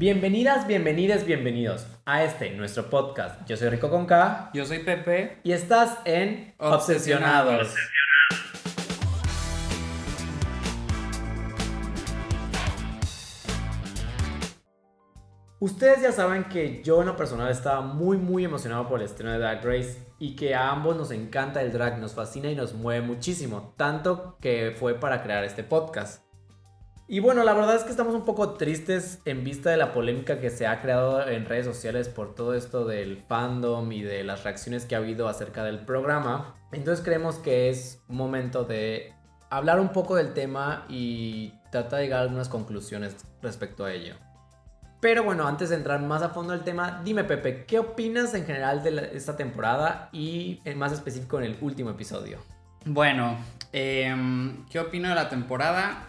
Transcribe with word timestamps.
Bienvenidas, 0.00 0.66
bienvenidas, 0.66 1.26
bienvenidos 1.26 1.86
a 2.06 2.24
este, 2.24 2.52
nuestro 2.52 2.88
podcast. 2.88 3.46
Yo 3.46 3.58
soy 3.58 3.68
Rico 3.68 3.90
con 3.90 4.06
K. 4.06 4.50
Yo 4.54 4.64
soy 4.64 4.78
Pepe. 4.78 5.40
Y 5.42 5.52
estás 5.52 5.98
en 6.06 6.54
Obsesionados. 6.56 7.68
Obsesionados. 7.68 7.74
Ustedes 15.58 16.00
ya 16.00 16.12
saben 16.12 16.44
que 16.44 16.82
yo 16.82 17.02
en 17.02 17.08
lo 17.08 17.16
personal 17.16 17.50
estaba 17.50 17.82
muy 17.82 18.16
muy 18.16 18.46
emocionado 18.46 18.88
por 18.88 19.00
el 19.00 19.04
estreno 19.04 19.32
de 19.32 19.38
Drag 19.38 19.62
Race 19.62 19.98
y 20.18 20.34
que 20.34 20.54
a 20.54 20.70
ambos 20.70 20.96
nos 20.96 21.10
encanta 21.10 21.60
el 21.60 21.72
drag, 21.72 21.98
nos 21.98 22.14
fascina 22.14 22.50
y 22.50 22.54
nos 22.54 22.72
mueve 22.72 23.06
muchísimo, 23.06 23.74
tanto 23.76 24.38
que 24.40 24.74
fue 24.74 24.94
para 24.94 25.22
crear 25.22 25.44
este 25.44 25.62
podcast. 25.62 26.29
Y 27.12 27.18
bueno, 27.18 27.42
la 27.42 27.54
verdad 27.54 27.74
es 27.74 27.82
que 27.82 27.90
estamos 27.90 28.14
un 28.14 28.24
poco 28.24 28.50
tristes 28.50 29.20
en 29.24 29.42
vista 29.42 29.68
de 29.68 29.76
la 29.76 29.92
polémica 29.92 30.38
que 30.38 30.48
se 30.48 30.68
ha 30.68 30.80
creado 30.80 31.26
en 31.26 31.44
redes 31.44 31.66
sociales 31.66 32.08
por 32.08 32.36
todo 32.36 32.54
esto 32.54 32.84
del 32.84 33.16
fandom 33.26 33.90
y 33.90 34.02
de 34.02 34.22
las 34.22 34.44
reacciones 34.44 34.84
que 34.84 34.94
ha 34.94 34.98
habido 34.98 35.26
acerca 35.26 35.64
del 35.64 35.80
programa. 35.80 36.54
Entonces 36.70 37.04
creemos 37.04 37.34
que 37.34 37.68
es 37.68 38.04
momento 38.06 38.62
de 38.62 39.12
hablar 39.50 39.80
un 39.80 39.88
poco 39.88 40.14
del 40.14 40.34
tema 40.34 40.84
y 40.88 41.52
tratar 41.72 41.98
de 41.98 42.04
llegar 42.04 42.20
a 42.20 42.22
algunas 42.22 42.48
conclusiones 42.48 43.16
respecto 43.42 43.84
a 43.84 43.92
ello. 43.92 44.14
Pero 45.00 45.24
bueno, 45.24 45.48
antes 45.48 45.70
de 45.70 45.74
entrar 45.74 46.00
más 46.00 46.22
a 46.22 46.28
fondo 46.28 46.52
al 46.52 46.62
tema, 46.62 47.02
dime 47.04 47.24
Pepe, 47.24 47.64
¿qué 47.64 47.80
opinas 47.80 48.34
en 48.34 48.46
general 48.46 48.84
de 48.84 49.10
esta 49.14 49.36
temporada 49.36 50.10
y 50.12 50.60
en 50.64 50.78
más 50.78 50.92
específico 50.92 51.38
en 51.38 51.46
el 51.46 51.58
último 51.60 51.90
episodio? 51.90 52.38
Bueno, 52.84 53.36
em, 53.72 54.64
¿qué 54.66 54.78
opino 54.78 55.08
de 55.08 55.16
la 55.16 55.28
temporada? 55.28 56.06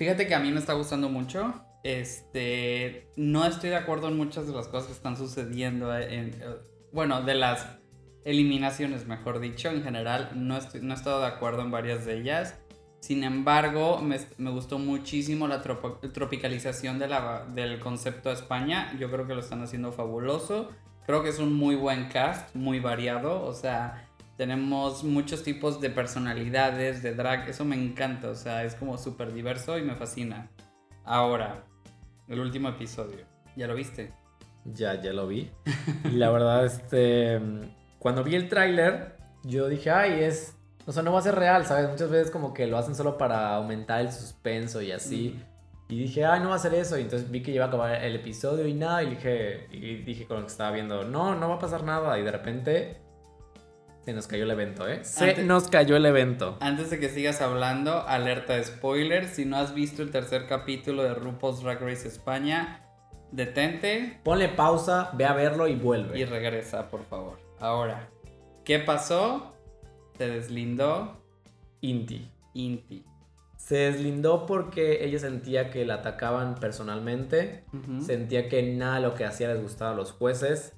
Fíjate 0.00 0.26
que 0.26 0.34
a 0.34 0.40
mí 0.40 0.50
me 0.50 0.60
está 0.60 0.72
gustando 0.72 1.10
mucho. 1.10 1.62
Este, 1.84 3.10
no 3.16 3.44
estoy 3.44 3.68
de 3.68 3.76
acuerdo 3.76 4.08
en 4.08 4.16
muchas 4.16 4.46
de 4.46 4.54
las 4.54 4.66
cosas 4.66 4.86
que 4.86 4.94
están 4.94 5.14
sucediendo. 5.14 5.94
En, 5.94 6.30
eh, 6.30 6.56
bueno, 6.90 7.20
de 7.20 7.34
las 7.34 7.66
eliminaciones, 8.24 9.06
mejor 9.06 9.40
dicho, 9.40 9.68
en 9.68 9.82
general, 9.82 10.30
no, 10.36 10.56
estoy, 10.56 10.80
no 10.80 10.94
he 10.94 10.96
estado 10.96 11.20
de 11.20 11.26
acuerdo 11.26 11.60
en 11.60 11.70
varias 11.70 12.06
de 12.06 12.16
ellas. 12.16 12.58
Sin 13.00 13.24
embargo, 13.24 14.00
me, 14.00 14.50
gustó 14.50 14.78
muchísimo 14.78 15.46
la 15.48 15.62
tropo- 15.62 16.00
tropicalización 16.14 16.98
del 16.98 17.78
concepto 17.78 18.30
de 18.30 18.36
España. 18.36 18.96
Yo 18.98 19.10
creo 19.10 19.26
que 19.26 19.34
lo 19.34 19.40
están 19.40 19.60
haciendo 19.62 19.92
fabuloso. 19.92 20.70
Creo 21.04 21.22
que 21.22 21.28
es 21.28 21.38
un 21.38 21.52
muy 21.52 21.76
buen 21.76 22.08
cast, 22.08 22.56
muy 22.56 22.80
variado. 22.80 23.42
O 23.42 23.52
sea, 23.52 24.08
tenemos 24.40 25.04
muchos 25.04 25.42
tipos 25.42 25.82
de 25.82 25.90
personalidades, 25.90 27.02
de 27.02 27.14
drag. 27.14 27.50
Eso 27.50 27.66
me 27.66 27.76
encanta. 27.76 28.30
O 28.30 28.34
sea, 28.34 28.64
es 28.64 28.74
como 28.74 28.96
súper 28.96 29.34
diverso 29.34 29.76
y 29.76 29.82
me 29.82 29.94
fascina. 29.94 30.50
Ahora, 31.04 31.66
el 32.26 32.40
último 32.40 32.70
episodio. 32.70 33.26
¿Ya 33.54 33.66
lo 33.66 33.74
viste? 33.74 34.14
Ya, 34.64 34.98
ya 34.98 35.12
lo 35.12 35.26
vi. 35.28 35.50
Y 36.04 36.12
la 36.12 36.30
verdad, 36.30 36.64
este. 36.64 37.38
Cuando 37.98 38.24
vi 38.24 38.34
el 38.34 38.48
tráiler, 38.48 39.18
yo 39.42 39.68
dije, 39.68 39.90
ay, 39.90 40.24
es. 40.24 40.56
O 40.86 40.92
sea, 40.92 41.02
no 41.02 41.12
va 41.12 41.18
a 41.18 41.22
ser 41.22 41.34
real, 41.34 41.66
¿sabes? 41.66 41.90
Muchas 41.90 42.08
veces 42.08 42.30
como 42.30 42.54
que 42.54 42.66
lo 42.66 42.78
hacen 42.78 42.94
solo 42.94 43.18
para 43.18 43.56
aumentar 43.56 44.00
el 44.00 44.10
suspenso 44.10 44.80
y 44.80 44.90
así. 44.90 45.38
Y 45.90 45.98
dije, 45.98 46.24
ay, 46.24 46.40
no 46.40 46.48
va 46.48 46.54
a 46.54 46.60
ser 46.60 46.72
eso. 46.72 46.96
Y 46.96 47.02
entonces 47.02 47.30
vi 47.30 47.42
que 47.42 47.50
iba 47.50 47.66
a 47.66 47.68
acabar 47.68 48.02
el 48.02 48.16
episodio 48.16 48.66
y 48.66 48.72
nada. 48.72 49.02
Y 49.02 49.10
dije, 49.10 49.66
y 49.70 49.96
dije 49.96 50.24
con 50.24 50.38
lo 50.38 50.44
que 50.44 50.50
estaba 50.50 50.70
viendo, 50.70 51.04
no, 51.04 51.34
no 51.34 51.50
va 51.50 51.56
a 51.56 51.58
pasar 51.58 51.84
nada. 51.84 52.18
Y 52.18 52.22
de 52.22 52.32
repente 52.32 53.09
se 54.04 54.12
nos 54.12 54.26
cayó 54.26 54.44
el 54.44 54.50
evento, 54.50 54.88
¿eh? 54.88 55.04
Se 55.04 55.30
Antes- 55.30 55.44
nos 55.46 55.68
cayó 55.68 55.96
el 55.96 56.06
evento. 56.06 56.56
Antes 56.60 56.90
de 56.90 56.98
que 56.98 57.08
sigas 57.08 57.40
hablando, 57.40 58.06
alerta 58.06 58.54
de 58.54 58.64
spoiler. 58.64 59.28
Si 59.28 59.44
no 59.44 59.56
has 59.56 59.74
visto 59.74 60.02
el 60.02 60.10
tercer 60.10 60.46
capítulo 60.46 61.02
de 61.02 61.14
RuPaul's 61.14 61.62
Drag 61.62 61.80
Race 61.80 62.08
España, 62.08 62.86
detente 63.30 64.18
Ponle 64.24 64.48
pausa, 64.48 65.10
ve 65.14 65.24
a 65.24 65.32
verlo 65.34 65.68
y 65.68 65.74
vuelve. 65.76 66.18
y 66.18 66.24
regresa, 66.24 66.88
por 66.90 67.04
favor. 67.04 67.38
Ahora, 67.60 68.08
¿qué 68.64 68.78
pasó? 68.78 69.54
Se 70.18 70.28
deslindó 70.28 71.22
Inti. 71.82 72.30
Inti. 72.54 73.04
Se 73.56 73.76
deslindó 73.76 74.46
porque 74.46 75.04
ella 75.04 75.18
sentía 75.18 75.70
que 75.70 75.84
la 75.84 75.94
atacaban 75.96 76.54
personalmente. 76.56 77.64
Sentía 78.04 78.48
que 78.48 78.62
nada 78.62 78.96
de 78.96 79.00
lo 79.02 79.14
que 79.14 79.24
hacía 79.26 79.48
les 79.48 79.62
gustaba 79.62 79.92
a 79.92 79.94
los 79.94 80.12
jueces. 80.12 80.74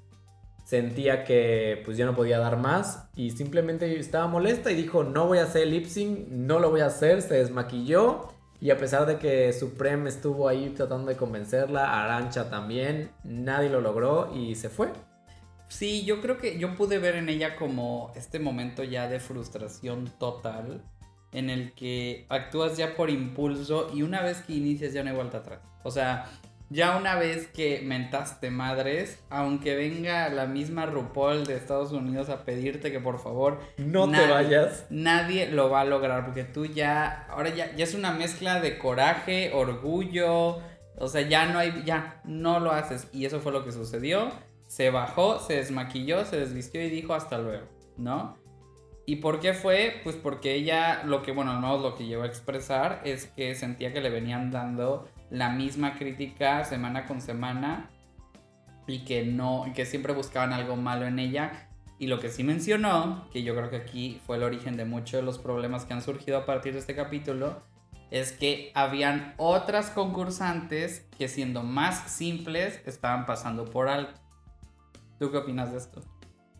Sentía 0.63 1.23
que 1.25 1.81
pues 1.83 1.97
ya 1.97 2.05
no 2.05 2.15
podía 2.15 2.39
dar 2.39 2.57
más 2.57 3.09
y 3.15 3.31
simplemente 3.31 3.99
estaba 3.99 4.27
molesta 4.27 4.71
y 4.71 4.75
dijo 4.75 5.03
no 5.03 5.27
voy 5.27 5.39
a 5.39 5.43
hacer 5.43 5.67
lip 5.67 5.85
sync, 5.85 6.29
no 6.29 6.59
lo 6.59 6.69
voy 6.69 6.81
a 6.81 6.85
hacer, 6.85 7.21
se 7.21 7.35
desmaquilló 7.35 8.29
y 8.61 8.71
a 8.71 8.77
pesar 8.77 9.05
de 9.05 9.17
que 9.17 9.51
Supreme 9.51 10.07
estuvo 10.07 10.47
ahí 10.47 10.69
tratando 10.69 11.07
de 11.07 11.17
convencerla, 11.17 12.01
Arancha 12.01 12.49
también, 12.49 13.11
nadie 13.25 13.69
lo 13.69 13.81
logró 13.81 14.33
y 14.33 14.55
se 14.55 14.69
fue. 14.69 14.93
Sí, 15.67 16.05
yo 16.05 16.21
creo 16.21 16.37
que 16.37 16.57
yo 16.57 16.75
pude 16.75 16.97
ver 16.97 17.15
en 17.15 17.27
ella 17.27 17.57
como 17.57 18.13
este 18.15 18.39
momento 18.39 18.85
ya 18.85 19.09
de 19.09 19.19
frustración 19.19 20.09
total 20.17 20.81
en 21.33 21.49
el 21.49 21.73
que 21.73 22.25
actúas 22.29 22.77
ya 22.77 22.95
por 22.95 23.09
impulso 23.09 23.91
y 23.93 24.03
una 24.03 24.21
vez 24.21 24.41
que 24.43 24.53
inicias 24.53 24.93
ya 24.93 25.03
no 25.03 25.09
hay 25.09 25.15
vuelta 25.15 25.39
atrás. 25.39 25.59
O 25.83 25.91
sea, 25.91 26.29
ya 26.73 26.97
una 26.97 27.15
vez 27.15 27.47
que 27.47 27.81
mentaste 27.83 28.49
madres, 28.49 29.23
aunque 29.29 29.75
venga 29.75 30.27
la 30.29 30.47
misma 30.47 30.87
RuPaul 30.87 31.45
de 31.45 31.55
Estados 31.55 31.91
Unidos 31.91 32.29
a 32.29 32.43
pedirte 32.43 32.91
que 32.91 32.99
por 32.99 33.19
favor 33.19 33.59
No 33.77 34.09
te 34.09 34.27
vayas. 34.27 34.87
nadie 34.89 35.49
lo 35.49 35.69
va 35.69 35.81
a 35.81 35.85
lograr 35.85 36.25
porque 36.25 36.43
tú 36.43 36.65
ya, 36.65 37.27
ahora 37.29 37.49
ya, 37.49 37.75
ya 37.75 37.83
es 37.83 37.93
una 37.93 38.11
mezcla 38.11 38.59
de 38.59 38.79
coraje, 38.79 39.51
orgullo, 39.53 40.61
o 40.97 41.07
sea, 41.07 41.21
ya 41.21 41.45
no 41.45 41.59
hay, 41.59 41.83
ya, 41.85 42.21
no 42.23 42.59
lo 42.59 42.71
haces. 42.71 43.07
Y 43.13 43.25
eso 43.25 43.39
fue 43.39 43.51
lo 43.51 43.63
que 43.63 43.71
sucedió. 43.71 44.31
Se 44.67 44.89
bajó, 44.89 45.39
se 45.39 45.57
desmaquilló, 45.57 46.25
se 46.25 46.37
desvistió 46.39 46.81
y 46.83 46.89
dijo 46.89 47.13
hasta 47.13 47.37
luego, 47.37 47.67
¿no? 47.97 48.41
¿Y 49.05 49.17
por 49.17 49.39
qué 49.39 49.53
fue? 49.53 49.99
Pues 50.03 50.15
porque 50.15 50.55
ella, 50.55 51.03
lo 51.03 51.21
que, 51.21 51.33
bueno, 51.33 51.53
menos 51.53 51.81
lo 51.81 51.95
que 51.95 52.05
llegó 52.05 52.23
a 52.23 52.27
expresar 52.27 53.01
es 53.03 53.25
que 53.27 53.53
sentía 53.53 53.91
que 53.91 54.01
le 54.01 54.09
venían 54.09 54.49
dando 54.49 55.07
la 55.33 55.49
misma 55.49 55.95
crítica 55.95 56.63
semana 56.63 57.07
con 57.07 57.19
semana 57.19 57.89
y 58.85 58.99
que 58.99 59.25
no, 59.25 59.65
que 59.73 59.87
siempre 59.87 60.13
buscaban 60.13 60.53
algo 60.53 60.75
malo 60.75 61.07
en 61.07 61.17
ella. 61.17 61.69
Y 61.97 62.05
lo 62.05 62.19
que 62.19 62.29
sí 62.29 62.43
mencionó, 62.43 63.27
que 63.31 63.41
yo 63.41 63.55
creo 63.55 63.71
que 63.71 63.77
aquí 63.77 64.21
fue 64.27 64.37
el 64.37 64.43
origen 64.43 64.77
de 64.77 64.85
muchos 64.85 65.13
de 65.13 65.23
los 65.23 65.39
problemas 65.39 65.85
que 65.85 65.93
han 65.93 66.03
surgido 66.03 66.37
a 66.37 66.45
partir 66.45 66.73
de 66.73 66.79
este 66.79 66.93
capítulo, 66.93 67.63
es 68.11 68.31
que 68.31 68.71
habían 68.75 69.33
otras 69.37 69.89
concursantes 69.89 71.07
que 71.17 71.27
siendo 71.27 71.63
más 71.63 72.11
simples 72.11 72.79
estaban 72.85 73.25
pasando 73.25 73.65
por 73.65 73.89
alto. 73.89 74.21
¿Tú 75.17 75.31
qué 75.31 75.37
opinas 75.37 75.71
de 75.71 75.79
esto? 75.79 76.01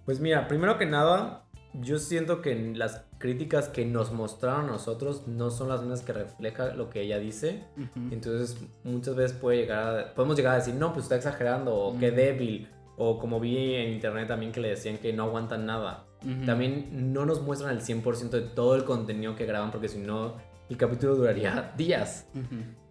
Pues 0.04 0.20
mira, 0.20 0.48
primero 0.48 0.80
que 0.80 0.88
nada, 0.88 1.46
yo 1.74 2.00
siento 2.00 2.42
que 2.42 2.56
las 2.76 3.06
críticas 3.24 3.70
que 3.70 3.86
nos 3.86 4.12
mostraron 4.12 4.66
a 4.66 4.72
nosotros 4.74 5.28
no 5.30 5.50
son 5.50 5.70
las 5.70 5.80
mismas 5.80 6.02
que 6.02 6.12
refleja 6.12 6.74
lo 6.74 6.90
que 6.90 7.00
ella 7.04 7.20
dice. 7.20 7.64
Entonces, 8.12 8.58
muchas 8.84 9.16
veces 9.16 9.38
puede 9.38 9.60
llegar 9.60 9.98
a- 9.98 10.14
podemos 10.14 10.36
llegar 10.36 10.56
a 10.56 10.58
decir, 10.58 10.74
no, 10.74 10.92
pues 10.92 11.06
está 11.06 11.16
exagerando, 11.16 11.74
o 11.74 11.98
qué 11.98 12.12
Mm. 12.12 12.16
débil, 12.16 12.68
o 12.98 13.18
como 13.20 13.40
vi 13.40 13.76
en 13.76 13.94
internet 13.94 14.28
también 14.28 14.52
que 14.52 14.60
le 14.60 14.68
decían 14.72 14.98
que 14.98 15.14
no 15.14 15.24
aguantan 15.24 15.66
nada. 15.66 16.06
También 16.46 17.14
no 17.14 17.26
nos 17.26 17.42
muestran 17.42 17.72
el 17.72 17.82
100% 17.82 18.36
de 18.38 18.44
todo 18.44 18.76
el 18.76 18.84
contenido 18.84 19.36
que 19.38 19.46
graban, 19.46 19.72
porque 19.72 19.88
si 19.88 20.00
no, 20.00 20.36
el 20.70 20.76
capítulo 20.76 21.16
duraría 21.16 21.72
días. 21.78 22.28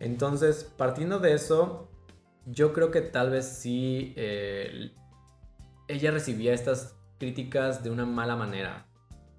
Entonces, 0.01 0.65
partiendo 0.79 1.19
de 1.19 1.35
eso, 1.35 1.91
yo 2.47 2.73
creo 2.73 2.91
que 2.91 3.03
tal 3.03 3.29
vez 3.31 3.45
sí 3.47 4.15
eh, 4.17 4.93
ella 5.89 6.11
recibía 6.11 6.55
estas 6.55 6.97
críticas 7.19 7.85
de 7.85 7.91
una 7.91 8.07
mala 8.07 8.35
manera. 8.35 8.87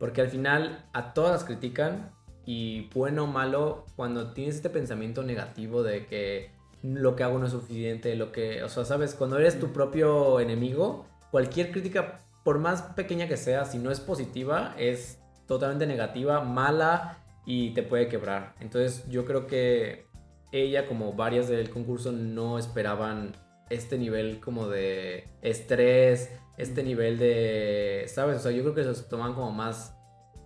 Porque 0.04 0.20
al 0.20 0.28
final 0.28 0.84
a 0.92 1.14
todas 1.14 1.32
las 1.32 1.44
critican 1.46 2.12
y 2.46 2.90
bueno 2.94 3.24
o 3.24 3.28
malo, 3.28 3.86
cuando 3.96 4.34
tienes 4.34 4.56
este 4.56 4.70
pensamiento 4.70 5.24
negativo 5.24 5.82
de 5.82 6.08
que 6.08 6.52
lo 6.82 7.16
que 7.16 7.24
hago 7.24 7.40
no 7.40 7.46
es 7.46 7.54
suficiente, 7.54 8.14
lo 8.18 8.34
que, 8.34 8.64
o 8.64 8.68
sea, 8.68 8.84
sabes, 8.84 9.14
cuando 9.14 9.40
eres 9.40 9.62
tu 9.62 9.72
propio 9.72 10.42
enemigo, 10.42 11.06
cualquier 11.32 11.72
crítica, 11.72 12.20
por 12.44 12.60
más 12.60 12.82
pequeña 12.82 13.30
que 13.30 13.38
sea, 13.38 13.64
si 13.64 13.78
no 13.78 13.92
es 13.92 14.02
positiva, 14.02 14.76
es 14.78 15.20
totalmente 15.48 15.88
negativa, 15.88 16.42
mala 16.42 17.20
y 17.46 17.70
te 17.74 17.82
puede 17.82 18.10
quebrar. 18.10 18.56
Entonces 18.60 19.10
yo 19.10 19.24
creo 19.24 19.48
que 19.48 20.08
ella, 20.52 20.86
como 20.86 21.14
varias 21.14 21.48
del 21.48 21.70
concurso, 21.70 22.12
no 22.12 22.60
esperaban 22.60 23.32
este 23.70 23.98
nivel 23.98 24.42
como 24.42 24.68
de 24.68 25.30
estrés, 25.42 26.30
este 26.58 26.84
nivel 26.84 27.18
de, 27.18 28.06
¿sabes? 28.08 28.38
O 28.38 28.40
sea, 28.40 28.52
yo 28.52 28.62
creo 28.64 28.76
que 28.76 28.94
se 28.94 29.04
toman 29.04 29.34
como 29.34 29.52
más, 29.52 29.93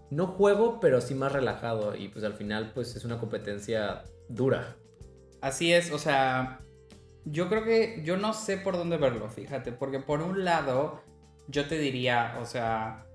no 0.10 0.28
juego, 0.28 0.80
pero 0.80 1.02
sí 1.02 1.16
más 1.16 1.32
relajado 1.32 1.96
y 1.96 2.08
pues 2.10 2.24
al 2.24 2.34
final 2.34 2.72
pues 2.74 2.96
es 2.96 3.06
una 3.06 3.20
competencia 3.20 4.04
dura. 4.30 4.76
Así 5.42 5.74
es, 5.74 5.92
o 5.92 6.00
sea, 6.00 6.62
yo 7.26 7.50
creo 7.50 7.64
que 7.64 8.02
yo 8.04 8.18
no 8.18 8.34
sé 8.34 8.58
por 8.58 8.78
dónde 8.78 8.98
verlo, 8.98 9.30
fíjate, 9.30 9.72
porque 9.72 10.00
por 10.00 10.22
un 10.22 10.46
lado 10.46 11.02
yo 11.48 11.68
te 11.68 11.78
diría, 11.78 12.38
o 12.42 12.46
sea, 12.46 13.06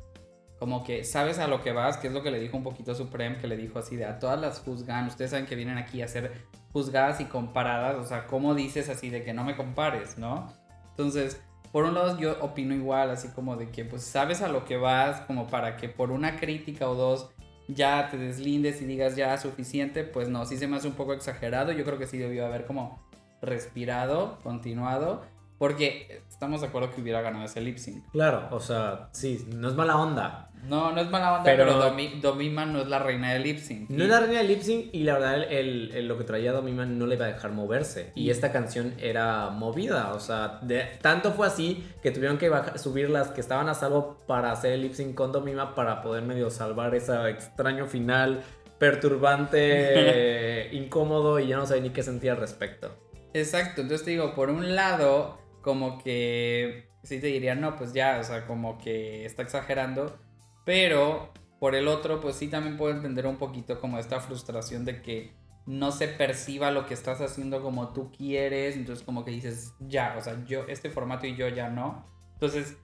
como 0.59 0.85
que 0.85 1.05
sabes 1.05 1.39
a 1.39 1.49
lo 1.49 1.63
que 1.63 1.73
vas, 1.73 1.97
que 1.97 2.07
es 2.07 2.13
lo 2.13 2.23
que 2.23 2.31
le 2.31 2.39
dijo 2.39 2.57
un 2.57 2.63
poquito 2.63 2.95
Supreme, 2.95 3.39
que 3.39 3.49
le 3.49 3.57
dijo 3.57 3.79
así 3.79 3.97
de 3.97 4.05
a 4.05 4.19
todas 4.19 4.41
las 4.41 4.61
juzgan, 4.61 5.07
ustedes 5.07 5.33
saben 5.33 5.47
que 5.47 5.57
vienen 5.57 5.79
aquí 5.79 6.03
a 6.03 6.09
ser 6.09 6.33
juzgadas 6.73 7.21
y 7.21 7.25
comparadas, 7.25 7.97
o 7.97 8.05
sea, 8.05 8.27
¿cómo 8.27 8.55
dices 8.55 8.89
así 8.89 9.11
de 9.11 9.25
que 9.25 9.35
no 9.35 9.45
me 9.45 9.57
compares, 9.57 10.19
no? 10.19 10.53
Entonces, 10.91 11.43
por 11.73 11.85
un 11.85 11.95
lado 11.95 12.19
yo 12.19 12.37
opino 12.41 12.75
igual, 12.75 13.11
así 13.11 13.29
como 13.29 13.57
de 13.57 13.71
que 13.71 13.85
pues 13.85 14.03
sabes 14.03 14.43
a 14.43 14.49
lo 14.49 14.65
que 14.65 14.77
vas, 14.77 15.23
como 15.23 15.47
para 15.47 15.77
que 15.77 15.89
por 15.89 16.11
una 16.11 16.37
crítica 16.37 16.89
o 16.89 16.95
dos 16.95 17.31
ya 17.67 18.09
te 18.11 18.19
deslindes 18.19 18.83
y 18.83 18.85
digas 18.85 19.17
ya 19.17 19.37
suficiente, 19.39 20.05
pues 20.05 20.29
no, 20.29 20.45
sí 20.45 20.59
se 20.59 20.67
me 20.67 20.77
hace 20.77 20.89
un 20.89 20.95
poco 20.95 21.15
exagerado, 21.15 21.73
yo 21.73 21.85
creo 21.85 21.99
que 21.99 22.07
sí 22.07 22.19
debió 22.19 22.45
haber 22.45 22.67
como 22.67 23.01
respirado, 23.41 24.39
continuado, 24.43 25.23
porque 25.63 26.25
estamos 26.29 26.61
de 26.61 26.67
acuerdo 26.67 26.91
que 26.91 27.01
hubiera 27.01 27.21
ganado 27.21 27.45
ese 27.45 27.61
lip 27.61 27.77
sync. 27.77 28.11
Claro, 28.11 28.49
o 28.51 28.59
sea, 28.59 29.11
sí, 29.13 29.47
no 29.55 29.69
es 29.69 29.77
mala 29.77 29.97
onda. 29.97 30.51
No, 30.65 30.91
no 30.91 31.01
es 31.01 31.09
mala 31.09 31.35
onda, 31.35 31.45
pero, 31.45 31.95
Domima 32.21 32.67
no 32.67 32.81
es 32.81 32.89
la 32.89 32.99
reina 32.99 33.33
del 33.33 33.45
lip 33.45 33.59
sync. 33.59 33.89
No 33.89 34.03
es 34.03 34.11
la 34.11 34.19
reina 34.19 34.39
del 34.39 34.49
lip 34.49 34.61
sync 34.61 34.93
y 34.93 35.05
la 35.05 35.13
verdad 35.15 35.45
el, 35.53 36.09
lo 36.09 36.19
que 36.19 36.25
traía 36.25 36.51
Domima 36.51 36.85
no 36.85 37.07
le 37.07 37.15
iba 37.15 37.27
a 37.27 37.29
dejar 37.29 37.53
moverse. 37.53 38.11
Y 38.17 38.31
esta 38.31 38.51
canción 38.51 38.93
era 38.99 39.51
movida, 39.51 40.13
o 40.15 40.19
sea, 40.19 40.59
de, 40.63 40.99
tanto 41.01 41.31
fue 41.31 41.47
así 41.47 41.89
que 42.03 42.11
tuvieron 42.11 42.39
que 42.39 42.51
subir 42.75 43.09
las 43.09 43.29
que 43.29 43.41
estaban 43.41 43.69
a 43.69 43.75
salvo 43.75 44.19
para 44.27 44.51
hacer 44.51 44.73
el 44.73 44.83
lip 44.83 44.95
sync 44.95 45.15
con 45.15 45.31
Domima 45.31 45.77
para 45.77 46.03
poder 46.03 46.25
medio 46.25 46.51
salvar 46.51 46.93
ese 46.97 47.29
extraño 47.29 47.87
final 47.87 48.43
perturbante, 48.79 50.71
incómodo 50.73 51.39
y 51.39 51.47
ya 51.47 51.57
no 51.57 51.67
sabía 51.67 51.85
ni 51.85 51.91
qué 51.91 52.03
sentía 52.03 52.33
al 52.33 52.39
respecto. 52.39 52.99
Exacto, 53.35 53.81
entonces 53.81 54.05
te 54.05 54.11
digo, 54.11 54.35
por 54.35 54.51
un 54.51 54.75
lado, 54.75 55.42
como 55.63 55.99
que 56.03 56.91
sí 57.03 57.21
te 57.21 57.29
diría, 57.29 57.55
no, 57.55 57.77
pues 57.77 57.93
ya, 57.93 58.19
o 58.21 58.25
sea, 58.25 58.47
como 58.47 58.79
que 58.79 59.25
está 59.25 59.43
exagerando, 59.43 60.19
pero 60.65 61.33
por 61.59 61.75
el 61.75 61.89
otro, 61.89 62.21
pues 62.21 62.37
sí 62.37 62.49
también 62.49 62.77
puedo 62.77 62.95
entender 62.95 63.27
un 63.27 63.37
poquito 63.37 63.81
como 63.81 63.99
esta 63.99 64.21
frustración 64.21 64.85
de 64.85 65.01
que 65.01 65.33
no 65.65 65.93
se 65.93 66.09
perciba 66.09 66.71
lo 66.71 66.87
que 66.87 66.95
estás 66.95 67.21
haciendo 67.21 67.63
como 67.63 67.93
tú 67.93 68.11
quieres, 68.11 68.77
entonces 68.77 69.05
como 69.05 69.25
que 69.25 69.31
dices, 69.31 69.75
ya, 69.81 70.17
o 70.19 70.23
sea, 70.23 70.45
yo, 70.45 70.65
este 70.69 70.91
formato 70.91 71.27
y 71.27 71.37
yo 71.37 71.49
ya 71.49 71.69
no. 71.69 72.05
Entonces, 72.35 72.77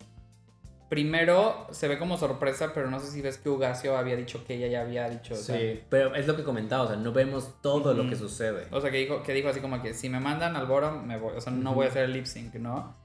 primero 0.89 1.67
se 1.71 1.89
ve 1.89 1.99
como 1.99 2.17
sorpresa, 2.17 2.73
pero 2.75 2.91
no 2.91 2.99
sé 3.01 3.11
si 3.11 3.21
ves 3.21 3.39
que 3.39 3.49
Ugacio 3.49 3.97
había 3.97 4.17
dicho 4.17 4.45
que 4.45 4.55
ella 4.55 4.69
ya 4.69 4.81
había 4.81 5.09
dicho. 5.09 5.35
Sí, 5.37 5.83
pero 5.89 6.15
es 6.15 6.27
lo 6.27 6.37
que 6.37 6.45
comentaba, 6.45 6.85
o 6.85 6.87
sea, 6.89 6.97
no 6.97 7.13
vemos 7.13 7.61
todo 7.61 7.95
lo 7.95 8.09
que 8.09 8.17
sucede. 8.17 8.67
O 8.71 8.81
sea, 8.81 8.91
que 8.91 8.99
dijo, 8.99 9.23
que 9.23 9.33
dijo 9.35 9.49
así 9.49 9.61
como 9.61 9.83
que 9.83 9.95
si 9.95 10.09
me 10.09 10.21
mandan 10.21 10.57
al 10.57 10.67
bottom, 10.67 11.07
me 11.07 11.19
voy, 11.19 11.37
o 11.37 11.41
sea, 11.41 11.53
no 11.53 11.75
voy 11.75 11.87
a 11.87 11.91
hacer 11.91 12.05
el 12.05 12.13
lip 12.13 12.25
sync, 12.25 12.55
¿no? 12.55 12.97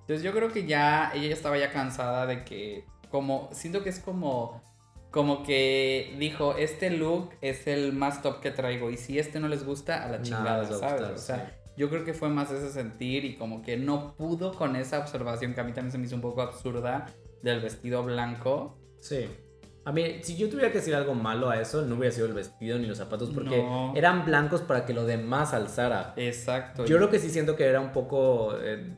Entonces 0.00 0.22
yo 0.22 0.32
creo 0.32 0.52
que 0.52 0.66
ya 0.66 1.12
ella 1.14 1.28
ya 1.28 1.34
estaba 1.34 1.56
ya 1.56 1.70
cansada 1.70 2.26
de 2.26 2.44
que 2.44 2.84
como 3.10 3.48
siento 3.52 3.82
que 3.82 3.90
es 3.90 4.00
como 4.00 4.60
como 5.10 5.42
que 5.42 6.16
dijo, 6.18 6.56
este 6.56 6.90
look 6.90 7.30
es 7.42 7.66
el 7.66 7.92
más 7.92 8.22
top 8.22 8.40
que 8.40 8.50
traigo 8.50 8.90
y 8.90 8.96
si 8.96 9.18
este 9.18 9.40
no 9.40 9.48
les 9.48 9.64
gusta, 9.64 10.02
a 10.02 10.08
la 10.08 10.22
chingada, 10.22 10.64
¿sabes? 10.64 11.02
o 11.02 11.18
sea, 11.18 11.54
yo 11.76 11.90
creo 11.90 12.04
que 12.04 12.14
fue 12.14 12.30
más 12.30 12.50
ese 12.50 12.70
sentir 12.70 13.24
y 13.24 13.36
como 13.36 13.62
que 13.62 13.76
no 13.76 14.14
pudo 14.16 14.54
con 14.54 14.74
esa 14.74 14.98
observación 14.98 15.54
que 15.54 15.60
a 15.60 15.64
mí 15.64 15.72
también 15.72 15.92
se 15.92 15.98
me 15.98 16.06
hizo 16.06 16.16
un 16.16 16.22
poco 16.22 16.42
absurda 16.42 17.06
del 17.42 17.60
vestido 17.60 18.02
blanco. 18.02 18.78
Sí. 19.00 19.28
A 19.84 19.90
mí, 19.90 20.22
si 20.22 20.36
yo 20.36 20.48
tuviera 20.48 20.70
que 20.70 20.78
decir 20.78 20.94
algo 20.94 21.14
malo 21.14 21.50
a 21.50 21.60
eso, 21.60 21.82
no 21.82 21.96
hubiera 21.96 22.14
sido 22.14 22.26
el 22.26 22.34
vestido 22.34 22.78
ni 22.78 22.86
los 22.86 22.98
zapatos, 22.98 23.30
porque 23.30 23.66
eran 23.96 24.24
blancos 24.24 24.60
para 24.60 24.86
que 24.86 24.94
lo 24.94 25.04
demás 25.04 25.54
alzara. 25.54 26.14
Exacto. 26.16 26.84
Yo 26.84 26.98
lo 26.98 27.10
que 27.10 27.18
sí 27.18 27.30
siento 27.30 27.56
que 27.56 27.64
era 27.64 27.80
un 27.80 27.90
poco, 27.90 28.56
eh, 28.60 28.96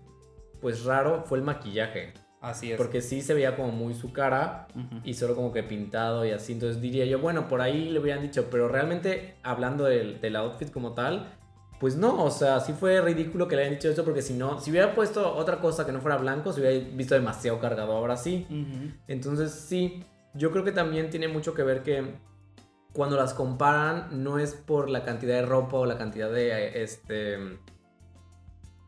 pues 0.60 0.84
raro, 0.84 1.24
fue 1.24 1.38
el 1.38 1.44
maquillaje. 1.44 2.12
Así 2.42 2.72
es. 2.72 2.76
Porque 2.76 3.00
sí 3.00 3.22
se 3.22 3.32
veía 3.32 3.56
como 3.56 3.72
muy 3.72 3.94
su 3.94 4.12
cara 4.12 4.68
y 5.02 5.14
solo 5.14 5.34
como 5.34 5.50
que 5.50 5.62
pintado 5.62 6.26
y 6.26 6.32
así. 6.32 6.52
Entonces 6.52 6.82
diría 6.82 7.06
yo, 7.06 7.18
bueno, 7.18 7.48
por 7.48 7.62
ahí 7.62 7.88
le 7.88 7.98
hubieran 7.98 8.20
dicho, 8.20 8.48
pero 8.50 8.68
realmente 8.68 9.36
hablando 9.42 9.84
del, 9.84 10.20
del 10.20 10.36
outfit 10.36 10.70
como 10.70 10.92
tal, 10.92 11.32
pues 11.80 11.96
no, 11.96 12.24
o 12.24 12.30
sea, 12.30 12.60
sí 12.60 12.72
fue 12.72 13.00
ridículo 13.00 13.48
que 13.48 13.56
le 13.56 13.62
hayan 13.62 13.74
dicho 13.74 13.88
eso 13.90 14.04
porque 14.04 14.22
si 14.22 14.34
no, 14.34 14.60
si 14.60 14.70
hubiera 14.70 14.94
puesto 14.94 15.34
otra 15.34 15.60
cosa 15.60 15.84
que 15.84 15.92
no 15.92 16.00
fuera 16.00 16.16
blanco, 16.16 16.52
se 16.52 16.60
hubiera 16.60 16.86
visto 16.94 17.14
demasiado 17.14 17.58
cargado 17.60 17.92
ahora 17.92 18.16
sí. 18.16 18.46
Entonces 19.08 19.52
sí, 19.52 20.04
yo 20.34 20.50
creo 20.50 20.64
que 20.64 20.72
también 20.72 21.10
tiene 21.10 21.28
mucho 21.28 21.54
que 21.54 21.62
ver 21.62 21.82
que 21.82 22.14
cuando 22.92 23.16
las 23.16 23.34
comparan 23.34 24.22
no 24.22 24.38
es 24.38 24.54
por 24.54 24.88
la 24.88 25.04
cantidad 25.04 25.34
de 25.34 25.42
ropa 25.42 25.78
o 25.78 25.86
la 25.86 25.98
cantidad 25.98 26.30
de 26.30 26.82
este 26.82 27.58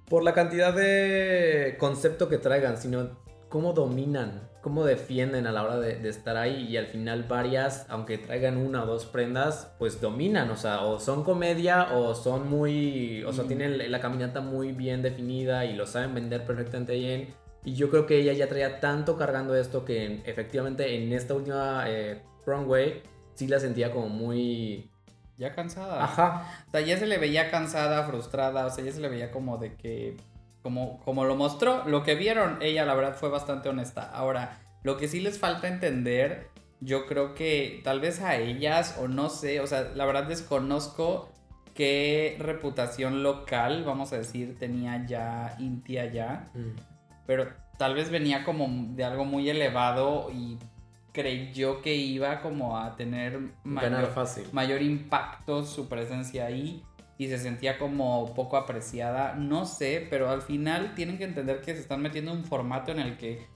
por 0.08 0.22
la 0.22 0.32
cantidad 0.32 0.72
de 0.72 1.76
concepto 1.80 2.28
que 2.28 2.38
traigan, 2.38 2.76
sino 2.76 3.18
cómo 3.48 3.72
dominan, 3.72 4.48
cómo 4.66 4.84
defienden 4.84 5.46
a 5.46 5.52
la 5.52 5.62
hora 5.62 5.78
de, 5.78 6.08
estar 6.08 6.36
ahí 6.36 6.66
y 6.68 6.76
al 6.76 6.88
final 6.88 7.22
varias, 7.22 7.86
aunque 7.88 8.18
traigan 8.18 8.56
una 8.56 8.82
o 8.82 8.86
dos 8.86 9.06
prendas, 9.06 9.72
pues 9.78 10.00
dominan, 10.00 10.50
o 10.50 10.56
sea, 10.56 10.80
o 10.80 10.98
son 10.98 11.22
comedia 11.22 11.94
o 11.94 12.16
son 12.16 12.50
muy, 12.50 13.22
o 13.22 13.32
sea, 13.32 13.44
mm. 13.44 13.46
tienen 13.46 13.92
la 13.92 14.00
caminata 14.00 14.40
muy 14.40 14.72
bien 14.72 15.02
definida 15.02 15.64
y 15.66 15.76
lo 15.76 15.86
saben 15.86 16.16
vender 16.16 16.44
perfectamente 16.44 16.94
bien. 16.94 17.28
Y 17.64 17.76
yo 17.76 17.90
creo 17.90 18.06
que 18.06 18.18
ella 18.18 18.32
ya 18.32 18.48
traía 18.48 18.80
tanto 18.80 19.16
cargando 19.16 19.54
esto 19.54 19.84
que 19.84 20.20
efectivamente 20.24 20.96
en 20.96 21.12
esta 21.12 21.34
última 21.34 21.84
eh, 21.86 22.22
runway 22.44 23.04
sí 23.34 23.46
la 23.46 23.60
sentía 23.60 23.92
como 23.92 24.08
muy... 24.08 24.90
Ya 25.36 25.54
cansada. 25.54 26.02
Ajá. 26.02 26.64
O 26.66 26.70
sea, 26.72 26.80
ya 26.80 26.98
se 26.98 27.06
le 27.06 27.18
veía 27.18 27.52
cansada, 27.52 28.02
frustrada, 28.02 28.66
o 28.66 28.70
sea, 28.70 28.84
ya 28.84 28.90
se 28.90 29.00
le 29.00 29.08
veía 29.08 29.30
como 29.30 29.58
de 29.58 29.76
que 29.76 30.16
como, 31.04 31.24
lo 31.24 31.36
mostró, 31.36 31.84
lo 31.86 32.02
que 32.02 32.14
vieron, 32.14 32.58
ella 32.60 32.84
la 32.84 32.94
verdad 32.94 33.16
fue 33.16 33.28
bastante 33.28 33.68
honesta. 33.68 34.10
Ahora, 34.10 34.58
lo 34.82 34.96
que 34.96 35.06
sí 35.06 35.20
les 35.20 35.38
falta 35.38 35.68
entender, 35.68 36.48
yo 36.80 37.06
creo 37.06 37.34
que 37.34 37.80
tal 37.84 38.00
vez 38.00 38.20
a 38.20 38.36
ellas, 38.36 38.98
o 39.00 39.06
no 39.06 39.28
sé, 39.28 39.60
o 39.60 39.66
sea, 39.66 39.92
la 39.94 40.04
verdad 40.06 40.24
desconozco 40.24 41.28
qué 41.74 42.36
reputación 42.40 43.22
local, 43.22 43.84
vamos 43.84 44.12
a 44.12 44.18
decir, 44.18 44.58
tenía 44.58 45.06
ya 45.06 45.54
Intia 45.58 46.10
ya. 46.12 46.50
Mm. 46.54 46.76
Pero 47.26 47.48
tal 47.78 47.94
vez 47.94 48.10
venía 48.10 48.44
como 48.44 48.68
de 48.94 49.04
algo 49.04 49.24
muy 49.24 49.48
elevado 49.48 50.30
y 50.32 50.58
creyó 51.12 51.80
que 51.80 51.94
iba 51.94 52.40
como 52.40 52.78
a 52.78 52.96
tener 52.96 53.40
mayor, 53.64 54.10
mayor 54.52 54.82
impacto 54.82 55.64
su 55.64 55.88
presencia 55.88 56.46
ahí 56.46 56.82
y 57.18 57.28
se 57.28 57.38
sentía 57.38 57.78
como 57.78 58.34
poco 58.34 58.56
apreciada. 58.56 59.34
No 59.34 59.64
sé, 59.64 60.06
pero 60.10 60.30
al 60.30 60.42
final 60.42 60.94
tienen 60.94 61.18
que 61.18 61.24
entender 61.24 61.60
que 61.60 61.74
se 61.74 61.80
están 61.80 62.02
metiendo 62.02 62.32
en 62.32 62.38
un 62.38 62.44
formato 62.44 62.92
en 62.92 63.00
el 63.00 63.16
que 63.16 63.46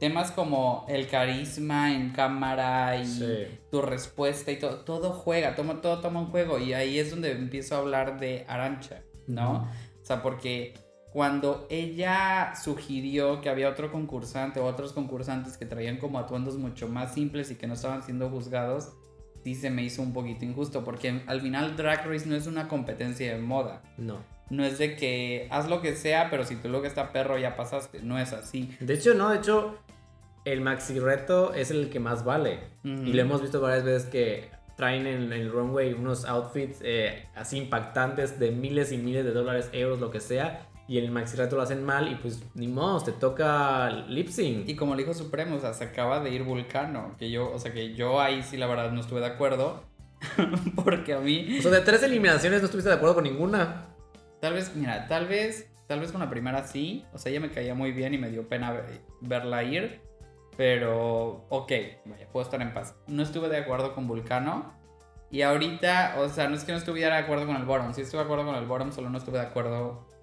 temas 0.00 0.32
como 0.32 0.84
el 0.88 1.06
carisma 1.08 1.94
en 1.94 2.10
cámara 2.10 2.96
y 2.96 3.58
tu 3.70 3.80
respuesta 3.80 4.50
y 4.50 4.58
todo, 4.58 4.80
todo 4.80 5.12
juega, 5.12 5.54
todo, 5.54 5.76
todo 5.80 6.00
toma 6.00 6.20
un 6.20 6.26
juego. 6.26 6.58
Y 6.58 6.72
ahí 6.72 6.98
es 6.98 7.10
donde 7.10 7.32
empiezo 7.32 7.76
a 7.76 7.78
hablar 7.78 8.18
de 8.18 8.44
Arancha, 8.48 9.02
¿no? 9.26 9.68
O 10.02 10.04
sea, 10.04 10.22
porque 10.22 10.74
cuando 11.12 11.66
ella 11.70 12.54
sugirió 12.60 13.40
que 13.40 13.48
había 13.48 13.68
otro 13.68 13.92
concursante 13.92 14.60
o 14.60 14.66
otros 14.66 14.92
concursantes 14.92 15.56
que 15.56 15.64
traían 15.64 15.98
como 15.98 16.18
atuendos 16.18 16.56
mucho 16.56 16.88
más 16.88 17.14
simples 17.14 17.50
y 17.50 17.54
que 17.54 17.66
no 17.66 17.74
estaban 17.74 18.02
siendo 18.02 18.28
juzgados, 18.30 18.94
sí 19.44 19.54
se 19.54 19.70
me 19.70 19.82
hizo 19.82 20.02
un 20.02 20.12
poquito 20.12 20.44
injusto, 20.44 20.82
porque 20.84 21.22
al 21.26 21.40
final 21.42 21.76
Drag 21.76 22.06
Race 22.06 22.26
no 22.26 22.34
es 22.34 22.46
una 22.46 22.66
competencia 22.66 23.32
de 23.34 23.40
moda. 23.40 23.82
No. 23.98 24.18
No 24.50 24.64
es 24.64 24.78
de 24.78 24.96
que 24.96 25.46
haz 25.50 25.68
lo 25.68 25.80
que 25.80 25.94
sea, 25.94 26.30
pero 26.30 26.44
si 26.44 26.56
tu 26.56 26.68
look 26.68 26.86
está 26.86 27.12
perro 27.12 27.38
ya 27.38 27.54
pasaste. 27.56 28.00
No 28.02 28.18
es 28.18 28.32
así. 28.32 28.76
De 28.80 28.94
hecho, 28.94 29.14
no, 29.14 29.30
de 29.30 29.38
hecho, 29.38 29.78
el 30.44 30.60
maxi 30.60 30.98
reto 30.98 31.54
es 31.54 31.70
el 31.70 31.90
que 31.90 32.00
más 32.00 32.24
vale. 32.24 32.60
Y 32.82 33.12
lo 33.12 33.22
hemos 33.22 33.42
visto 33.42 33.60
varias 33.60 33.84
veces 33.84 34.08
que 34.08 34.50
traen 34.76 35.06
en, 35.06 35.32
el 35.32 35.52
runway 35.52 35.92
unos 35.92 36.24
outfits 36.24 36.78
eh, 36.82 37.26
así 37.36 37.58
impactantes 37.58 38.40
de 38.40 38.50
miles 38.50 38.92
y 38.92 38.98
miles 38.98 39.24
de 39.24 39.32
dólares, 39.32 39.68
euros, 39.72 40.00
lo 40.00 40.10
que 40.10 40.20
sea 40.20 40.66
y 40.86 40.98
en 40.98 41.04
el 41.04 41.10
maxi 41.10 41.36
reto 41.36 41.56
lo 41.56 41.62
hacen 41.62 41.82
mal 41.82 42.10
y 42.10 42.16
pues 42.16 42.42
ni 42.54 42.68
modo, 42.68 43.02
te 43.02 43.12
toca 43.12 43.88
lip 44.08 44.28
sync. 44.28 44.68
Y 44.68 44.76
como 44.76 44.94
le 44.94 45.02
dijo 45.02 45.14
Supremo, 45.14 45.56
o 45.56 45.60
sea, 45.60 45.72
se 45.72 45.84
acaba 45.84 46.20
de 46.20 46.30
ir 46.30 46.42
Vulcano, 46.42 47.14
que 47.18 47.30
yo, 47.30 47.50
o 47.50 47.58
sea, 47.58 47.72
que 47.72 47.94
yo 47.94 48.20
ahí 48.20 48.42
sí 48.42 48.56
la 48.56 48.66
verdad 48.66 48.90
no 48.92 49.00
estuve 49.00 49.20
de 49.20 49.26
acuerdo, 49.26 49.82
porque 50.84 51.14
a 51.14 51.20
mí... 51.20 51.58
O 51.58 51.62
sea, 51.62 51.70
de 51.70 51.80
tres 51.80 52.02
eliminaciones 52.02 52.60
no 52.60 52.66
estuviste 52.66 52.90
de 52.90 52.96
acuerdo 52.96 53.14
con 53.14 53.24
ninguna. 53.24 53.86
Tal 54.40 54.52
vez, 54.52 54.76
mira, 54.76 55.08
tal 55.08 55.26
vez, 55.26 55.70
tal 55.86 56.00
vez 56.00 56.12
con 56.12 56.20
la 56.20 56.28
primera 56.28 56.66
sí, 56.66 57.06
o 57.14 57.18
sea, 57.18 57.30
ella 57.30 57.40
me 57.40 57.50
caía 57.50 57.74
muy 57.74 57.92
bien 57.92 58.12
y 58.12 58.18
me 58.18 58.28
dio 58.28 58.46
pena 58.46 58.82
verla 59.22 59.62
ir, 59.62 60.02
pero, 60.56 61.46
ok, 61.48 61.72
vaya, 62.04 62.28
puedo 62.30 62.44
estar 62.44 62.60
en 62.60 62.74
paz. 62.74 62.94
No 63.06 63.22
estuve 63.22 63.48
de 63.48 63.56
acuerdo 63.56 63.94
con 63.94 64.06
Vulcano. 64.06 64.74
Y 65.30 65.42
ahorita, 65.42 66.16
o 66.18 66.28
sea, 66.28 66.48
no 66.48 66.54
es 66.54 66.62
que 66.62 66.72
no 66.72 66.78
estuviera 66.78 67.16
de 67.16 67.22
acuerdo 67.22 67.46
con 67.46 67.56
el 67.56 67.64
bottom, 67.64 67.92
sí 67.92 68.02
estuve 68.02 68.20
de 68.20 68.24
acuerdo 68.24 68.44
con 68.44 68.54
el 68.54 68.66
bottom, 68.66 68.92
solo 68.92 69.10
no 69.10 69.18
estuve 69.18 69.38
de 69.38 69.46
acuerdo 69.46 70.13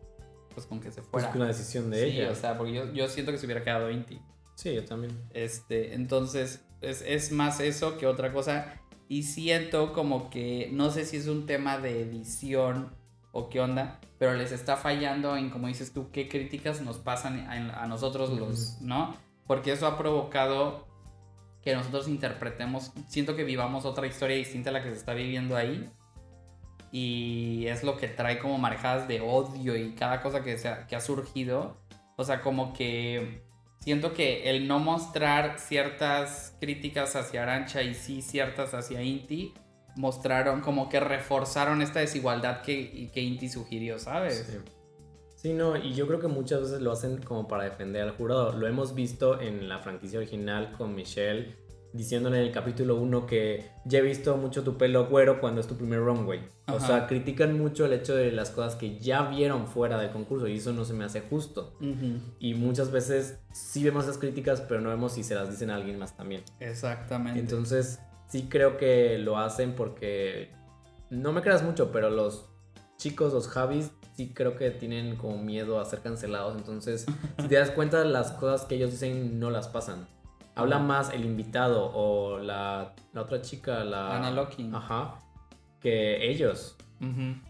pues 0.54 0.66
con 0.66 0.80
que 0.80 0.92
se 0.92 1.02
fuera. 1.02 1.28
Pues 1.28 1.36
una 1.36 1.48
decisión 1.48 1.90
de 1.90 2.06
ella. 2.06 2.32
o 2.32 2.36
sea, 2.36 2.58
porque 2.58 2.74
yo, 2.74 2.92
yo, 2.94 3.08
siento 3.08 3.32
que 3.32 3.38
se 3.38 3.46
hubiera 3.46 3.64
quedado 3.64 3.90
Inti. 3.90 4.20
Sí, 4.56 4.74
yo 4.74 4.86
también. 4.86 5.18
Este, 5.34 5.94
entonces, 5.94 6.64
es, 6.82 7.02
es, 7.02 7.32
más 7.32 7.60
eso 7.60 7.98
que 7.98 8.08
otra 8.08 8.32
cosa. 8.32 8.82
Y 9.08 9.24
siento 9.24 9.94
como 9.94 10.30
que, 10.30 10.70
no 10.72 10.92
sé 10.92 11.06
si 11.06 11.18
es 11.18 11.28
un 11.28 11.46
tema 11.46 11.78
de 11.80 12.02
edición 12.02 12.96
o 13.32 13.50
qué 13.50 13.60
onda, 13.60 14.00
pero 14.20 14.34
les 14.34 14.52
está 14.52 14.78
fallando 14.78 15.36
en, 15.36 15.50
como 15.50 15.68
dices 15.68 15.94
tú, 15.94 16.12
qué 16.12 16.28
críticas 16.28 16.82
nos 16.82 16.98
pasan 16.98 17.48
a, 17.50 17.88
nosotros 17.88 18.30
los, 18.30 18.82
¿no? 18.82 19.16
Porque 19.48 19.72
eso 19.72 19.88
ha 19.88 19.98
provocado 19.98 20.88
que 21.62 21.76
nosotros 21.76 22.08
interpretemos, 22.08 22.92
siento 23.08 23.36
que 23.36 23.44
vivamos 23.44 23.86
otra 23.86 24.08
historia 24.08 24.36
distinta 24.36 24.70
a 24.70 24.74
la 24.74 24.84
que 24.84 24.90
se 24.90 24.98
está 24.98 25.14
viviendo 25.14 25.56
ahí. 25.56 25.90
Y 26.92 27.68
es 27.68 27.84
lo 27.84 27.98
que 27.98 28.08
trae 28.08 28.40
como 28.40 28.58
marejadas 28.58 29.08
de 29.08 29.22
odio 29.22 29.78
y 29.78 29.94
cada 29.94 30.22
cosa 30.22 30.44
que, 30.44 30.58
se 30.58 30.74
que 30.90 30.96
ha 30.96 31.02
surgido. 31.02 31.78
O 32.18 32.24
sea, 32.24 32.42
como 32.42 32.74
que 32.74 33.44
siento 33.80 34.14
que 34.14 34.50
el 34.50 34.68
no 34.68 34.80
mostrar 34.80 35.60
ciertas 35.60 36.56
críticas 36.60 37.16
hacia 37.16 37.44
Arancha 37.44 37.82
y 37.82 37.94
sí 37.94 38.22
ciertas 38.22 38.74
hacia 38.74 39.02
Inti, 39.02 39.54
mostraron 39.96 40.62
como 40.62 40.90
que 40.90 41.00
reforzaron 41.00 41.82
esta 41.82 42.00
desigualdad 42.00 42.62
que, 42.62 43.10
que 43.14 43.22
Inti 43.22 43.50
sugirió, 43.50 43.98
¿sabes? 44.00 44.48
Sí. 44.50 44.58
Sí, 45.42 45.54
no, 45.54 45.76
y 45.76 45.96
yo 45.96 46.06
creo 46.06 46.20
que 46.20 46.28
muchas 46.28 46.62
veces 46.62 46.82
lo 46.82 46.92
hacen 46.92 47.18
como 47.24 47.48
para 47.48 47.64
defender 47.64 48.04
al 48.04 48.12
jurado. 48.12 48.52
Lo 48.52 48.68
hemos 48.68 48.94
visto 48.94 49.42
en 49.42 49.68
la 49.68 49.80
franquicia 49.80 50.20
original 50.20 50.72
con 50.78 50.94
Michelle 50.94 51.56
diciéndole 51.94 52.40
en 52.40 52.44
el 52.46 52.52
capítulo 52.52 52.96
1 52.96 53.26
que 53.26 53.72
ya 53.86 54.00
he 54.00 54.02
visto 54.02 54.38
mucho 54.38 54.64
tu 54.64 54.78
pelo 54.78 55.08
güero 55.08 55.42
cuando 55.42 55.62
es 55.62 55.68
tu 55.68 55.76
primer 55.76 56.00
runway. 56.00 56.42
O 56.68 56.80
sea, 56.80 57.08
critican 57.08 57.58
mucho 57.58 57.86
el 57.86 57.94
hecho 57.94 58.16
de 58.16 58.32
las 58.32 58.50
cosas 58.50 58.76
que 58.76 58.98
ya 58.98 59.24
vieron 59.24 59.68
fuera 59.68 60.00
del 60.00 60.12
concurso 60.12 60.48
y 60.48 60.58
eso 60.58 60.72
no 60.72 60.86
se 60.86 60.94
me 60.94 61.04
hace 61.04 61.22
justo. 61.22 61.78
Y 62.40 62.54
muchas 62.54 62.92
veces 62.92 63.40
sí 63.52 63.84
vemos 63.84 64.06
esas 64.06 64.18
críticas, 64.18 64.62
pero 64.62 64.80
no 64.82 64.90
vemos 64.90 65.14
si 65.14 65.24
se 65.24 65.36
las 65.36 65.50
dicen 65.50 65.70
a 65.70 65.76
alguien 65.76 66.00
más 66.00 66.16
también. 66.16 66.44
Exactamente. 66.60 67.40
Entonces, 67.40 68.00
sí 68.30 68.48
creo 68.50 68.78
que 68.78 69.18
lo 69.18 69.38
hacen 69.38 69.76
porque 69.76 70.52
no 71.10 71.34
me 71.34 71.42
creas 71.42 71.64
mucho, 71.64 71.92
pero 71.92 72.10
los 72.10 72.46
chicos, 72.98 73.34
los 73.34 73.48
Javis, 73.50 73.92
sí 74.16 74.32
creo 74.34 74.56
que 74.56 74.72
tienen 74.72 75.18
como 75.18 75.38
miedo 75.38 75.80
a 75.80 75.86
ser 75.86 76.00
cancelados. 76.00 76.56
Entonces, 76.56 77.06
si 77.40 77.48
te 77.48 77.56
das 77.56 77.72
cuenta, 77.72 78.06
las 78.06 78.32
cosas 78.32 78.66
que 78.66 78.76
ellos 78.76 78.92
dicen 78.92 79.40
no 79.40 79.50
las 79.50 79.68
pasan. 79.68 80.08
Habla 80.56 80.80
más 80.80 81.14
el 81.14 81.26
invitado 81.26 81.92
o 81.94 82.40
la, 82.40 82.94
la 83.14 83.22
otra 83.22 83.42
chica, 83.42 83.84
la... 83.84 84.18
Ana 84.18 84.32
Locking. 84.32 84.74
Ajá. 84.76 85.22
Que 85.80 86.30
ellos. 86.30 86.78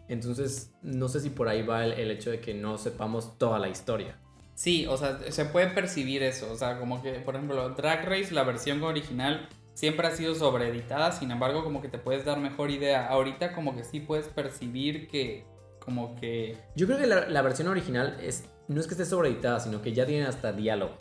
Entonces, 0.08 0.74
no 0.82 1.10
sé 1.10 1.20
si 1.20 1.30
por 1.30 1.50
ahí 1.50 1.62
va 1.62 1.84
el, 1.84 1.92
el, 1.94 2.10
hecho 2.12 2.32
de 2.32 2.40
que 2.40 2.54
no 2.54 2.78
sepamos 2.78 3.38
toda 3.38 3.60
la 3.60 3.68
historia. 3.68 4.18
Sí, 4.54 4.86
o 4.88 4.96
sea, 4.96 5.20
se 5.30 5.46
puede 5.46 5.68
percibir 5.68 6.24
eso. 6.24 6.52
O 6.52 6.56
sea, 6.56 6.80
como 6.80 7.02
que, 7.02 7.14
por 7.14 7.36
ejemplo, 7.36 7.70
Drag 7.72 8.08
Race, 8.08 8.34
la 8.34 8.44
versión 8.44 8.82
original, 8.82 9.50
siempre 9.74 10.08
ha 10.08 10.12
sido 10.12 10.36
sobreeditada. 10.36 11.12
Sin 11.12 11.32
embargo, 11.32 11.64
como 11.64 11.82
que 11.82 11.90
te 11.90 11.98
puedes 11.98 12.24
dar 12.24 12.40
mejor 12.40 12.72
idea. 12.72 13.08
Ahorita, 13.08 13.54
como 13.54 13.76
que 13.76 13.84
sí 13.84 14.00
puedes 14.00 14.28
percibir 14.28 15.10
que, 15.10 15.46
como 15.84 16.16
que. 16.16 16.58
Yo 16.76 16.86
creo 16.86 17.00
que 17.00 17.08
la, 17.08 17.28
la 17.28 17.42
versión 17.42 17.68
original 17.68 18.18
es. 18.22 18.46
No 18.70 18.80
es 18.80 18.88
que 18.88 18.94
esté 18.94 19.06
sobreeditada, 19.06 19.60
sino 19.60 19.82
que 19.82 19.92
ya 19.92 20.06
tienen 20.06 20.28
hasta 20.28 20.54
diálogo. 20.54 20.96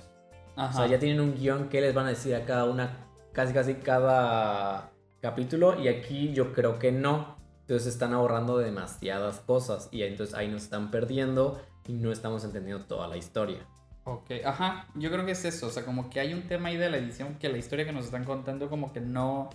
O 0.69 0.73
sea, 0.73 0.87
ya 0.87 0.99
tienen 0.99 1.21
un 1.21 1.35
guion 1.35 1.69
que 1.69 1.81
les 1.81 1.95
van 1.95 2.07
a 2.07 2.11
decir 2.11 2.35
a 2.35 2.45
cada 2.45 2.65
una, 2.65 3.07
casi 3.33 3.53
casi 3.55 3.75
cada 3.75 4.93
capítulo. 5.21 5.81
Y 5.81 5.89
aquí 5.89 6.33
yo 6.33 6.53
creo 6.53 6.79
que 6.79 6.93
no. 6.93 7.37
Entonces 7.63 7.93
están 7.93 8.13
ahorrando 8.13 8.59
demasiadas 8.59 9.41
cosas. 9.41 9.89
Y 9.91 10.03
entonces 10.03 10.35
ahí 10.35 10.49
nos 10.49 10.65
están 10.65 10.91
perdiendo 10.91 11.61
y 11.87 11.95
no 11.95 12.13
estamos 12.13 12.45
entendiendo 12.45 12.85
toda 12.85 13.09
la 13.09 13.17
historia. 13.17 13.67
Ok, 14.05 14.31
ajá, 14.45 14.89
yo 14.95 15.11
creo 15.11 15.27
que 15.27 15.33
es 15.33 15.45
eso, 15.45 15.67
o 15.67 15.71
sea, 15.71 15.85
como 15.85 16.09
que 16.09 16.21
hay 16.21 16.33
un 16.33 16.43
tema 16.49 16.71
ahí 16.71 16.77
de 16.77 16.89
la 16.89 16.97
edición 16.97 17.35
que 17.39 17.49
la 17.49 17.59
historia 17.59 17.85
que 17.85 17.93
nos 17.93 18.07
están 18.07 18.25
contando 18.25 18.71
como 18.71 18.93
que 18.93 19.01
no, 19.01 19.51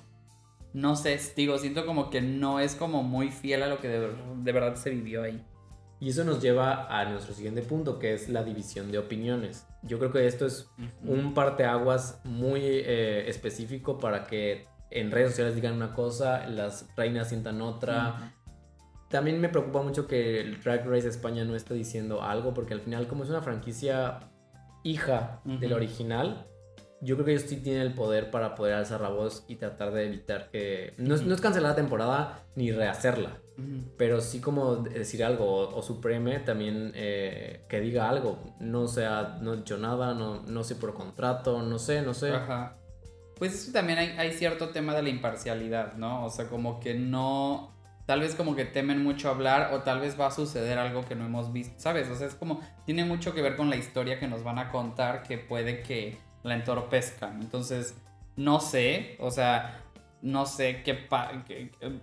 no 0.72 0.96
sé, 0.96 1.20
digo, 1.36 1.58
siento 1.58 1.86
como 1.86 2.10
que 2.10 2.22
no 2.22 2.60
es 2.60 2.76
como 2.76 3.02
muy 3.02 3.32
fiel 3.32 3.64
a 3.64 3.68
lo 3.68 3.80
que 3.80 3.88
de, 3.88 4.16
de 4.38 4.52
verdad 4.52 4.76
se 4.76 4.92
vivió 4.92 5.24
ahí. 5.24 5.44
Y 6.06 6.10
eso 6.10 6.24
nos 6.24 6.40
lleva 6.40 6.86
a 6.88 7.04
nuestro 7.06 7.34
siguiente 7.34 7.64
punto, 7.64 7.98
que 7.98 8.14
es 8.14 8.30
la 8.30 8.44
división 8.44 8.92
de 8.92 9.00
opiniones. 9.00 9.66
Yo 9.82 9.98
creo 9.98 10.12
que 10.12 10.28
esto 10.28 10.46
es 10.46 10.70
un 11.04 11.34
parteaguas 11.34 12.22
muy 12.24 12.62
eh, 12.62 13.28
específico 13.28 13.98
para 13.98 14.28
que 14.28 14.68
en 14.92 15.10
redes 15.10 15.32
sociales 15.32 15.56
digan 15.56 15.74
una 15.74 15.94
cosa, 15.94 16.46
las 16.46 16.88
reinas 16.96 17.30
sientan 17.30 17.60
otra. 17.60 17.96
Uh 17.96 18.24
-huh. 18.24 19.10
También 19.10 19.42
me 19.42 19.50
preocupa 19.50 19.82
mucho 19.82 20.06
que 20.06 20.42
el 20.42 20.62
Drag 20.62 20.88
Race 20.88 21.08
España 21.08 21.44
no 21.44 21.56
esté 21.56 21.74
diciendo 21.74 22.22
algo, 22.22 22.54
porque 22.54 22.76
al 22.76 22.82
final, 22.82 23.08
como 23.08 23.24
es 23.24 23.32
una 23.32 23.42
franquicia 23.42 24.30
hija 24.84 25.42
uh 25.44 25.54
-huh. 25.54 25.60
del 25.60 25.74
original, 25.74 26.46
yo 27.02 27.16
creo 27.16 27.26
que 27.26 27.32
ellos 27.34 27.44
sí 27.48 27.58
tienen 27.58 27.82
el 27.82 27.94
poder 27.94 28.32
para 28.32 28.56
poder 28.56 28.76
alzar 28.76 29.02
la 29.02 29.10
voz 29.10 29.44
y 29.48 29.56
tratar 29.58 29.92
de 29.92 30.06
evitar 30.06 30.50
que... 30.50 30.94
No 30.98 31.16
es, 31.16 31.24
no 31.24 31.36
es 31.36 31.42
cancelar 31.42 31.72
la 31.72 31.76
temporada 31.76 32.40
ni 32.56 32.72
rehacerla, 32.72 33.38
uh 33.58 33.62
-huh. 33.62 33.84
pero 33.98 34.22
sí 34.22 34.40
como 34.40 34.78
decir 34.78 35.24
algo 35.24 35.46
o, 35.46 35.78
o 35.78 35.82
Supreme 35.82 36.40
también 36.40 36.92
eh, 36.96 37.66
que 37.68 37.80
diga 37.80 38.10
algo. 38.10 38.40
No 38.60 38.88
sea, 38.88 39.38
no 39.42 39.54
he 39.54 39.58
dicho 39.58 39.78
nada, 39.78 40.14
no, 40.14 40.42
no 40.44 40.64
sé 40.64 40.76
por 40.76 40.94
contrato, 40.94 41.62
no 41.62 41.78
sé, 41.80 42.02
no 42.02 42.14
sé. 42.14 42.32
Ajá. 42.32 42.78
Pues 43.38 43.54
eso 43.54 43.72
también 43.74 44.00
hay, 44.00 44.10
hay 44.18 44.32
cierto 44.32 44.70
tema 44.70 44.96
de 44.96 45.04
la 45.04 45.10
imparcialidad, 45.10 45.96
¿no? 45.96 46.26
O 46.26 46.30
sea, 46.30 46.48
como 46.48 46.80
que 46.80 46.94
no 46.94 47.76
tal 48.06 48.22
vez 48.22 48.36
como 48.36 48.56
que 48.56 48.66
temen 48.66 49.04
mucho 49.04 49.30
hablar 49.30 49.74
o 49.74 49.82
tal 49.82 50.00
vez 50.00 50.20
va 50.20 50.28
a 50.28 50.32
suceder 50.32 50.78
algo 50.78 51.06
que 51.06 51.16
no 51.16 51.26
hemos 51.26 51.52
visto, 51.52 51.74
¿sabes? 51.78 52.08
O 52.10 52.16
sea, 52.16 52.28
es 52.28 52.36
como, 52.36 52.62
tiene 52.86 53.04
mucho 53.04 53.34
que 53.34 53.42
ver 53.42 53.56
con 53.56 53.70
la 53.70 53.76
historia 53.76 54.20
que 54.20 54.28
nos 54.28 54.44
van 54.44 54.60
a 54.60 54.72
contar 54.72 55.24
que 55.24 55.38
puede 55.38 55.82
que 55.82 56.18
la 56.46 56.56
entorpezcan. 56.56 57.42
Entonces, 57.42 57.96
no 58.36 58.60
sé, 58.60 59.18
o 59.20 59.32
sea, 59.32 59.84
no 60.22 60.46
sé 60.46 60.84
qué 60.84 61.08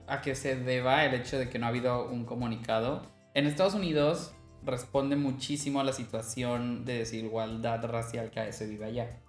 a 0.07 0.21
qué 0.21 0.35
se 0.35 0.57
deba 0.57 1.05
el 1.05 1.15
hecho 1.15 1.39
de 1.39 1.49
que 1.49 1.59
no 1.59 1.67
ha 1.67 1.69
habido 1.71 2.09
un 2.09 2.25
comunicado. 2.25 3.03
En 3.35 3.47
Estados 3.47 3.75
Unidos 3.75 4.35
responde 4.65 5.17
muchísimo 5.17 5.81
a 5.81 5.85
la 5.85 5.93
situación 5.93 6.85
de 6.85 6.99
desigualdad 6.99 7.85
racial 7.85 8.31
que 8.31 8.53
se 8.53 8.67
vive 8.67 8.85
allá, 8.87 9.21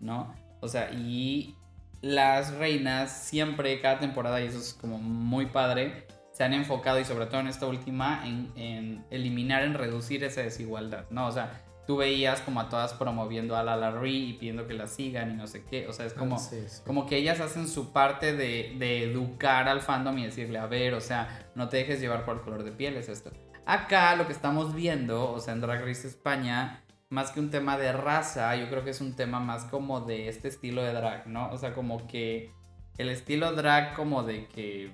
¿no? 0.00 0.34
O 0.60 0.68
sea, 0.68 0.90
y 0.92 1.56
las 2.00 2.54
reinas 2.54 3.10
siempre, 3.12 3.80
cada 3.80 3.98
temporada, 3.98 4.40
y 4.40 4.46
eso 4.46 4.58
es 4.58 4.74
como 4.74 4.98
muy 4.98 5.46
padre, 5.46 6.06
se 6.32 6.44
han 6.44 6.54
enfocado, 6.54 6.98
y 6.98 7.04
sobre 7.04 7.26
todo 7.26 7.40
en 7.40 7.48
esta 7.48 7.66
última, 7.66 8.26
en, 8.26 8.50
en, 8.56 9.04
eliminar, 9.10 9.62
en 9.62 9.74
reducir 9.74 10.24
esa 10.24 10.42
desigualdad, 10.42 11.04
¿no? 11.10 11.26
O 11.26 11.32
sea, 11.32 11.62
tú 11.90 11.96
veías 11.96 12.40
como 12.42 12.60
a 12.60 12.68
todas 12.68 12.94
promoviendo 12.94 13.56
a 13.56 13.64
la 13.64 13.74
Larry 13.74 14.30
y 14.30 14.32
pidiendo 14.34 14.68
que 14.68 14.74
la 14.74 14.86
sigan 14.86 15.32
y 15.32 15.34
no 15.34 15.48
sé 15.48 15.64
qué, 15.64 15.88
o 15.88 15.92
sea, 15.92 16.06
es 16.06 16.14
como, 16.14 16.38
sí, 16.38 16.62
sí. 16.68 16.82
como 16.86 17.04
que 17.04 17.16
ellas 17.16 17.40
hacen 17.40 17.66
su 17.66 17.92
parte 17.92 18.32
de, 18.32 18.76
de, 18.78 19.10
educar 19.10 19.66
al 19.66 19.80
fandom 19.80 20.16
y 20.18 20.26
decirle, 20.26 20.60
a 20.60 20.66
ver, 20.66 20.94
o 20.94 21.00
sea, 21.00 21.50
no 21.56 21.68
te 21.68 21.78
dejes 21.78 22.00
llevar 22.00 22.24
por 22.24 22.36
el 22.36 22.42
color 22.42 22.62
de 22.62 22.70
piel, 22.70 22.96
es 22.96 23.08
esto. 23.08 23.32
Acá 23.66 24.14
lo 24.14 24.28
que 24.28 24.32
estamos 24.32 24.72
viendo, 24.72 25.32
o 25.32 25.40
sea, 25.40 25.52
en 25.52 25.62
Drag 25.62 25.84
Race 25.84 26.06
España, 26.06 26.84
más 27.08 27.32
que 27.32 27.40
un 27.40 27.50
tema 27.50 27.76
de 27.76 27.92
raza, 27.92 28.54
yo 28.54 28.70
creo 28.70 28.84
que 28.84 28.90
es 28.90 29.00
un 29.00 29.16
tema 29.16 29.40
más 29.40 29.64
como 29.64 30.02
de 30.02 30.28
este 30.28 30.46
estilo 30.46 30.84
de 30.84 30.92
drag, 30.92 31.26
¿no? 31.26 31.50
O 31.50 31.58
sea, 31.58 31.74
como 31.74 32.06
que 32.06 32.52
el 32.98 33.08
estilo 33.08 33.52
drag 33.52 33.96
como 33.96 34.22
de 34.22 34.46
que 34.46 34.92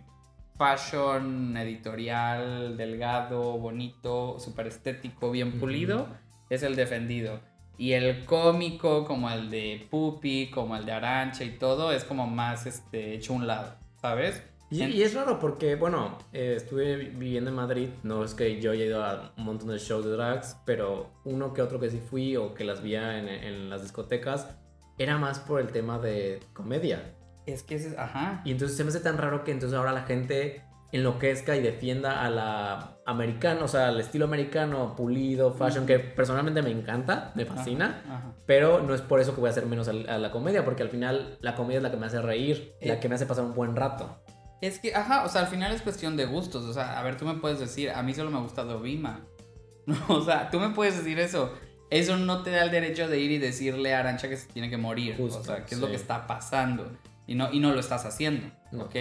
fashion 0.56 1.58
editorial, 1.58 2.78
delgado, 2.78 3.58
bonito, 3.58 4.38
súper 4.40 4.68
estético, 4.68 5.30
bien 5.30 5.60
pulido. 5.60 6.08
Es 6.50 6.62
el 6.62 6.76
defendido. 6.76 7.40
Y 7.78 7.92
el 7.92 8.24
cómico, 8.24 9.04
como 9.04 9.30
el 9.30 9.50
de 9.50 9.86
Puppy, 9.90 10.50
como 10.50 10.76
el 10.76 10.86
de 10.86 10.92
Arancha 10.92 11.44
y 11.44 11.58
todo, 11.58 11.92
es 11.92 12.04
como 12.04 12.26
más 12.26 12.66
este, 12.66 13.14
hecho 13.14 13.34
un 13.34 13.46
lado, 13.46 13.74
¿sabes? 14.00 14.42
Y, 14.70 14.82
y, 14.82 15.02
es 15.02 15.14
raro 15.14 15.38
porque, 15.38 15.76
bueno, 15.76 16.18
eh, 16.32 16.54
estuve 16.56 16.96
viviendo 16.96 17.50
en 17.50 17.56
Madrid, 17.56 17.88
no 18.02 18.24
es 18.24 18.34
que 18.34 18.60
yo 18.60 18.72
haya 18.72 18.84
ido 18.84 19.04
a 19.04 19.32
un 19.36 19.44
montón 19.44 19.68
de 19.68 19.78
shows 19.78 20.04
de 20.04 20.10
drags, 20.12 20.56
pero 20.64 21.10
uno 21.24 21.52
que 21.52 21.62
otro 21.62 21.78
que 21.78 21.90
sí 21.90 22.00
fui 22.00 22.36
o 22.36 22.52
que 22.52 22.64
las 22.64 22.82
veía 22.82 23.18
en, 23.18 23.28
en 23.28 23.70
las 23.70 23.82
discotecas, 23.82 24.48
era 24.98 25.18
más 25.18 25.38
por 25.38 25.60
el 25.60 25.68
tema 25.68 25.98
de 25.98 26.40
comedia. 26.52 27.14
Es 27.46 27.62
que 27.62 27.76
es, 27.76 27.96
ajá. 27.96 28.42
Y 28.44 28.50
entonces 28.50 28.76
se 28.76 28.82
me 28.82 28.90
hace 28.90 29.00
tan 29.00 29.18
raro 29.18 29.44
que 29.44 29.52
entonces 29.52 29.78
ahora 29.78 29.92
la 29.92 30.02
gente 30.02 30.64
enloquezca 30.92 31.56
y 31.56 31.60
defienda 31.60 32.22
a 32.24 32.30
la 32.30 32.98
americana, 33.06 33.64
o 33.64 33.68
sea, 33.68 33.88
al 33.88 34.00
estilo 34.00 34.24
americano, 34.24 34.94
pulido, 34.96 35.52
fashion, 35.52 35.84
uh 35.84 35.84
-huh. 35.84 35.86
que 35.86 35.98
personalmente 35.98 36.62
me 36.62 36.70
encanta, 36.70 37.32
me 37.34 37.44
fascina, 37.44 38.02
ajá, 38.04 38.16
ajá. 38.16 38.34
pero 38.46 38.82
no 38.82 38.94
es 38.94 39.00
por 39.00 39.20
eso 39.20 39.34
que 39.34 39.40
voy 39.40 39.48
a 39.48 39.50
hacer 39.50 39.66
menos 39.66 39.88
a 39.88 39.92
la 39.92 40.30
comedia, 40.30 40.64
porque 40.64 40.82
al 40.82 40.88
final 40.88 41.38
la 41.40 41.54
comedia 41.54 41.78
es 41.78 41.82
la 41.82 41.90
que 41.90 41.96
me 41.96 42.06
hace 42.06 42.22
reír, 42.22 42.74
eh. 42.80 42.88
la 42.88 43.00
que 43.00 43.08
me 43.08 43.14
hace 43.14 43.26
pasar 43.26 43.44
un 43.44 43.54
buen 43.54 43.76
rato. 43.76 44.22
Es 44.60 44.78
que, 44.78 44.94
ajá, 44.94 45.24
o 45.24 45.28
sea, 45.28 45.42
al 45.42 45.48
final 45.48 45.72
es 45.72 45.82
cuestión 45.82 46.16
de 46.16 46.24
gustos, 46.24 46.64
o 46.64 46.72
sea, 46.72 46.98
a 46.98 47.02
ver, 47.02 47.16
tú 47.16 47.26
me 47.26 47.34
puedes 47.34 47.58
decir, 47.58 47.90
a 47.90 48.02
mí 48.02 48.14
solo 48.14 48.30
me 48.30 48.40
gusta 48.40 48.64
Dovima, 48.64 49.26
o 50.08 50.22
sea, 50.22 50.50
tú 50.50 50.58
me 50.58 50.70
puedes 50.70 50.96
decir 50.96 51.18
eso, 51.18 51.52
eso 51.90 52.16
no 52.16 52.42
te 52.42 52.50
da 52.50 52.64
el 52.64 52.70
derecho 52.70 53.08
de 53.08 53.20
ir 53.20 53.30
y 53.32 53.38
decirle 53.38 53.94
a 53.94 54.00
Arancha 54.00 54.28
que 54.28 54.36
se 54.36 54.48
tiene 54.48 54.70
que 54.70 54.76
morir, 54.76 55.16
Justo, 55.16 55.40
o 55.40 55.44
sea, 55.44 55.64
qué 55.64 55.70
sí. 55.70 55.74
es 55.76 55.80
lo 55.80 55.88
que 55.88 55.96
está 55.96 56.26
pasando 56.26 56.90
y 57.26 57.34
no, 57.34 57.52
y 57.52 57.60
no 57.60 57.72
lo 57.72 57.80
estás 57.80 58.04
haciendo, 58.06 58.50
no. 58.72 58.84
¿ok? 58.84 58.94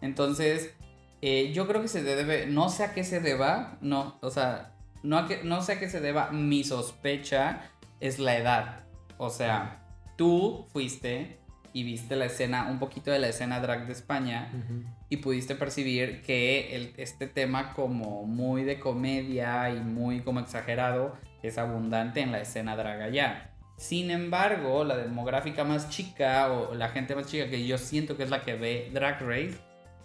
Entonces, 0.00 0.74
eh, 1.22 1.52
yo 1.52 1.68
creo 1.68 1.80
que 1.80 1.88
se 1.88 2.02
debe, 2.02 2.46
no 2.46 2.68
sé 2.68 2.82
a 2.82 2.92
qué 2.92 3.04
se 3.04 3.20
deba, 3.20 3.78
no, 3.80 4.18
o 4.20 4.30
sea, 4.30 4.74
no, 5.04 5.18
a 5.18 5.28
que, 5.28 5.44
no 5.44 5.62
sé 5.62 5.74
a 5.74 5.78
qué 5.78 5.88
se 5.88 6.00
deba, 6.00 6.30
mi 6.32 6.64
sospecha 6.64 7.70
es 8.00 8.18
la 8.18 8.36
edad, 8.36 8.80
o 9.18 9.30
sea, 9.30 9.84
tú 10.16 10.66
fuiste 10.72 11.38
y 11.72 11.84
viste 11.84 12.16
la 12.16 12.26
escena, 12.26 12.66
un 12.68 12.78
poquito 12.78 13.10
de 13.10 13.18
la 13.20 13.28
escena 13.28 13.60
drag 13.60 13.86
de 13.86 13.92
España 13.92 14.50
uh 14.52 14.56
-huh. 14.56 14.84
y 15.08 15.16
pudiste 15.18 15.54
percibir 15.54 16.22
que 16.22 16.76
el, 16.76 16.92
este 16.96 17.26
tema 17.28 17.72
como 17.72 18.24
muy 18.24 18.64
de 18.64 18.78
comedia 18.78 19.70
y 19.70 19.80
muy 19.80 20.20
como 20.20 20.40
exagerado 20.40 21.16
es 21.42 21.56
abundante 21.56 22.20
en 22.20 22.32
la 22.32 22.40
escena 22.40 22.76
drag 22.76 23.00
allá. 23.00 23.52
Sin 23.76 24.10
embargo, 24.10 24.84
la 24.84 24.96
demográfica 24.96 25.64
más 25.64 25.88
chica 25.88 26.52
o 26.52 26.74
la 26.74 26.88
gente 26.90 27.14
más 27.14 27.26
chica 27.26 27.48
que 27.48 27.66
yo 27.66 27.78
siento 27.78 28.16
que 28.16 28.24
es 28.24 28.30
la 28.30 28.42
que 28.42 28.54
ve 28.54 28.90
Drag 28.92 29.20
Race, 29.22 29.58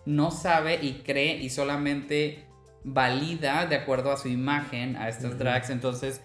no 0.08 0.32
sabe 0.32 0.80
y 0.82 1.02
cree 1.04 1.36
y 1.36 1.50
solamente 1.50 2.46
valida 2.86 3.66
de 3.66 3.76
acuerdo 3.76 4.14
a 4.14 4.18
su 4.18 4.30
imagen 4.30 4.96
a 4.96 5.10
estas 5.10 5.32
Ujú. 5.32 5.40
drags. 5.40 5.70
Entonces, 5.70 6.24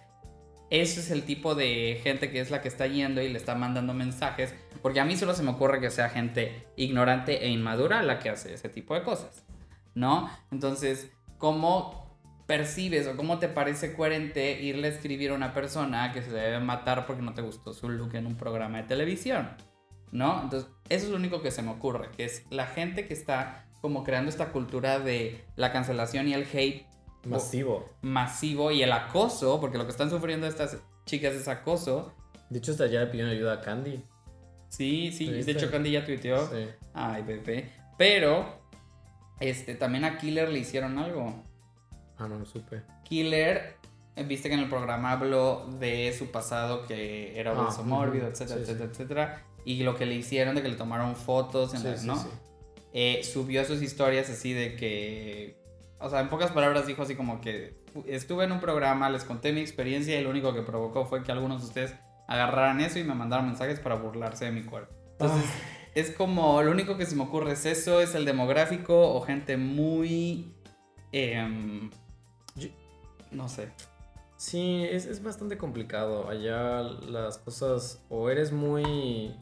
ese 0.71 1.01
es 1.01 1.11
el 1.11 1.25
tipo 1.25 1.57
de 1.57 1.99
gente 2.01 2.31
que 2.31 2.39
es 2.39 2.53
la 2.53 2.63
que 2.63 2.69
está 2.69 2.87
yendo 2.87 3.21
y 3.21 3.29
le 3.29 3.37
está 3.37 3.57
mandando 3.57 3.93
mensajes. 3.93 4.55
Porque 4.83 5.01
a 5.01 5.05
mí 5.05 5.17
solo 5.17 5.35
se 5.35 5.43
me 5.43 5.51
ocurre 5.51 5.81
que 5.81 5.91
sea 5.91 6.09
gente 6.11 6.65
ignorante 6.77 7.45
e 7.45 7.49
inmadura 7.49 8.05
la 8.05 8.21
que 8.21 8.31
hace 8.31 8.55
ese 8.55 8.69
tipo 8.69 8.95
de 8.95 9.03
cosas. 9.03 9.45
¿No? 9.97 10.31
Entonces, 10.53 11.11
¿cómo 11.39 12.17
percibes 12.47 13.09
o 13.09 13.17
cómo 13.17 13.41
te 13.41 13.49
parece 13.49 13.97
coherente 13.97 14.63
irle 14.63 14.87
a 14.87 14.91
escribir 14.91 15.33
a 15.33 15.35
una 15.35 15.55
persona 15.55 16.13
que 16.13 16.23
se 16.23 16.31
debe 16.31 16.61
matar 16.61 17.05
porque 17.05 17.23
no 17.23 17.35
te 17.35 17.43
gustó 17.43 17.73
su 17.73 17.89
look 17.89 18.15
en 18.15 18.27
un 18.27 18.37
programa 18.37 18.79
de 18.79 18.85
televisión? 18.85 19.57
¿No? 20.13 20.41
Entonces, 20.41 20.71
eso 20.89 21.07
es 21.07 21.11
lo 21.11 21.17
único 21.17 21.43
que 21.43 21.51
se 21.51 21.63
me 21.63 21.73
ocurre, 21.73 22.11
que 22.17 22.25
es 22.25 22.47
la 22.51 22.67
gente 22.67 23.09
que 23.09 23.15
está 23.15 23.67
como 23.83 24.05
creando 24.05 24.31
esta 24.31 24.51
cultura 24.53 24.99
de 25.01 25.45
la 25.57 25.71
cancelación 25.73 26.29
y 26.29 26.35
el 26.35 26.47
hate 26.51 26.87
Masivo. 27.25 27.91
masivo 28.01 28.71
y 28.71 28.83
el 28.83 28.93
acoso, 28.93 29.61
porque 29.61 29.77
lo 29.77 29.85
que 29.85 29.91
están 29.91 30.09
sufriendo 30.09 30.47
estas 30.47 30.79
chicas 31.05 31.35
es 31.35 31.49
acoso. 31.49 32.13
De 32.49 32.59
hecho, 32.61 32.73
hasta 32.73 32.87
ya 32.87 33.01
le 33.01 33.07
pidieron 33.09 33.33
ayuda 33.33 33.55
a 33.55 33.61
Candy. 33.61 34.03
Sí, 34.69 35.13
sí, 35.13 35.27
de 35.27 35.37
¿Viste? 35.39 35.53
hecho 35.53 35.71
Candy 35.71 35.91
ya 35.91 36.05
tuiteó. 36.05 36.47
Sí. 36.49 36.67
Ay, 36.95 37.23
bebé. 37.23 37.71
Pero, 37.99 38.47
este, 39.41 39.75
también 39.75 40.05
a 40.05 40.17
Killer 40.17 40.49
le 40.49 40.61
hicieron 40.61 40.97
algo. 40.99 41.43
Ah, 42.19 42.29
no 42.29 42.39
lo 42.39 42.47
supe. 42.47 42.83
Killer, 43.05 43.77
eh, 44.17 44.25
viste 44.25 44.49
que 44.49 44.55
en 44.55 44.61
el 44.61 44.69
programa 44.69 45.13
habló 45.13 45.67
de 45.79 46.15
su 46.17 46.31
pasado 46.31 46.87
que 46.87 47.39
era 47.39 47.53
Ah, 47.53 47.83
mórbido, 47.85 48.29
etcétera, 48.29 48.61
Sí, 48.61 48.65
sí. 48.67 48.71
etcétera, 48.73 48.91
etcétera. 48.93 49.43
Y 49.65 49.83
lo 49.83 49.95
que 49.97 50.07
le 50.07 50.15
hicieron 50.15 50.55
de 50.55 50.63
que 50.63 50.69
le 50.69 50.77
tomaron 50.77 51.15
fotos, 51.17 51.75
en 51.75 51.81
Sí, 51.81 51.87
la- 51.87 51.97
sí, 51.97 52.07
¿no? 52.07 52.25
Eh, 52.93 53.23
subió 53.25 53.65
sus 53.65 53.81
historias 53.83 54.29
así 54.29 54.53
de 54.53 54.77
que, 54.77 55.57
o 55.99 56.11
sea, 56.11 56.21
en 56.21 56.29
pocas 56.29 56.51
palabras 56.51 56.87
dijo 56.87 57.03
así 57.03 57.15
como 57.15 57.41
que 57.41 57.75
estuve 58.07 58.45
en 58.45 58.53
un 58.53 58.61
programa, 58.61 59.09
les 59.09 59.25
conté 59.25 59.53
mi 59.53 59.61
experiencia 59.61 60.19
y 60.19 60.23
lo 60.23 60.31
único 60.31 60.53
que 60.53 60.63
provocó 60.63 61.07
fue 61.07 61.23
que 61.23 61.33
algunos 61.33 61.63
de 61.63 61.69
ustedes 61.69 61.95
agarraran 62.29 62.81
eso 62.81 62.99
y 62.99 63.05
me 63.05 63.15
mandaron 63.15 63.47
mensajes 63.47 63.81
para 63.81 63.95
burlarse 63.95 64.45
de 64.45 64.53
mi 64.53 64.63
cuerpo. 64.63 64.95
Entonces, 65.13 65.51
es 65.95 66.11
como, 66.11 66.63
lo 66.63 66.71
único 66.71 66.97
que 66.97 67.07
se 67.07 67.17
me 67.17 67.23
ocurre 67.23 67.53
es 67.53 67.67
eso, 67.67 68.01
es 68.01 68.15
el 68.15 68.25
demográfico 68.25 69.15
o 69.15 69.21
gente 69.23 69.57
muy... 69.57 70.55
em, 71.13 71.91
no 73.31 73.49
sé. 73.49 73.69
Sí, 74.37 74.85
es, 74.91 75.07
es 75.07 75.23
bastante 75.23 75.57
complicado. 75.57 76.29
Allá 76.29 76.83
las 76.83 77.39
cosas, 77.39 78.03
o 78.09 78.29
eres 78.29 78.53
muy 78.53 79.35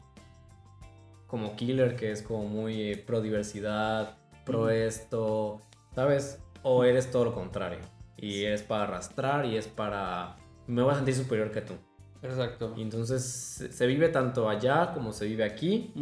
como 1.31 1.55
killer, 1.55 1.95
que 1.95 2.11
es 2.11 2.21
como 2.21 2.43
muy 2.43 2.97
pro 3.07 3.21
diversidad, 3.21 4.17
pro 4.45 4.69
esto, 4.69 5.61
¿sabes? 5.95 6.43
O 6.61 6.83
eres 6.83 7.09
todo 7.09 7.23
lo 7.23 7.33
contrario. 7.33 7.79
Y 8.17 8.43
eres 8.43 8.63
para 8.63 8.83
arrastrar 8.83 9.45
y 9.45 9.55
es 9.55 9.65
para... 9.65 10.35
Me 10.67 10.81
voy 10.83 10.91
a 10.91 10.95
sentir 10.95 11.15
superior 11.15 11.49
que 11.49 11.61
tú. 11.61 11.73
Exacto. 12.21 12.73
Y 12.75 12.81
entonces 12.81 13.23
se, 13.71 13.87
vive 13.87 14.09
tanto 14.09 14.49
allá 14.49 14.91
como 14.93 15.13
se 15.13 15.25
vive 15.25 15.45
aquí. 15.45 15.93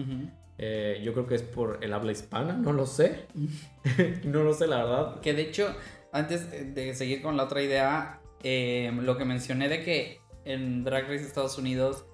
Eh, 0.57 1.00
yo 1.03 1.13
creo 1.13 1.27
que 1.27 1.36
es 1.36 1.43
por 1.43 1.77
el 1.83 1.93
habla 1.93 2.12
hispana, 2.12 2.53
no 2.53 2.74
lo 2.74 2.88
sé. 2.88 3.27
no 4.24 4.43
lo 4.43 4.53
sé, 4.55 4.65
la 4.65 4.83
verdad. 4.83 5.19
Que 5.21 5.33
de 5.33 5.43
hecho, 5.43 5.75
antes 6.12 6.50
de 6.74 6.95
seguir 6.95 7.21
con 7.21 7.38
la 7.38 7.43
otra 7.43 7.62
idea, 7.62 8.19
eh, 8.43 8.91
lo 9.00 9.15
que 9.15 9.25
mencioné 9.25 9.69
de 9.69 9.83
que 9.83 10.21
en 10.43 10.83
Drag 10.83 11.03
Race 11.03 11.24
Estados 11.24 11.59
Unidos 11.59 12.05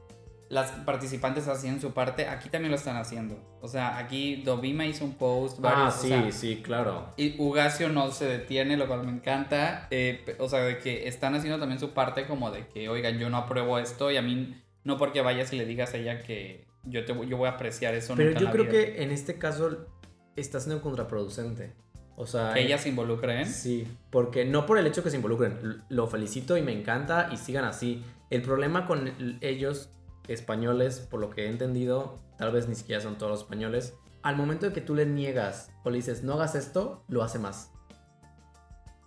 las 0.49 0.71
participantes 0.71 1.47
hacían 1.47 1.81
su 1.81 1.91
parte, 1.93 2.27
aquí 2.27 2.49
también 2.49 2.71
lo 2.71 2.77
están 2.77 2.97
haciendo. 2.97 3.57
O 3.61 3.67
sea, 3.67 3.97
aquí 3.97 4.37
Dovima 4.43 4.85
hizo 4.85 5.03
un 5.05 5.13
post, 5.15 5.59
varios, 5.59 5.95
ah, 5.95 5.97
o 5.97 6.01
sí, 6.01 6.07
sea, 6.09 6.31
sí, 6.31 6.61
claro. 6.63 7.09
y 7.17 7.35
Ugacio 7.41 7.89
no 7.89 8.11
se 8.11 8.25
detiene, 8.25 8.77
lo 8.77 8.87
cual 8.87 9.03
me 9.03 9.11
encanta. 9.11 9.87
eh, 9.91 10.35
o 10.39 10.47
sea, 10.47 10.59
de 10.61 10.77
que 10.77 11.07
están 11.07 11.33
haciendo 11.35 11.59
también 11.59 11.79
su 11.79 11.91
parte 11.91 12.27
como 12.27 12.51
de 12.51 12.67
que, 12.67 12.89
oigan, 12.89 13.17
yo 13.17 13.29
no 13.29 13.37
apruebo 13.37 13.79
esto 13.79 14.11
y 14.11 14.17
a 14.17 14.21
mí 14.21 14.55
no 14.83 14.97
porque 14.97 15.21
vayas 15.21 15.51
y 15.51 15.57
le 15.57 15.65
digas 15.65 15.93
a 15.93 15.97
ella 15.97 16.21
que 16.21 16.67
yo, 16.83 17.03
te, 17.05 17.13
yo 17.27 17.37
voy 17.37 17.47
a 17.47 17.53
apreciar 17.53 17.95
eso. 17.95 18.13
Pero 18.15 18.29
nunca 18.29 18.41
yo 18.41 18.51
creo 18.51 18.65
vida. 18.65 18.73
que 18.73 19.03
en 19.03 19.11
este 19.11 19.39
caso 19.39 19.87
está 20.35 20.59
siendo 20.59 20.81
contraproducente. 20.81 21.73
O 22.17 22.27
sea, 22.27 22.53
Que 22.53 22.61
ella 22.61 22.77
se 22.77 22.89
involucre 22.89 23.41
en. 23.41 23.47
Sí, 23.47 23.87
porque 24.11 24.45
no 24.45 24.65
por 24.67 24.77
el 24.77 24.85
hecho 24.87 25.03
que 25.03 25.09
se 25.09 25.15
involucren, 25.17 25.83
lo 25.89 26.07
felicito 26.07 26.55
y 26.55 26.61
me 26.61 26.71
encanta 26.71 27.29
y 27.33 27.37
sigan 27.37 27.65
así. 27.65 28.03
El 28.29 28.41
problema 28.41 28.85
con 28.87 29.11
ellos, 29.41 29.89
españoles, 30.27 30.99
por 30.99 31.19
lo 31.19 31.29
que 31.29 31.45
he 31.45 31.49
entendido, 31.49 32.15
tal 32.37 32.51
vez 32.51 32.67
ni 32.67 32.75
siquiera 32.75 33.01
son 33.01 33.17
todos 33.17 33.31
los 33.31 33.41
españoles, 33.41 33.93
al 34.23 34.37
momento 34.37 34.65
de 34.65 34.73
que 34.73 34.81
tú 34.81 34.95
le 34.95 35.05
niegas 35.05 35.71
o 35.83 35.89
le 35.89 35.97
dices 35.97 36.23
no 36.23 36.33
hagas 36.33 36.55
esto, 36.55 37.03
lo 37.07 37.23
hace 37.23 37.39
más. 37.39 37.71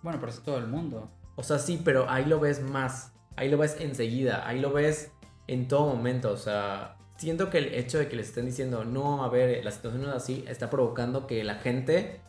Bueno, 0.01 0.19
pero 0.19 0.31
es 0.31 0.39
todo 0.41 0.57
el 0.57 0.67
mundo. 0.67 1.11
O 1.35 1.43
sea, 1.43 1.59
sí, 1.59 1.81
pero 1.83 2.09
ahí 2.09 2.25
lo 2.25 2.39
ves 2.39 2.61
más, 2.61 3.13
ahí 3.35 3.49
lo 3.49 3.57
ves 3.57 3.77
enseguida, 3.79 4.47
ahí 4.47 4.59
lo 4.59 4.71
ves 4.71 5.11
en 5.47 5.67
todo 5.67 5.93
momento. 5.93 6.31
O 6.31 6.37
sea, 6.37 6.97
siento 7.17 7.49
que 7.49 7.57
el 7.57 7.73
hecho 7.73 7.97
de 7.97 8.07
que 8.07 8.15
les 8.15 8.29
estén 8.29 8.45
diciendo 8.45 8.85
no, 8.85 9.23
a 9.23 9.29
ver, 9.29 9.63
la 9.63 9.71
situación 9.71 10.03
no 10.03 10.09
es 10.09 10.15
así, 10.15 10.45
está 10.47 10.69
provocando 10.69 11.27
que 11.27 11.43
la 11.43 11.55
gente 11.55 12.21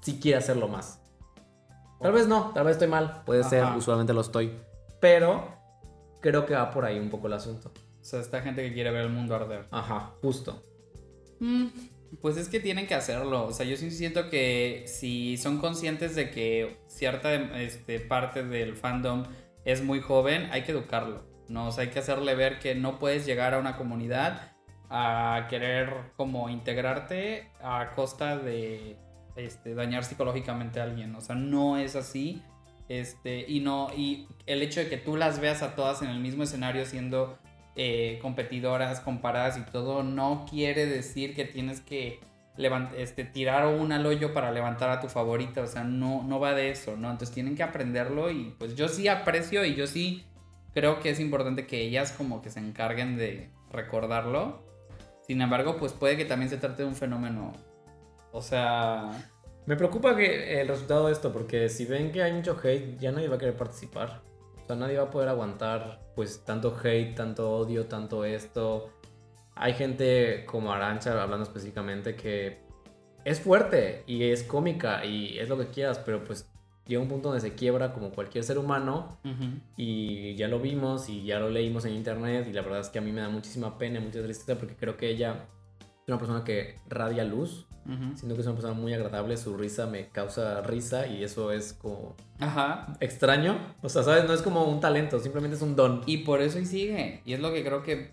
sí 0.00 0.18
quiera 0.20 0.38
hacerlo 0.38 0.68
más. 0.68 1.02
Tal 2.00 2.12
vez 2.12 2.26
no, 2.26 2.52
tal 2.54 2.64
vez 2.64 2.72
estoy 2.76 2.88
mal, 2.88 3.22
puede 3.26 3.44
ser, 3.44 3.64
Ajá. 3.64 3.76
usualmente 3.76 4.14
lo 4.14 4.22
estoy. 4.22 4.56
Pero 5.00 5.48
creo 6.20 6.46
que 6.46 6.54
va 6.54 6.70
por 6.70 6.86
ahí 6.86 6.98
un 6.98 7.10
poco 7.10 7.26
el 7.26 7.34
asunto. 7.34 7.70
O 8.10 8.12
sea, 8.12 8.20
esta 8.22 8.42
gente 8.42 8.66
que 8.66 8.74
quiere 8.74 8.90
ver 8.90 9.02
el 9.02 9.10
mundo 9.10 9.36
arder. 9.36 9.66
Ajá, 9.70 10.14
justo. 10.20 10.64
Mm, 11.38 11.66
Pues 12.20 12.36
es 12.36 12.48
que 12.48 12.58
tienen 12.58 12.88
que 12.88 12.96
hacerlo. 12.96 13.46
O 13.46 13.52
sea, 13.52 13.64
yo 13.64 13.76
sí 13.76 13.88
siento 13.92 14.28
que 14.28 14.82
si 14.88 15.36
son 15.36 15.58
conscientes 15.58 16.16
de 16.16 16.32
que 16.32 16.80
cierta 16.88 17.32
este, 17.60 18.00
parte 18.00 18.42
del 18.42 18.74
fandom 18.74 19.26
es 19.64 19.84
muy 19.84 20.00
joven, 20.00 20.48
hay 20.50 20.64
que 20.64 20.72
educarlo. 20.72 21.22
¿no? 21.48 21.68
O 21.68 21.70
sea, 21.70 21.84
hay 21.84 21.90
que 21.90 22.00
hacerle 22.00 22.34
ver 22.34 22.58
que 22.58 22.74
no 22.74 22.98
puedes 22.98 23.26
llegar 23.26 23.54
a 23.54 23.58
una 23.60 23.76
comunidad 23.76 24.56
a 24.88 25.46
querer 25.48 25.94
como 26.16 26.48
integrarte 26.48 27.52
a 27.62 27.92
costa 27.94 28.36
de 28.36 28.96
este, 29.36 29.76
dañar 29.76 30.02
psicológicamente 30.02 30.80
a 30.80 30.82
alguien. 30.82 31.14
O 31.14 31.20
sea, 31.20 31.36
no 31.36 31.76
es 31.76 31.94
así. 31.94 32.42
Este, 32.88 33.44
y 33.46 33.60
no, 33.60 33.86
y 33.96 34.26
el 34.46 34.62
hecho 34.62 34.80
de 34.80 34.88
que 34.88 34.96
tú 34.96 35.16
las 35.16 35.38
veas 35.38 35.62
a 35.62 35.76
todas 35.76 36.02
en 36.02 36.08
el 36.08 36.18
mismo 36.18 36.42
escenario 36.42 36.84
siendo 36.86 37.38
eh, 37.82 38.18
competidoras, 38.20 39.00
comparadas 39.00 39.56
y 39.56 39.62
todo, 39.62 40.02
no 40.02 40.44
quiere 40.50 40.84
decir 40.84 41.34
que 41.34 41.46
tienes 41.46 41.80
que 41.80 42.20
este, 42.98 43.24
tirar 43.24 43.66
una 43.68 43.96
al 43.96 44.04
hoyo 44.04 44.34
para 44.34 44.52
levantar 44.52 44.90
a 44.90 45.00
tu 45.00 45.08
favorita, 45.08 45.62
o 45.62 45.66
sea, 45.66 45.82
no, 45.82 46.22
no 46.22 46.38
va 46.38 46.52
de 46.52 46.70
eso, 46.70 46.98
¿no? 46.98 47.10
Entonces 47.10 47.34
tienen 47.34 47.56
que 47.56 47.62
aprenderlo 47.62 48.30
y 48.30 48.54
pues 48.58 48.76
yo 48.76 48.86
sí 48.86 49.08
aprecio 49.08 49.64
y 49.64 49.76
yo 49.76 49.86
sí 49.86 50.26
creo 50.74 51.00
que 51.00 51.08
es 51.08 51.20
importante 51.20 51.66
que 51.66 51.80
ellas 51.80 52.12
como 52.12 52.42
que 52.42 52.50
se 52.50 52.60
encarguen 52.60 53.16
de 53.16 53.48
recordarlo. 53.72 54.62
Sin 55.26 55.40
embargo, 55.40 55.78
pues 55.78 55.94
puede 55.94 56.18
que 56.18 56.26
también 56.26 56.50
se 56.50 56.58
trate 56.58 56.82
de 56.82 56.88
un 56.90 56.96
fenómeno, 56.96 57.54
o 58.30 58.42
sea, 58.42 59.10
Me 59.64 59.76
preocupa 59.76 60.14
que 60.14 60.60
el 60.60 60.68
resultado 60.68 61.06
de 61.06 61.14
esto, 61.14 61.32
porque 61.32 61.70
si 61.70 61.86
ven 61.86 62.12
que 62.12 62.22
hay 62.22 62.34
mucho 62.34 62.60
hate, 62.62 62.98
ya 62.98 63.10
nadie 63.10 63.28
va 63.28 63.36
a 63.36 63.38
querer 63.38 63.56
participar. 63.56 64.20
Sea, 64.70 64.76
nadie 64.76 64.98
va 64.98 65.04
a 65.04 65.10
poder 65.10 65.28
aguantar 65.28 65.98
pues 66.14 66.44
tanto 66.44 66.76
hate, 66.80 67.16
tanto 67.16 67.50
odio, 67.50 67.86
tanto 67.86 68.24
esto. 68.24 68.90
Hay 69.56 69.72
gente 69.72 70.44
como 70.46 70.72
Arancha, 70.72 71.20
hablando 71.20 71.42
específicamente, 71.42 72.14
que 72.14 72.60
es 73.24 73.40
fuerte 73.40 74.04
y 74.06 74.22
es 74.22 74.44
cómica 74.44 75.04
y 75.04 75.36
es 75.38 75.48
lo 75.48 75.58
que 75.58 75.66
quieras, 75.66 75.98
pero 75.98 76.22
pues 76.22 76.48
llega 76.86 77.02
un 77.02 77.08
punto 77.08 77.30
donde 77.30 77.40
se 77.40 77.56
quiebra 77.56 77.92
como 77.92 78.12
cualquier 78.12 78.44
ser 78.44 78.58
humano 78.58 79.18
y 79.76 80.36
ya 80.36 80.46
lo 80.46 80.60
vimos 80.60 81.08
y 81.08 81.24
ya 81.24 81.40
lo 81.40 81.50
leímos 81.50 81.84
en 81.86 81.94
internet 81.94 82.46
y 82.48 82.52
la 82.52 82.62
verdad 82.62 82.78
es 82.78 82.90
que 82.90 83.00
a 83.00 83.02
mí 83.02 83.10
me 83.10 83.22
da 83.22 83.28
muchísima 83.28 83.76
pena, 83.76 83.98
mucha 83.98 84.22
tristeza 84.22 84.56
porque 84.56 84.76
creo 84.76 84.96
que 84.96 85.10
ella 85.10 85.48
una 86.10 86.18
persona 86.18 86.44
que 86.44 86.78
radia 86.88 87.24
luz. 87.24 87.66
Siento 88.14 88.36
que 88.36 88.42
es 88.42 88.46
una 88.46 88.54
persona 88.54 88.74
muy 88.74 88.94
agradable, 88.94 89.36
su 89.36 89.56
risa 89.56 89.86
me 89.86 90.10
causa 90.10 90.60
risa 90.60 91.08
y 91.08 91.24
eso 91.24 91.50
es 91.50 91.72
como 91.72 92.14
ajá, 92.38 92.96
extraño. 93.00 93.58
O 93.82 93.88
sea, 93.88 94.04
¿sabes? 94.04 94.26
No 94.26 94.32
es 94.32 94.42
como 94.42 94.64
un 94.64 94.78
talento, 94.78 95.18
simplemente 95.18 95.56
es 95.56 95.62
un 95.62 95.74
don. 95.74 96.02
Y 96.06 96.18
por 96.18 96.40
eso 96.40 96.60
y 96.60 96.66
sigue. 96.66 97.22
Y 97.24 97.32
es 97.32 97.40
lo 97.40 97.52
que 97.52 97.64
creo 97.64 97.82
que 97.82 98.12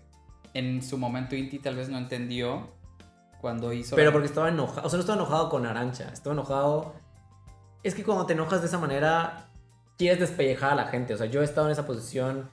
en 0.54 0.82
su 0.82 0.98
momento 0.98 1.36
Inti 1.36 1.60
tal 1.60 1.76
vez 1.76 1.88
no 1.88 1.98
entendió 1.98 2.70
cuando 3.40 3.72
hizo. 3.72 3.94
Pero 3.94 4.10
porque 4.10 4.26
estaba 4.26 4.48
enojado, 4.48 4.86
o 4.86 4.90
sea, 4.90 4.96
no 4.96 5.00
estaba 5.00 5.18
enojado 5.18 5.48
con 5.48 5.66
Arancha, 5.66 6.10
estaba 6.12 6.34
enojado... 6.34 6.94
Es 7.84 7.94
que 7.94 8.02
cuando 8.02 8.26
te 8.26 8.32
enojas 8.32 8.60
de 8.60 8.66
esa 8.66 8.78
manera, 8.78 9.48
quieres 9.96 10.18
despellejar 10.18 10.72
a 10.72 10.74
la 10.74 10.86
gente. 10.86 11.14
O 11.14 11.16
sea, 11.16 11.26
yo 11.26 11.42
he 11.42 11.44
estado 11.44 11.68
en 11.68 11.72
esa 11.72 11.86
posición, 11.86 12.50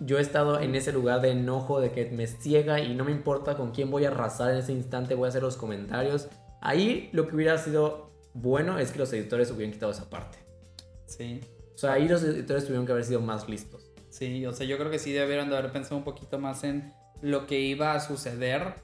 yo 0.00 0.18
he 0.18 0.22
estado 0.22 0.60
en 0.60 0.74
ese 0.74 0.92
lugar 0.92 1.20
de 1.20 1.30
enojo, 1.30 1.80
de 1.80 1.92
que 1.92 2.06
me 2.06 2.26
ciega 2.26 2.80
y 2.80 2.94
no 2.94 3.04
me 3.04 3.12
importa 3.12 3.56
con 3.56 3.70
quién 3.70 3.90
voy 3.90 4.06
a 4.06 4.08
arrasar 4.08 4.50
en 4.50 4.56
ese 4.56 4.72
instante, 4.72 5.14
voy 5.14 5.26
a 5.26 5.28
hacer 5.28 5.42
los 5.42 5.56
comentarios. 5.56 6.28
Ahí 6.62 7.10
lo 7.12 7.28
que 7.28 7.36
hubiera 7.36 7.58
sido 7.58 8.10
bueno 8.32 8.78
es 8.78 8.92
que 8.92 8.98
los 8.98 9.12
editores 9.12 9.50
hubieran 9.50 9.72
quitado 9.72 9.92
esa 9.92 10.08
parte. 10.08 10.38
Sí. 11.06 11.40
O 11.74 11.78
sea, 11.78 11.92
ahí 11.92 12.08
los 12.08 12.22
editores 12.22 12.64
tuvieron 12.64 12.86
que 12.86 12.92
haber 12.92 13.04
sido 13.04 13.20
más 13.20 13.48
listos. 13.48 13.90
Sí, 14.08 14.44
o 14.46 14.52
sea, 14.52 14.66
yo 14.66 14.76
creo 14.78 14.90
que 14.90 14.98
sí 14.98 15.12
debieron 15.12 15.50
de 15.50 15.56
haber 15.56 15.70
pensado 15.70 15.96
un 15.96 16.04
poquito 16.04 16.38
más 16.38 16.64
en 16.64 16.92
lo 17.22 17.46
que 17.46 17.60
iba 17.60 17.94
a 17.94 18.00
suceder 18.00 18.74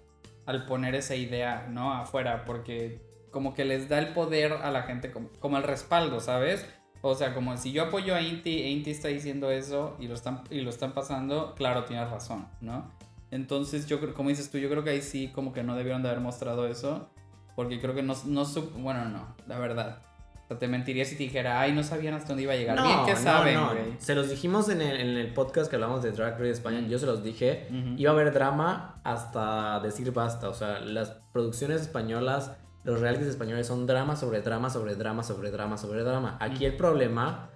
al 0.45 0.67
poner 0.67 0.95
esa 0.95 1.17
idea, 1.17 1.67
¿no? 1.69 1.93
Afuera, 1.93 2.45
porque 2.45 3.01
como 3.31 3.55
que 3.55 3.65
les 3.65 3.89
da 3.89 3.99
el 3.99 4.15
poder 4.15 4.53
a 4.53 4.71
la 4.71 4.83
gente 4.83 5.11
como, 5.11 5.31
como 5.41 5.57
el 5.57 5.63
respaldo, 5.63 6.21
¿sabes? 6.21 6.65
O 7.03 7.15
sea, 7.15 7.35
como 7.35 7.57
si 7.57 7.73
yo 7.73 7.85
apoyo 7.85 8.15
a 8.15 8.21
Inti, 8.21 8.63
e 8.63 8.71
Inti 8.71 8.91
está 8.91 9.09
diciendo 9.09 9.51
eso 9.51 9.97
y 10.01 10.09
lo 10.09 10.15
están, 10.15 10.43
y 10.51 10.61
lo 10.61 10.71
están 10.71 10.93
pasando, 10.93 11.55
claro, 11.55 11.85
tienes 11.85 12.11
razón, 12.11 12.47
¿no? 12.61 12.91
Entonces, 13.31 13.87
yo 13.87 14.01
creo, 14.01 14.15
como 14.15 14.29
dices 14.29 14.51
tú, 14.51 14.59
yo 14.59 14.69
creo 14.69 14.85
que 14.85 14.91
ahí 14.91 15.03
sí 15.03 15.31
como 15.35 15.53
que 15.53 15.63
no 15.63 15.77
debieron 15.77 16.03
de 16.03 16.09
haber 16.09 16.21
mostrado 16.21 16.67
eso, 16.67 17.11
porque 17.55 17.81
creo 17.81 17.95
que 17.95 18.03
no, 18.03 18.15
no 18.27 18.45
bueno, 18.79 19.09
no, 19.09 19.35
la 19.47 19.59
verdad. 19.59 19.99
O 20.45 20.49
sea, 20.49 20.59
te 20.59 20.69
mentiría 20.69 21.05
si 21.05 21.17
te 21.17 21.25
dijera, 21.25 21.61
ay, 21.61 21.73
no 21.73 21.83
sabían 21.83 22.15
hasta 22.15 22.29
dónde 22.29 22.45
iba 22.45 22.53
a 22.53 22.57
llegar. 22.57 22.81
Bien 22.81 23.05
que 23.05 23.15
no, 23.15 23.19
saben, 23.19 23.55
no. 23.55 23.73
Se 23.99 24.15
los 24.15 24.31
dijimos 24.31 24.69
en 24.69 24.81
el, 24.81 25.01
en 25.01 25.17
el 25.17 25.35
podcast 25.35 25.69
que 25.69 25.75
hablamos 25.75 26.05
de 26.05 26.13
Drag 26.13 26.35
Race 26.35 26.51
España. 26.51 26.87
Yo 26.87 27.01
se 27.01 27.07
los 27.07 27.25
dije. 27.25 27.67
Iba 27.97 28.13
a 28.13 28.15
haber 28.15 28.33
drama 28.33 29.01
hasta 29.03 29.81
decir 29.81 30.13
basta. 30.13 30.49
O 30.49 30.55
sea, 30.55 30.79
las 30.79 31.17
producciones 31.33 31.81
españolas, 31.81 32.53
los 32.87 33.01
realities 33.01 33.29
españoles 33.29 33.67
son 33.67 33.87
drama 33.87 34.17
sobre 34.17 34.41
drama 34.41 34.71
sobre 34.71 34.95
drama 34.95 35.23
sobre 35.23 35.51
drama 35.51 35.77
sobre 35.77 36.03
drama. 36.05 36.39
Aquí 36.41 36.65
el 36.65 36.77
problema 36.77 37.51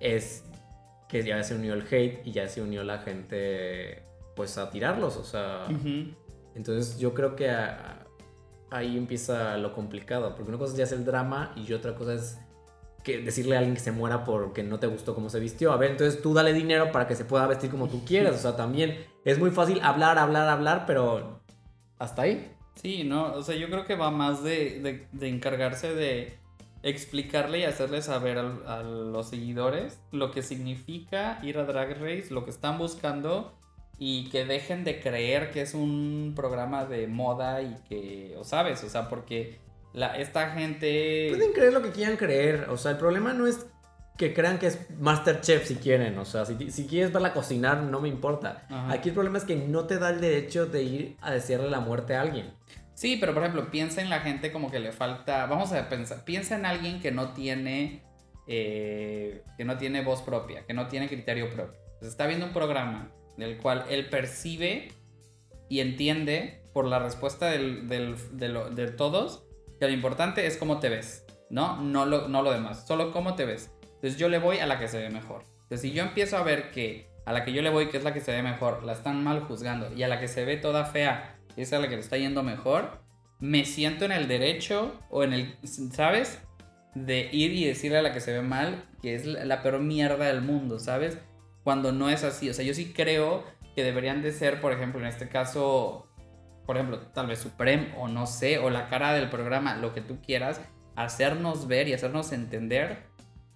es 0.00 0.44
que 1.08 1.22
ya 1.24 1.42
se 1.42 1.54
unió 1.54 1.74
el 1.74 1.82
hate 1.82 2.20
y 2.24 2.32
ya 2.32 2.48
se 2.48 2.62
unió 2.62 2.82
la 2.84 2.98
gente 2.98 4.02
pues 4.34 4.56
a 4.58 4.70
tirarlos. 4.70 5.16
O 5.16 5.24
sea, 5.24 5.64
entonces 6.54 6.98
yo 6.98 7.14
creo 7.14 7.36
que 7.36 7.50
a- 7.50 8.06
ahí 8.70 8.96
empieza 8.96 9.56
lo 9.58 9.72
complicado, 9.72 10.34
porque 10.34 10.50
una 10.50 10.58
cosa 10.58 10.76
ya 10.76 10.84
es 10.84 10.92
el 10.92 11.04
drama 11.04 11.52
y 11.56 11.72
otra 11.72 11.94
cosa 11.94 12.14
es 12.14 12.38
que 13.04 13.18
decirle 13.22 13.54
a 13.54 13.58
alguien 13.58 13.74
que 13.76 13.80
se 13.80 13.92
muera 13.92 14.24
porque 14.24 14.62
no 14.64 14.78
te 14.80 14.86
gustó 14.88 15.14
cómo 15.14 15.30
se 15.30 15.38
vistió. 15.38 15.72
A 15.72 15.76
ver, 15.76 15.92
entonces 15.92 16.20
tú 16.22 16.34
dale 16.34 16.52
dinero 16.52 16.90
para 16.92 17.06
que 17.06 17.14
se 17.14 17.24
pueda 17.24 17.46
vestir 17.46 17.70
como 17.70 17.88
tú 17.88 18.04
quieras. 18.04 18.34
O 18.34 18.38
sea, 18.38 18.56
también 18.56 19.06
es 19.24 19.38
muy 19.38 19.50
fácil 19.52 19.80
hablar, 19.82 20.18
hablar, 20.18 20.48
hablar, 20.48 20.84
pero 20.86 21.40
hasta 21.98 22.22
ahí. 22.22 22.52
Sí, 22.80 23.04
no, 23.04 23.32
o 23.34 23.42
sea, 23.42 23.56
yo 23.56 23.68
creo 23.68 23.84
que 23.84 23.94
va 23.96 24.10
más 24.10 24.42
de, 24.44 24.80
de- 24.80 25.06
de 25.12 25.28
encargarse 25.28 25.94
de 25.94 26.38
explicarle 26.82 27.60
y 27.60 27.64
hacerle 27.64 28.00
saber 28.02 28.38
al- 28.38 28.62
a, 28.66 28.82
los 28.82 29.28
seguidores 29.30 29.98
lo 30.12 30.30
que 30.30 30.42
significa 30.42 31.38
ir 31.42 31.58
a 31.58 31.64
Drag 31.64 31.98
Race, 32.00 32.26
lo 32.30 32.44
que 32.44 32.50
están 32.50 32.78
buscando 32.78 33.52
y 33.98 34.28
que 34.28 34.44
dejen 34.44 34.84
de 34.84 35.00
creer 35.00 35.50
que 35.50 35.62
es 35.62 35.74
un 35.74 36.34
programa 36.36 36.84
de 36.84 37.06
moda 37.08 37.62
y 37.62 37.74
que, 37.88 38.36
o 38.38 38.44
sabes, 38.44 38.84
o 38.84 38.88
sea, 38.90 39.08
porque 39.08 39.58
la, 39.94 40.16
esta 40.18 40.50
gente... 40.50 41.28
Pueden 41.30 41.52
creer 41.54 41.72
lo 41.72 41.82
que 41.82 41.90
quieran 41.90 42.16
creer. 42.16 42.66
O 42.70 42.76
sea, 42.76 42.90
el 42.92 42.98
problema 42.98 43.32
no 43.32 43.46
es 43.46 43.66
que 44.18 44.34
crean 44.34 44.58
que 44.58 44.66
es 44.66 44.78
Masterchef 45.00 45.66
si 45.66 45.76
quieren. 45.76 46.18
O 46.18 46.26
sea, 46.26 46.44
si, 46.44 46.70
si 46.70 46.86
quieres 46.86 47.10
verla 47.12 47.32
cocinar, 47.32 47.82
no 47.82 48.00
me 48.00 48.08
importa. 48.08 48.66
Ajá. 48.68 48.92
Aquí 48.92 49.08
el 49.08 49.14
problema 49.14 49.38
es 49.38 49.44
que 49.44 49.56
no 49.56 49.84
te 49.84 49.98
da 49.98 50.10
el 50.10 50.20
derecho 50.20 50.66
de 50.66 50.82
ir 50.82 51.16
a 51.22 51.32
desearle 51.32 51.70
la 51.70 51.80
muerte 51.80 52.14
a 52.14 52.20
alguien. 52.20 52.52
Sí, 52.96 53.18
pero 53.20 53.34
por 53.34 53.42
ejemplo, 53.42 53.70
piensa 53.70 54.00
en 54.00 54.08
la 54.08 54.20
gente 54.20 54.50
como 54.50 54.70
que 54.70 54.80
le 54.80 54.90
falta. 54.90 55.44
Vamos 55.46 55.70
a 55.72 55.86
pensar, 55.90 56.24
piensa 56.24 56.56
en 56.56 56.64
alguien 56.66 56.98
que 57.00 57.12
no 57.12 57.32
tiene. 57.34 58.02
eh, 58.48 59.42
que 59.58 59.64
no 59.64 59.76
tiene 59.76 60.02
voz 60.02 60.22
propia, 60.22 60.64
que 60.66 60.72
no 60.72 60.86
tiene 60.86 61.08
criterio 61.08 61.50
propio. 61.50 61.80
Está 62.00 62.26
viendo 62.28 62.46
un 62.46 62.52
programa 62.52 63.10
del 63.36 63.58
cual 63.58 63.84
él 63.90 64.08
percibe 64.08 64.92
y 65.68 65.80
entiende 65.80 66.62
por 66.72 66.86
la 66.86 67.00
respuesta 67.00 67.50
del- 67.50 67.88
de, 67.88 68.14
de 68.70 68.86
todos 68.92 69.42
que 69.80 69.86
lo 69.88 69.92
importante 69.92 70.46
es 70.46 70.56
cómo 70.58 70.78
te 70.78 70.88
ves, 70.90 71.24
¿no? 71.50 71.82
No 71.82 72.06
lo, 72.06 72.28
no 72.28 72.42
lo 72.42 72.52
demás, 72.52 72.86
solo 72.86 73.10
cómo 73.10 73.34
te 73.34 73.44
ves. 73.46 73.72
Entonces 73.82 74.16
yo 74.16 74.28
le 74.28 74.38
voy 74.38 74.58
a 74.60 74.66
la 74.66 74.78
que 74.78 74.86
se 74.86 74.98
ve 74.98 75.10
mejor. 75.10 75.42
Entonces 75.62 75.80
si 75.80 75.90
yo 75.90 76.04
empiezo 76.04 76.36
a 76.36 76.44
ver 76.44 76.70
que 76.70 77.08
a 77.26 77.32
la 77.32 77.44
que 77.44 77.52
yo 77.52 77.62
le 77.62 77.70
voy, 77.70 77.88
que 77.88 77.96
es 77.96 78.04
la 78.04 78.14
que 78.14 78.20
se 78.20 78.30
ve 78.30 78.44
mejor, 78.44 78.84
la 78.84 78.92
están 78.92 79.24
mal 79.24 79.40
juzgando, 79.40 79.92
y 79.92 80.04
a 80.04 80.08
la 80.08 80.20
que 80.20 80.28
se 80.28 80.44
ve 80.44 80.56
toda 80.56 80.84
fea, 80.84 81.35
es 81.62 81.72
a 81.72 81.78
la 81.78 81.88
que 81.88 81.96
le 81.96 82.02
está 82.02 82.16
yendo 82.16 82.42
mejor, 82.42 83.00
me 83.38 83.64
siento 83.64 84.04
en 84.04 84.12
el 84.12 84.28
derecho 84.28 85.00
o 85.10 85.24
en 85.24 85.32
el, 85.32 85.56
¿sabes? 85.92 86.40
De 86.94 87.28
ir 87.32 87.52
y 87.52 87.64
decirle 87.64 87.98
a 87.98 88.02
la 88.02 88.12
que 88.12 88.20
se 88.20 88.32
ve 88.32 88.42
mal 88.42 88.84
que 89.02 89.14
es 89.14 89.26
la 89.26 89.62
peor 89.62 89.80
mierda 89.80 90.26
del 90.26 90.40
mundo, 90.40 90.78
¿sabes? 90.78 91.18
Cuando 91.64 91.92
no 91.92 92.08
es 92.08 92.24
así. 92.24 92.48
O 92.48 92.54
sea, 92.54 92.64
yo 92.64 92.74
sí 92.74 92.92
creo 92.92 93.44
que 93.74 93.84
deberían 93.84 94.22
de 94.22 94.32
ser, 94.32 94.60
por 94.60 94.72
ejemplo, 94.72 95.00
en 95.00 95.06
este 95.06 95.28
caso, 95.28 96.08
por 96.64 96.76
ejemplo, 96.76 96.98
tal 97.12 97.26
vez 97.26 97.38
Supreme 97.38 97.94
o 97.98 98.08
no 98.08 98.26
sé, 98.26 98.58
o 98.58 98.70
la 98.70 98.88
cara 98.88 99.12
del 99.12 99.28
programa, 99.28 99.76
lo 99.76 99.92
que 99.92 100.00
tú 100.00 100.18
quieras, 100.22 100.60
hacernos 100.96 101.68
ver 101.68 101.88
y 101.88 101.92
hacernos 101.92 102.32
entender 102.32 103.04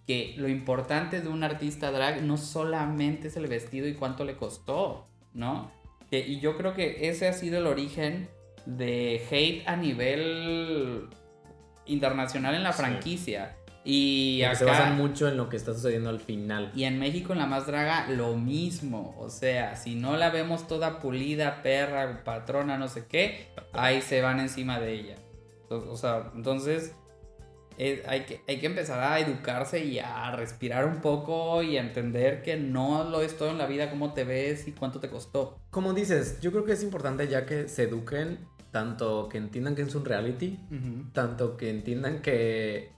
que 0.07 0.35
lo 0.37 0.49
importante 0.49 1.21
de 1.21 1.29
un 1.29 1.43
artista 1.43 1.91
drag 1.91 2.23
no 2.23 2.37
solamente 2.37 3.29
es 3.29 3.37
el 3.37 3.47
vestido 3.47 3.87
y 3.89 3.95
cuánto 3.95 4.25
le 4.25 4.37
costó, 4.37 5.09
¿no? 5.33 5.71
Y 6.11 6.41
yo 6.41 6.57
creo 6.57 6.75
que 6.75 7.09
ese 7.09 7.29
ha 7.29 7.33
sido 7.33 7.59
el 7.59 7.67
origen 7.67 8.29
de 8.67 9.23
hate 9.31 9.67
a 9.67 9.77
nivel 9.77 11.09
internacional 11.87 12.55
en 12.55 12.63
la 12.63 12.73
franquicia. 12.73 13.57
Y 13.85 14.43
se 14.55 14.65
basan 14.65 14.97
mucho 14.97 15.27
en 15.29 15.37
lo 15.37 15.49
que 15.49 15.57
está 15.57 15.73
sucediendo 15.73 16.11
al 16.11 16.21
final. 16.21 16.71
y 16.75 16.85
en 16.85 16.99
México 16.99 17.33
en 17.33 17.39
la 17.39 17.47
más 17.47 17.67
draga 17.67 18.09
lo 18.09 18.37
mismo, 18.37 19.17
o 19.19 19.31
sea, 19.31 19.75
si 19.75 19.95
no 19.95 20.19
la 20.19 20.29
vemos 20.29 20.69
toda 20.69 20.99
pulida, 21.01 21.63
perra, 21.63 22.23
patrona, 22.23 22.77
no 22.77 22.89
sé 22.89 23.07
qué, 23.07 23.49
ahí 23.73 24.03
se 24.03 24.21
van 24.21 24.39
encima 24.39 24.79
de 24.81 24.93
ella. 24.93 25.17
O 25.71 25.97
sea, 25.97 26.31
entonces 26.35 26.95
eh, 27.83 28.03
hay, 28.07 28.27
que, 28.27 28.43
hay 28.47 28.59
que 28.59 28.67
empezar 28.67 29.01
a 29.01 29.19
educarse 29.21 29.83
y 29.83 29.99
a 30.01 30.31
respirar 30.33 30.85
un 30.85 31.01
poco 31.01 31.63
y 31.63 31.79
a 31.79 31.81
entender 31.81 32.43
que 32.43 32.59
no 32.59 33.05
lo 33.05 33.23
es 33.23 33.39
todo 33.39 33.49
en 33.49 33.57
la 33.57 33.65
vida, 33.65 33.89
cómo 33.89 34.13
te 34.13 34.25
ves 34.25 34.69
y 34.69 34.73
cuánto 34.73 35.01
te 35.01 35.09
costó. 35.09 35.59
Como 35.71 35.95
dices, 35.95 36.39
yo 36.43 36.53
creo 36.53 36.67
que 36.67 36.73
es 36.73 36.83
importante 36.83 37.27
ya 37.27 37.47
que 37.47 37.69
se 37.69 37.85
eduquen, 37.85 38.39
tanto 38.71 39.31
que 39.31 39.39
entiendan 39.39 39.77
que 39.77 39.81
es 39.81 39.95
un 39.95 40.05
reality, 40.05 40.61
tanto 41.15 41.57
que 41.57 41.71
entiendan 41.71 42.21
que, 42.21 42.93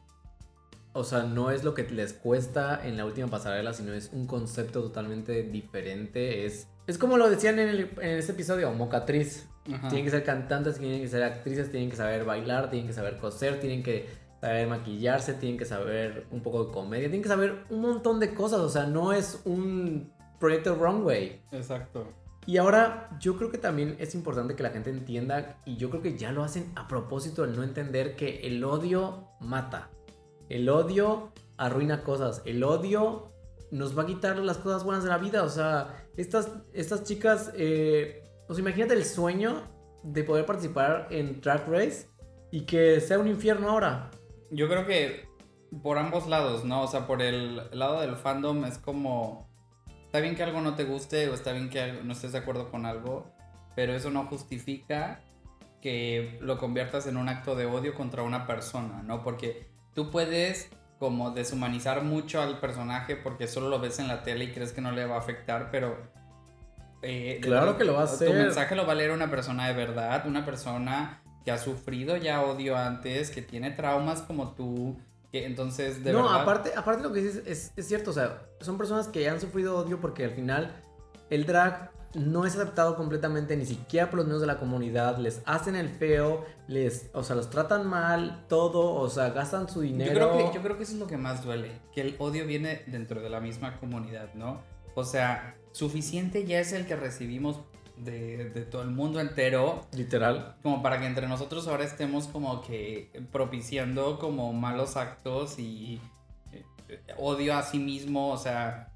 o 0.95 1.05
sea, 1.05 1.23
no 1.23 1.53
es 1.53 1.63
lo 1.63 1.75
que 1.75 1.85
les 1.85 2.13
cuesta 2.13 2.81
en 2.85 2.97
la 2.97 3.05
última 3.05 3.29
pasarela, 3.29 3.75
sino 3.75 3.93
es 3.93 4.11
un 4.13 4.27
concepto 4.27 4.83
totalmente 4.83 5.45
diferente. 5.45 6.45
Es, 6.45 6.67
es 6.89 6.99
como 6.99 7.19
lo 7.19 7.31
decían 7.31 7.61
en, 7.61 7.69
el, 7.69 7.91
en 8.01 8.19
ese 8.19 8.33
episodio, 8.33 8.73
mocatriz. 8.73 9.47
Ajá. 9.73 9.91
Tienen 9.91 10.05
que 10.05 10.11
ser 10.11 10.25
cantantes, 10.25 10.81
tienen 10.81 11.03
que 11.03 11.07
ser 11.07 11.23
actrices, 11.23 11.71
tienen 11.71 11.89
que 11.89 11.95
saber 11.95 12.25
bailar, 12.25 12.69
tienen 12.69 12.89
que 12.89 12.93
saber 12.93 13.19
coser, 13.19 13.61
tienen 13.61 13.85
que 13.85 14.22
saber 14.43 14.67
maquillarse, 14.67 15.35
tienen 15.35 15.57
que 15.57 15.65
saber 15.65 16.27
un 16.33 16.43
poco 16.43 16.65
de 16.65 16.73
comedia, 16.73 17.07
tienen 17.07 17.23
que 17.23 17.29
saber 17.29 17.65
un 17.71 17.81
montón 17.81 18.19
de 18.19 18.35
cosas. 18.35 18.59
O 18.61 18.69
sea, 18.69 18.87
no 18.87 19.13
es 19.13 19.41
un 19.45 20.13
proyecto 20.41 20.75
runway. 20.75 21.41
Exacto. 21.53 22.09
Y 22.45 22.57
ahora 22.57 23.09
yo 23.21 23.37
creo 23.37 23.53
que 23.53 23.59
también 23.59 23.95
es 24.01 24.17
importante 24.17 24.57
que 24.57 24.65
la 24.65 24.71
gente 24.71 24.91
entienda, 24.91 25.61
y 25.65 25.77
yo 25.77 25.91
creo 25.91 26.03
que 26.03 26.19
ya 26.19 26.33
lo 26.33 26.43
hacen 26.43 26.73
a 26.75 26.89
propósito 26.89 27.45
el 27.45 27.55
no 27.55 27.63
entender 27.63 28.17
que 28.17 28.41
el 28.41 28.65
odio 28.65 29.29
mata. 29.39 29.91
El 30.49 30.69
odio 30.69 31.33
arruina 31.57 32.03
cosas. 32.03 32.43
El 32.45 32.65
odio 32.65 33.27
nos 33.71 33.97
va 33.97 34.03
a 34.03 34.07
quitar 34.07 34.37
las 34.39 34.59
cosas 34.59 34.83
buenas 34.83 35.05
de 35.05 35.11
la 35.11 35.19
vida. 35.19 35.45
O 35.45 35.49
sea, 35.49 36.05
estas, 36.17 36.51
estas 36.73 37.05
chicas, 37.05 37.53
eh, 37.55 38.25
o 38.49 38.55
sea, 38.55 38.61
imagínate 38.61 38.95
el 38.95 39.05
sueño 39.05 39.63
de 40.03 40.25
poder 40.25 40.45
participar 40.45 41.07
en 41.11 41.41
Drag 41.41 41.69
Race 41.69 42.09
y 42.51 42.63
que 42.63 43.01
sea 43.01 43.21
un 43.21 43.29
infierno 43.29 43.71
ahora. 43.71 44.11
Yo 44.53 44.69
creo 44.69 44.87
que 44.87 45.27
por 45.83 45.99
ambos 45.99 46.27
lados, 46.29 46.65
¿no? 46.65 46.83
O 46.83 46.87
sea, 46.87 47.07
por 47.07 47.23
el 47.23 47.57
lado 47.73 48.01
del 48.03 48.17
fandom 48.17 48.65
es 48.67 48.79
como... 48.79 49.49
Está 50.05 50.21
bien 50.21 50.37
que 50.37 50.43
algo 50.43 50.61
no 50.61 50.75
te 50.75 50.85
guste 50.85 51.29
o 51.31 51.35
está 51.35 51.53
bien 51.53 51.71
que 51.71 52.01
no 52.05 52.13
estés 52.13 52.33
de 52.33 52.39
acuerdo 52.39 52.71
con 52.71 52.85
algo, 52.85 53.33
pero 53.75 53.95
eso 53.95 54.11
no 54.11 54.27
justifica 54.27 55.21
que 55.81 56.39
lo 56.43 56.59
conviertas 56.59 57.07
en 57.07 57.17
un 57.17 57.31
acto 57.31 57.57
de 57.57 57.65
odio 57.65 57.95
contra 57.95 58.23
una 58.23 58.47
persona, 58.47 59.03
¿no? 59.03 59.23
Porque 59.23 59.71
tú 59.95 60.11
puedes 60.11 60.69
como 60.99 61.31
deshumanizar 61.31 62.03
mucho 62.05 62.43
al 62.43 62.61
personaje 62.61 63.17
porque 63.17 63.49
solo 63.49 63.71
lo 63.71 63.81
ves 63.81 63.99
en 63.99 64.07
la 64.09 64.23
tele 64.23 64.45
y 64.45 64.53
crees 64.53 64.73
que 64.73 64.83
no 64.83 64.93
le 64.93 65.07
va 65.07 65.17
a 65.17 65.19
afectar, 65.21 65.71
pero... 65.73 65.97
eh, 67.01 67.39
Claro 67.43 67.79
que 67.79 67.85
lo 67.85 67.95
va 67.95 68.03
a 68.03 68.07
Tu 68.07 68.13
hacer. 68.13 68.35
mensaje 68.35 68.77
lo 68.77 68.87
va 68.87 68.93
a 68.93 68.97
leer 68.97 69.11
una 69.13 69.31
persona 69.31 69.67
de 69.67 69.73
verdad, 69.75 70.27
una 70.27 70.45
persona 70.45 71.22
que 71.45 71.51
ha 71.51 71.59
sufrido 71.59 72.17
ya 72.17 72.43
odio 72.43 72.77
antes, 72.77 73.31
que 73.31 73.43
tiene 73.43 73.71
traumas 73.71 74.23
como 74.23 74.53
tú, 74.53 74.97
que 75.31 75.47
entonces 75.47 76.05
de 76.05 76.13
no, 76.13 76.25
verdad... 76.25 76.43
aparte, 76.43 76.73
aparte 76.77 77.03
lo 77.03 77.13
que 77.13 77.23
dices 77.23 77.43
es, 77.47 77.73
es 77.77 77.89
cierto, 77.89 78.11
o 78.11 78.15
sea, 78.15 78.43
son 78.61 78.79
personas 78.79 79.09
que 79.09 79.29
han 79.29 79.41
sufrido 79.41 79.77
odio 79.79 80.01
porque 80.01 80.25
al 80.25 80.33
final 80.33 80.75
el 81.31 81.47
drag 81.47 81.91
no 82.15 82.45
es 82.45 82.55
aceptado 82.55 82.97
completamente 82.97 83.57
ni 83.57 83.65
siquiera 83.65 84.11
por 84.11 84.19
los 84.19 84.27
miembros 84.27 84.43
de 84.43 84.47
la 84.47 84.59
comunidad, 84.59 85.17
les 85.19 85.41
hacen 85.47 85.77
el 85.77 85.89
feo, 85.89 86.45
les, 86.69 87.11
o 87.15 87.23
sea, 87.23 87.37
los 87.37 87.49
tratan 87.49 87.87
mal, 87.87 88.45
todo, 88.49 88.95
o 88.95 89.09
sea, 89.09 89.31
gastan 89.31 89.69
su 89.69 89.83
Yo 89.83 89.89
dinero. 89.89 90.13
creo, 90.13 90.37
que, 90.37 90.55
yo 90.55 90.63
creo 90.63 90.77
que 90.77 90.83
eso 90.83 90.93
es 90.93 90.99
lo 90.99 91.07
que 91.07 91.17
más 91.17 91.43
duele, 91.43 91.81
que 91.95 92.03
el 92.03 92.17
odio 92.19 92.47
viene 92.47 92.83
dentro 92.87 93.23
de 93.23 93.31
la 93.31 93.41
misma 93.41 93.79
comunidad, 93.79 94.35
¿no? 94.35 94.61
O 94.95 95.05
sea, 95.05 95.57
suficiente 95.73 96.45
ya 96.45 96.61
es 96.61 96.73
el 96.73 96.87
que 96.87 96.97
recibimos 96.97 97.61
de, 98.05 98.51
de 98.51 98.63
todo 98.63 98.83
el 98.83 98.91
mundo 98.91 99.21
entero 99.21 99.87
Literal. 99.93 100.57
como 100.63 100.83
para 100.83 101.01
que 101.01 101.07
entre 101.07 101.29
nosotros 101.29 101.69
ahora 101.69 101.85
estemos 101.85 102.27
como 102.27 102.63
que 102.63 103.11
propiciando 103.31 104.19
como 104.19 104.53
malos 104.53 104.97
actos 104.97 105.59
y 105.59 106.01
eh, 106.53 106.65
odio 107.19 107.57
a 107.57 107.63
sí 107.63 107.79
mismo, 107.79 108.31
o 108.31 108.37
sea, 108.39 108.93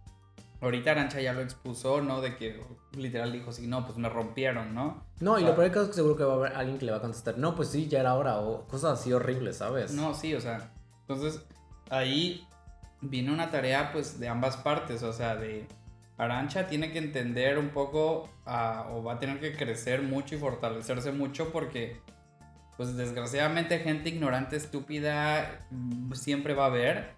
Ahorita 0.60 0.92
Arancha 0.92 1.20
ya 1.20 1.34
lo 1.34 1.42
expuso, 1.42 2.00
¿no? 2.00 2.22
De 2.22 2.36
que 2.36 2.60
literal 2.92 3.30
dijo, 3.30 3.52
sí, 3.52 3.66
no, 3.66 3.84
pues 3.84 3.98
me 3.98 4.08
rompieron, 4.08 4.74
¿no? 4.74 5.04
No, 5.20 5.38
y 5.38 5.44
lo 5.44 5.54
peor 5.54 5.66
es 5.66 5.88
que 5.88 5.92
seguro 5.92 6.16
que 6.16 6.24
va 6.24 6.32
a 6.32 6.36
haber 6.36 6.52
alguien 6.54 6.78
que 6.78 6.86
le 6.86 6.92
va 6.92 6.98
a 6.98 7.00
contestar, 7.02 7.36
no, 7.36 7.54
pues 7.54 7.68
sí, 7.68 7.88
ya 7.88 8.00
era 8.00 8.14
hora, 8.14 8.38
o 8.38 8.66
cosas 8.66 8.98
así 8.98 9.12
horribles, 9.12 9.58
¿sabes? 9.58 9.92
No, 9.92 10.14
sí, 10.14 10.34
o 10.34 10.40
sea, 10.40 10.72
entonces 11.02 11.42
ahí 11.90 12.46
viene 13.02 13.32
una 13.32 13.50
tarea 13.50 13.92
pues 13.92 14.18
de 14.18 14.28
ambas 14.28 14.56
partes, 14.56 15.02
o 15.02 15.12
sea, 15.12 15.36
de 15.36 15.66
Arancha 16.18 16.66
tiene 16.66 16.92
que 16.92 16.98
entender 16.98 17.58
un 17.58 17.68
poco 17.70 18.28
ah, 18.46 18.88
o 18.92 19.02
va 19.02 19.14
a 19.14 19.18
tener 19.18 19.38
que 19.40 19.54
crecer 19.54 20.02
mucho 20.02 20.34
y 20.34 20.38
fortalecerse 20.38 21.12
mucho 21.12 21.50
porque 21.52 22.00
pues 22.76 22.96
desgraciadamente 22.96 23.78
gente 23.80 24.08
ignorante, 24.10 24.56
estúpida 24.56 25.66
mm, 25.70 26.12
siempre 26.12 26.54
va 26.54 26.64
a 26.64 26.66
haber 26.68 27.14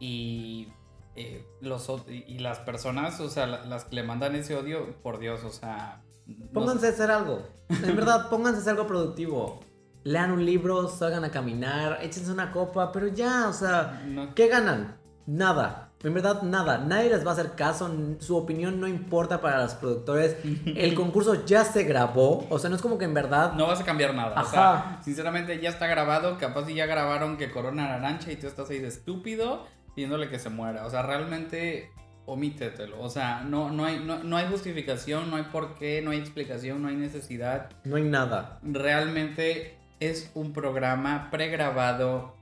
y 0.00 0.68
eh, 1.16 1.44
los 1.60 1.90
y 2.08 2.38
las 2.38 2.58
personas, 2.60 3.18
o 3.20 3.28
sea, 3.28 3.46
la- 3.46 3.64
las 3.64 3.84
que 3.84 3.96
le 3.96 4.02
mandan 4.04 4.34
ese 4.36 4.54
odio, 4.54 4.94
por 5.02 5.18
Dios, 5.18 5.42
o 5.44 5.50
sea, 5.50 6.02
no 6.26 6.46
Pónganse 6.52 6.86
a 6.86 6.90
hacer 6.90 7.10
algo. 7.10 7.42
En 7.68 7.96
verdad, 7.96 8.28
pónganse 8.28 8.58
a 8.58 8.60
hacer 8.60 8.72
algo 8.74 8.86
productivo. 8.86 9.60
Lean 10.04 10.30
un 10.30 10.44
libro, 10.44 10.88
salgan 10.88 11.24
a 11.24 11.30
caminar, 11.30 11.98
échense 12.02 12.30
una 12.30 12.52
copa, 12.52 12.92
pero 12.92 13.08
ya, 13.08 13.48
o 13.48 13.52
sea, 13.52 14.02
no- 14.06 14.34
¿qué 14.34 14.46
ganan? 14.48 14.96
Nada. 15.26 15.87
En 16.04 16.14
verdad, 16.14 16.42
nada. 16.42 16.78
Nadie 16.78 17.10
les 17.10 17.26
va 17.26 17.30
a 17.30 17.32
hacer 17.34 17.52
caso. 17.52 17.90
Su 18.20 18.36
opinión 18.36 18.80
no 18.80 18.86
importa 18.86 19.40
para 19.40 19.62
los 19.62 19.74
productores. 19.74 20.36
El 20.66 20.94
concurso 20.94 21.44
ya 21.44 21.64
se 21.64 21.82
grabó. 21.84 22.46
O 22.50 22.58
sea, 22.58 22.70
no 22.70 22.76
es 22.76 22.82
como 22.82 22.98
que 22.98 23.04
en 23.04 23.14
verdad. 23.14 23.54
No 23.54 23.66
vas 23.66 23.80
a 23.80 23.84
cambiar 23.84 24.14
nada. 24.14 24.34
O 24.36 24.38
Ajá. 24.38 24.50
sea, 24.50 25.00
sinceramente 25.02 25.60
ya 25.60 25.70
está 25.70 25.86
grabado. 25.86 26.38
Capaz 26.38 26.66
si 26.66 26.74
ya 26.74 26.86
grabaron 26.86 27.36
que 27.36 27.50
Corona 27.50 27.94
Arancha 27.94 28.30
y 28.30 28.36
tú 28.36 28.46
estás 28.46 28.70
ahí 28.70 28.78
de 28.78 28.88
estúpido 28.88 29.66
pidiéndole 29.94 30.28
que 30.28 30.38
se 30.38 30.50
muera. 30.50 30.86
O 30.86 30.90
sea, 30.90 31.02
realmente 31.02 31.90
omítetelo. 32.26 33.00
O 33.00 33.08
sea, 33.08 33.42
no, 33.42 33.70
no, 33.70 33.84
hay, 33.84 33.98
no, 33.98 34.22
no 34.22 34.36
hay 34.36 34.46
justificación, 34.48 35.30
no 35.30 35.36
hay 35.36 35.44
por 35.44 35.74
qué, 35.74 36.02
no 36.02 36.12
hay 36.12 36.18
explicación, 36.18 36.80
no 36.82 36.88
hay 36.88 36.94
necesidad. 36.94 37.70
No 37.84 37.96
hay 37.96 38.04
nada. 38.04 38.60
Realmente 38.62 39.76
es 39.98 40.30
un 40.34 40.52
programa 40.52 41.28
pregrabado, 41.32 42.36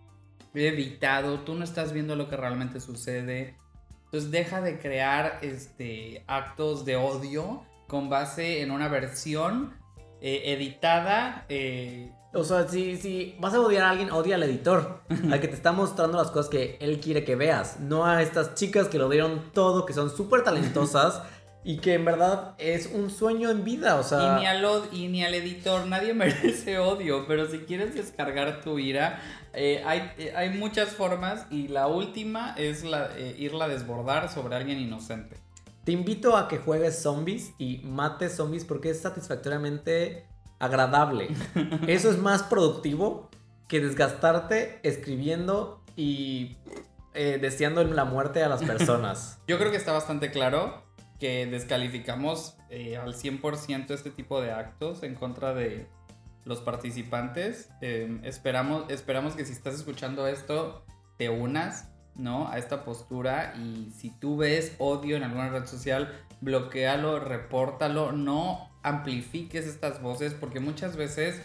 editado. 0.64 1.40
Tú 1.40 1.54
no 1.54 1.64
estás 1.64 1.92
viendo 1.92 2.16
lo 2.16 2.28
que 2.28 2.36
realmente 2.36 2.80
sucede. 2.80 3.56
Entonces 4.06 4.30
deja 4.30 4.60
de 4.60 4.78
crear 4.78 5.38
este, 5.42 6.24
actos 6.26 6.84
de 6.84 6.96
odio 6.96 7.64
con 7.88 8.08
base 8.08 8.62
en 8.62 8.70
una 8.70 8.88
versión 8.88 9.74
eh, 10.20 10.42
editada. 10.46 11.44
eh, 11.48 12.12
O 12.32 12.44
sea, 12.44 12.68
si, 12.68 12.96
si 12.96 13.36
vas 13.40 13.54
a 13.54 13.60
odiar 13.60 13.84
a 13.84 13.90
alguien, 13.90 14.10
odia 14.10 14.36
al 14.36 14.42
editor. 14.44 15.02
al 15.30 15.40
que 15.40 15.48
te 15.48 15.54
está 15.54 15.72
mostrando 15.72 16.18
las 16.18 16.30
cosas 16.30 16.48
que 16.50 16.76
él 16.80 17.00
quiere 17.00 17.24
que 17.24 17.36
veas. 17.36 17.80
No 17.80 18.06
a 18.06 18.22
estas 18.22 18.54
chicas 18.54 18.88
que 18.88 18.98
lo 18.98 19.08
dieron 19.08 19.50
todo, 19.52 19.84
que 19.86 19.92
son 19.92 20.10
súper 20.14 20.42
talentosas. 20.42 21.22
y 21.66 21.78
que 21.78 21.94
en 21.94 22.04
verdad 22.04 22.54
es 22.58 22.86
un 22.86 23.10
sueño 23.10 23.50
en 23.50 23.64
vida. 23.64 23.96
O 23.96 24.04
sea. 24.04 24.38
y, 24.38 24.40
ni 24.40 24.46
al, 24.46 24.64
y 24.92 25.08
ni 25.08 25.24
al 25.24 25.34
editor, 25.34 25.84
nadie 25.88 26.14
merece 26.14 26.78
odio, 26.78 27.26
pero 27.26 27.50
si 27.50 27.58
quieres 27.58 27.92
descargar 27.96 28.60
tu 28.60 28.78
ira, 28.78 29.20
eh, 29.52 29.82
hay, 29.84 30.12
eh, 30.16 30.32
hay 30.36 30.50
muchas 30.50 30.90
formas 30.90 31.44
y 31.50 31.66
la 31.66 31.88
última 31.88 32.54
es 32.56 32.84
la, 32.84 33.10
eh, 33.16 33.34
irla 33.36 33.64
a 33.64 33.68
desbordar 33.68 34.32
sobre 34.32 34.54
alguien 34.54 34.78
inocente. 34.78 35.38
Te 35.82 35.90
invito 35.90 36.36
a 36.36 36.46
que 36.46 36.58
juegues 36.58 37.02
zombies 37.02 37.52
y 37.58 37.78
mates 37.78 38.36
zombies 38.36 38.64
porque 38.64 38.90
es 38.90 39.00
satisfactoriamente 39.00 40.24
agradable. 40.60 41.30
Eso 41.88 42.12
es 42.12 42.18
más 42.18 42.44
productivo 42.44 43.28
que 43.66 43.80
desgastarte 43.80 44.78
escribiendo 44.84 45.82
y 45.96 46.58
eh, 47.14 47.38
deseando 47.40 47.82
la 47.82 48.04
muerte 48.04 48.44
a 48.44 48.48
las 48.48 48.62
personas. 48.62 49.40
Yo 49.48 49.58
creo 49.58 49.72
que 49.72 49.78
está 49.78 49.90
bastante 49.90 50.30
claro 50.30 50.85
que 51.18 51.46
descalificamos 51.46 52.56
eh, 52.70 52.96
al 52.96 53.14
100% 53.14 53.90
este 53.90 54.10
tipo 54.10 54.40
de 54.40 54.52
actos 54.52 55.02
en 55.02 55.14
contra 55.14 55.54
de 55.54 55.88
los 56.44 56.60
participantes. 56.60 57.70
Eh, 57.80 58.20
esperamos, 58.22 58.90
esperamos 58.90 59.34
que 59.34 59.44
si 59.44 59.52
estás 59.52 59.74
escuchando 59.74 60.26
esto, 60.26 60.84
te 61.18 61.28
unas, 61.28 61.90
¿no? 62.14 62.48
A 62.48 62.58
esta 62.58 62.84
postura 62.84 63.54
y 63.56 63.90
si 63.90 64.10
tú 64.10 64.36
ves 64.36 64.74
odio 64.78 65.16
en 65.16 65.22
alguna 65.24 65.50
red 65.50 65.66
social, 65.66 66.12
bloquealo, 66.40 67.20
repórtalo, 67.20 68.12
no 68.12 68.70
amplifiques 68.82 69.66
estas 69.66 70.00
voces 70.00 70.34
porque 70.34 70.60
muchas 70.60 70.96
veces 70.96 71.42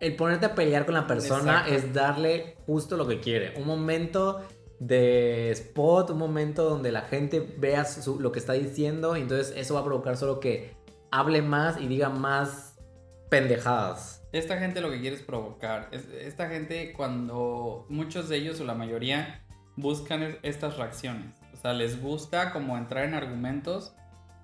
El 0.00 0.16
ponerte 0.16 0.46
a 0.46 0.54
pelear 0.54 0.84
con 0.84 0.94
la 0.94 1.06
persona 1.06 1.64
Exacto. 1.66 1.74
es 1.74 1.94
darle 1.94 2.56
justo 2.66 2.96
lo 2.96 3.06
que 3.06 3.20
quiere. 3.20 3.54
Un 3.58 3.66
momento 3.66 4.46
de 4.80 5.50
spot, 5.52 6.10
un 6.10 6.18
momento 6.18 6.68
donde 6.68 6.92
la 6.92 7.02
gente 7.02 7.40
vea 7.58 7.84
su- 7.84 8.20
lo 8.20 8.32
que 8.32 8.38
está 8.38 8.52
diciendo 8.54 9.14
entonces 9.16 9.54
eso 9.56 9.74
va 9.74 9.80
a 9.80 9.84
provocar 9.84 10.16
solo 10.16 10.40
que 10.40 10.76
hable 11.10 11.42
más 11.42 11.80
y 11.80 11.86
diga 11.86 12.08
más 12.10 12.76
pendejadas. 13.30 14.22
Esta 14.32 14.58
gente 14.58 14.80
lo 14.80 14.90
que 14.90 15.00
quiere 15.00 15.16
es 15.16 15.22
provocar. 15.22 15.88
Es- 15.92 16.08
Esta 16.08 16.48
gente 16.48 16.92
cuando 16.92 17.86
muchos 17.88 18.28
de 18.28 18.36
ellos 18.36 18.60
o 18.60 18.64
la 18.64 18.74
mayoría 18.74 19.44
buscan 19.76 20.22
es- 20.22 20.36
estas 20.42 20.76
reacciones. 20.76 21.36
O 21.52 21.56
sea, 21.56 21.72
les 21.72 22.00
gusta 22.02 22.52
como 22.52 22.76
entrar 22.76 23.04
en 23.04 23.14
argumentos 23.14 23.94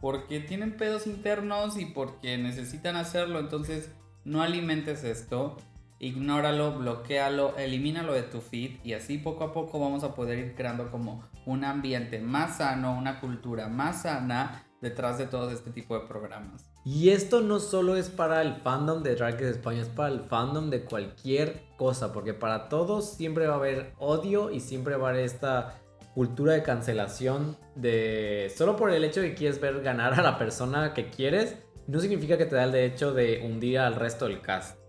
porque 0.01 0.40
tienen 0.40 0.77
pedos 0.77 1.07
internos 1.07 1.77
y 1.77 1.87
porque 1.87 2.38
necesitan 2.38 2.97
hacerlo. 2.97 3.38
Entonces, 3.40 3.90
no 4.25 4.43
alimentes 4.43 5.05
esto. 5.05 5.57
Ignóralo, 6.00 6.78
bloquealo, 6.78 7.56
elimínalo 7.58 8.14
de 8.14 8.22
tu 8.22 8.40
feed 8.40 8.78
y 8.82 8.94
así 8.94 9.18
poco 9.18 9.44
a 9.44 9.52
poco 9.52 9.78
vamos 9.78 10.02
a 10.02 10.14
poder 10.14 10.38
ir 10.38 10.54
creando 10.54 10.90
como 10.90 11.28
un 11.44 11.62
ambiente 11.62 12.18
más 12.18 12.56
sano, 12.56 12.96
una 12.96 13.20
cultura 13.20 13.68
más 13.68 14.02
sana 14.02 14.64
detrás 14.80 15.18
de 15.18 15.26
todo 15.26 15.50
este 15.50 15.70
tipo 15.70 15.98
de 15.98 16.06
programas. 16.06 16.70
Y 16.86 17.10
esto 17.10 17.42
no 17.42 17.60
solo 17.60 17.96
es 17.96 18.08
para 18.08 18.40
el 18.40 18.54
fandom 18.54 19.02
de 19.02 19.14
Drag 19.14 19.34
Race 19.34 19.50
España, 19.50 19.82
es 19.82 19.88
para 19.88 20.08
el 20.08 20.20
fandom 20.20 20.70
de 20.70 20.84
cualquier 20.84 21.64
cosa, 21.76 22.14
porque 22.14 22.32
para 22.32 22.70
todos 22.70 23.12
siempre 23.12 23.46
va 23.46 23.54
a 23.54 23.58
haber 23.58 23.92
odio 23.98 24.50
y 24.50 24.60
siempre 24.60 24.96
va 24.96 25.08
a 25.08 25.10
haber 25.10 25.24
esta 25.24 25.82
cultura 26.14 26.54
de 26.54 26.62
cancelación 26.62 27.58
de 27.76 28.50
solo 28.56 28.76
por 28.76 28.90
el 28.90 29.04
hecho 29.04 29.20
de 29.20 29.30
que 29.30 29.34
quieres 29.34 29.60
ver 29.60 29.82
ganar 29.82 30.18
a 30.18 30.22
la 30.22 30.38
persona 30.38 30.94
que 30.94 31.10
quieres, 31.10 31.56
no 31.86 32.00
significa 32.00 32.38
que 32.38 32.46
te 32.46 32.56
da 32.56 32.64
el 32.64 32.72
derecho 32.72 33.12
de 33.12 33.42
hundir 33.44 33.78
al 33.78 33.96
resto 33.96 34.26
del 34.26 34.40
cast. 34.40 34.80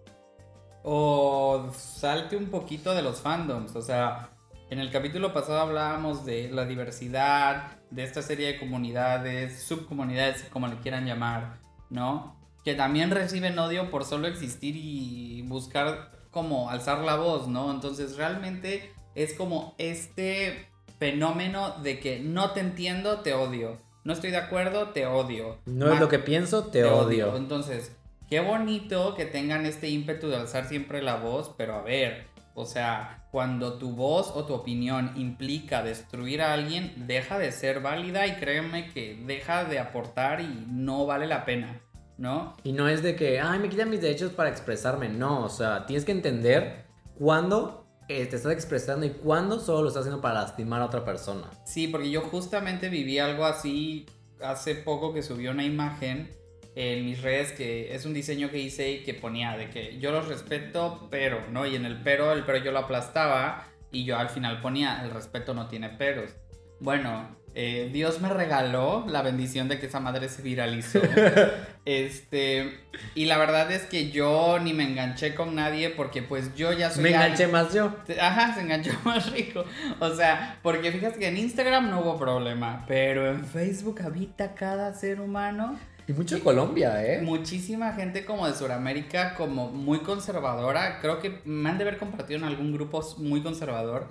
O 0.83 1.69
salte 1.75 2.35
un 2.35 2.47
poquito 2.47 2.93
de 2.93 3.01
los 3.01 3.21
fandoms. 3.21 3.75
O 3.75 3.81
sea, 3.81 4.31
en 4.69 4.79
el 4.79 4.89
capítulo 4.91 5.33
pasado 5.33 5.59
hablábamos 5.59 6.25
de 6.25 6.49
la 6.49 6.65
diversidad, 6.65 7.77
de 7.89 8.03
esta 8.03 8.21
serie 8.21 8.47
de 8.47 8.59
comunidades, 8.59 9.63
subcomunidades, 9.63 10.43
como 10.51 10.67
le 10.67 10.77
quieran 10.77 11.05
llamar, 11.05 11.59
¿no? 11.89 12.39
Que 12.63 12.73
también 12.73 13.11
reciben 13.11 13.59
odio 13.59 13.91
por 13.91 14.05
solo 14.05 14.27
existir 14.27 14.75
y 14.77 15.41
buscar 15.43 16.11
como 16.31 16.69
alzar 16.69 16.99
la 16.99 17.17
voz, 17.17 17.47
¿no? 17.47 17.69
Entonces 17.71 18.15
realmente 18.15 18.93
es 19.13 19.33
como 19.33 19.75
este 19.77 20.69
fenómeno 20.99 21.75
de 21.83 21.99
que 21.99 22.19
no 22.19 22.51
te 22.51 22.61
entiendo, 22.61 23.19
te 23.19 23.33
odio. 23.33 23.77
No 24.03 24.13
estoy 24.13 24.31
de 24.31 24.37
acuerdo, 24.37 24.89
te 24.89 25.05
odio. 25.05 25.57
No 25.65 25.93
es 25.93 25.99
lo 25.99 26.09
que 26.09 26.19
pienso, 26.19 26.65
te, 26.67 26.83
odio. 26.85 27.35
entonces, 27.35 27.95
qué 28.31 28.39
bonito 28.39 29.13
que 29.13 29.25
tengan 29.25 29.65
este 29.65 29.89
ímpetu 29.89 30.29
de 30.29 30.37
alzar 30.37 30.65
siempre 30.65 31.01
la 31.01 31.17
voz, 31.17 31.53
pero 31.57 31.75
a 31.75 31.81
ver, 31.81 32.27
o 32.55 32.63
sea, 32.65 33.27
cuando 33.29 33.73
tu 33.73 33.91
voz 33.91 34.31
o 34.33 34.45
tu 34.45 34.53
opinión 34.53 35.11
implica 35.17 35.83
destruir 35.83 36.41
a 36.41 36.53
alguien, 36.53 36.93
deja 37.07 37.37
de 37.37 37.51
ser 37.51 37.81
válida 37.81 38.25
y 38.27 38.37
créeme 38.37 38.89
que 38.93 39.21
deja 39.25 39.65
de 39.65 39.79
aportar 39.79 40.39
y 40.39 40.65
no 40.69 41.05
vale 41.05 41.27
la 41.27 41.43
pena, 41.43 41.81
¿no? 42.17 42.55
Y 42.63 42.71
no 42.71 42.87
es 42.87 43.03
de 43.03 43.17
que, 43.17 43.41
ay, 43.41 43.59
me 43.59 43.67
quitan 43.67 43.89
mis 43.89 43.99
derechos 43.99 44.31
para 44.31 44.49
expresarme. 44.49 45.09
No, 45.09 45.43
o 45.43 45.49
sea, 45.49 45.85
tienes 45.85 46.05
que 46.05 46.13
entender 46.13 46.85
cuándo 47.15 47.85
eh, 48.07 48.25
te 48.27 48.37
estás 48.37 48.53
expresando 48.53 49.05
y 49.05 49.09
cuándo 49.09 49.59
solo 49.59 49.81
lo 49.81 49.87
estás 49.89 50.03
haciendo 50.03 50.21
para 50.21 50.35
lastimar 50.35 50.81
a 50.81 50.85
otra 50.85 51.03
persona. 51.03 51.49
Sí, 51.65 51.89
porque 51.89 52.09
yo 52.09 52.21
justamente 52.21 52.87
viví 52.87 53.19
algo 53.19 53.43
así 53.43 54.05
hace 54.41 54.75
poco 54.75 55.13
que 55.13 55.21
subió 55.21 55.51
una 55.51 55.65
imagen 55.65 56.39
en 56.75 57.05
mis 57.05 57.21
redes 57.21 57.51
que 57.51 57.93
es 57.93 58.05
un 58.05 58.13
diseño 58.13 58.49
que 58.49 58.59
hice 58.59 58.91
y 58.91 59.03
que 59.03 59.13
ponía 59.13 59.57
de 59.57 59.69
que 59.69 59.97
yo 59.99 60.11
los 60.11 60.27
respeto, 60.27 61.07
pero, 61.11 61.41
¿no? 61.51 61.65
Y 61.65 61.75
en 61.75 61.85
el 61.85 61.97
pero, 62.01 62.31
el 62.31 62.43
pero 62.43 62.57
yo 62.59 62.71
lo 62.71 62.79
aplastaba 62.79 63.67
y 63.91 64.05
yo 64.05 64.17
al 64.17 64.29
final 64.29 64.61
ponía 64.61 65.01
el 65.03 65.11
respeto 65.11 65.53
no 65.53 65.67
tiene 65.67 65.89
peros. 65.89 66.31
Bueno, 66.79 67.35
eh, 67.53 67.89
Dios 67.91 68.21
me 68.21 68.29
regaló 68.29 69.05
la 69.09 69.21
bendición 69.21 69.67
de 69.67 69.77
que 69.79 69.87
esa 69.87 69.99
madre 69.99 70.29
se 70.29 70.41
viralizó. 70.41 71.01
este, 71.85 72.79
y 73.15 73.25
la 73.25 73.37
verdad 73.37 73.71
es 73.71 73.83
que 73.85 74.09
yo 74.11 74.59
ni 74.59 74.73
me 74.73 74.83
enganché 74.83 75.35
con 75.35 75.55
nadie 75.55 75.89
porque 75.89 76.21
pues 76.21 76.55
yo 76.55 76.71
ya 76.73 76.89
soy 76.89 77.03
Me 77.03 77.09
alguien- 77.09 77.23
enganché 77.33 77.47
más 77.47 77.73
yo. 77.73 77.93
Ajá, 78.19 78.53
se 78.55 78.61
enganchó 78.61 78.91
más 79.03 79.31
rico. 79.31 79.65
O 79.99 80.09
sea, 80.15 80.59
porque 80.63 80.91
fíjate 80.91 81.19
que 81.19 81.27
en 81.27 81.37
Instagram 81.37 81.89
no 81.89 82.01
hubo 82.01 82.17
problema, 82.17 82.85
pero 82.87 83.29
en 83.29 83.45
Facebook 83.45 84.01
habita 84.03 84.53
cada 84.55 84.93
ser 84.93 85.19
humano. 85.21 85.77
Y 86.07 86.13
mucho 86.13 86.35
en 86.35 86.41
Colombia, 86.41 87.05
¿eh? 87.05 87.21
Muchísima 87.21 87.93
gente 87.93 88.25
como 88.25 88.47
de 88.47 88.53
Sudamérica, 88.53 89.35
como 89.35 89.69
muy 89.69 89.99
conservadora. 89.99 90.99
Creo 90.99 91.19
que 91.19 91.41
me 91.45 91.69
han 91.69 91.77
de 91.77 91.83
haber 91.83 91.97
compartido 91.97 92.39
en 92.39 92.45
algún 92.45 92.73
grupo 92.73 93.01
muy 93.17 93.41
conservador. 93.41 94.07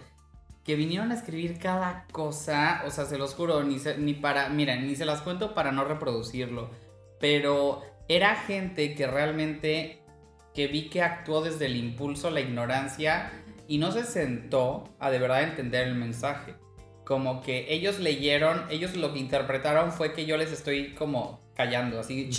que 0.65 0.77
vinieron 0.77 1.11
a 1.11 1.15
escribir 1.15 1.59
cada 1.59 2.07
cosa, 2.13 2.83
o 2.87 2.91
sea, 2.91 3.07
se 3.07 3.19
los 3.19 3.35
juro, 3.35 3.63
ni, 3.65 3.79
ni 3.99 4.15
para, 4.15 4.49
miren, 4.51 4.87
ni 4.87 4.95
se 4.95 5.05
las 5.05 5.23
cuento 5.23 5.55
para 5.55 5.73
no 5.73 5.85
reproducirlo, 5.85 6.71
pero 7.19 7.83
era 8.09 8.37
gente 8.37 8.95
que 8.95 9.07
realmente, 9.07 10.03
que 10.55 10.67
vi 10.67 10.89
que 10.91 11.03
actuó 11.03 11.43
desde 11.43 11.67
el 11.67 11.77
impulso, 11.77 12.31
la 12.31 12.41
ignorancia, 12.41 13.33
y 13.69 13.79
no 13.79 13.91
se 13.93 14.05
sentó 14.05 14.85
a 14.99 15.11
de 15.11 15.19
verdad 15.19 15.43
entender 15.45 15.89
el 15.89 15.95
mensaje. 15.95 16.55
Como 17.11 17.43
que 17.43 17.67
ellos 17.75 17.99
leyeron, 17.99 18.67
ellos 18.71 18.95
lo 18.95 19.13
que 19.13 19.19
interpretaron 19.19 19.91
fue 19.91 20.13
que 20.13 20.27
yo 20.27 20.37
les 20.37 20.53
estoy 20.53 20.95
como 20.95 21.41
callando, 21.57 21.99
así, 21.99 22.31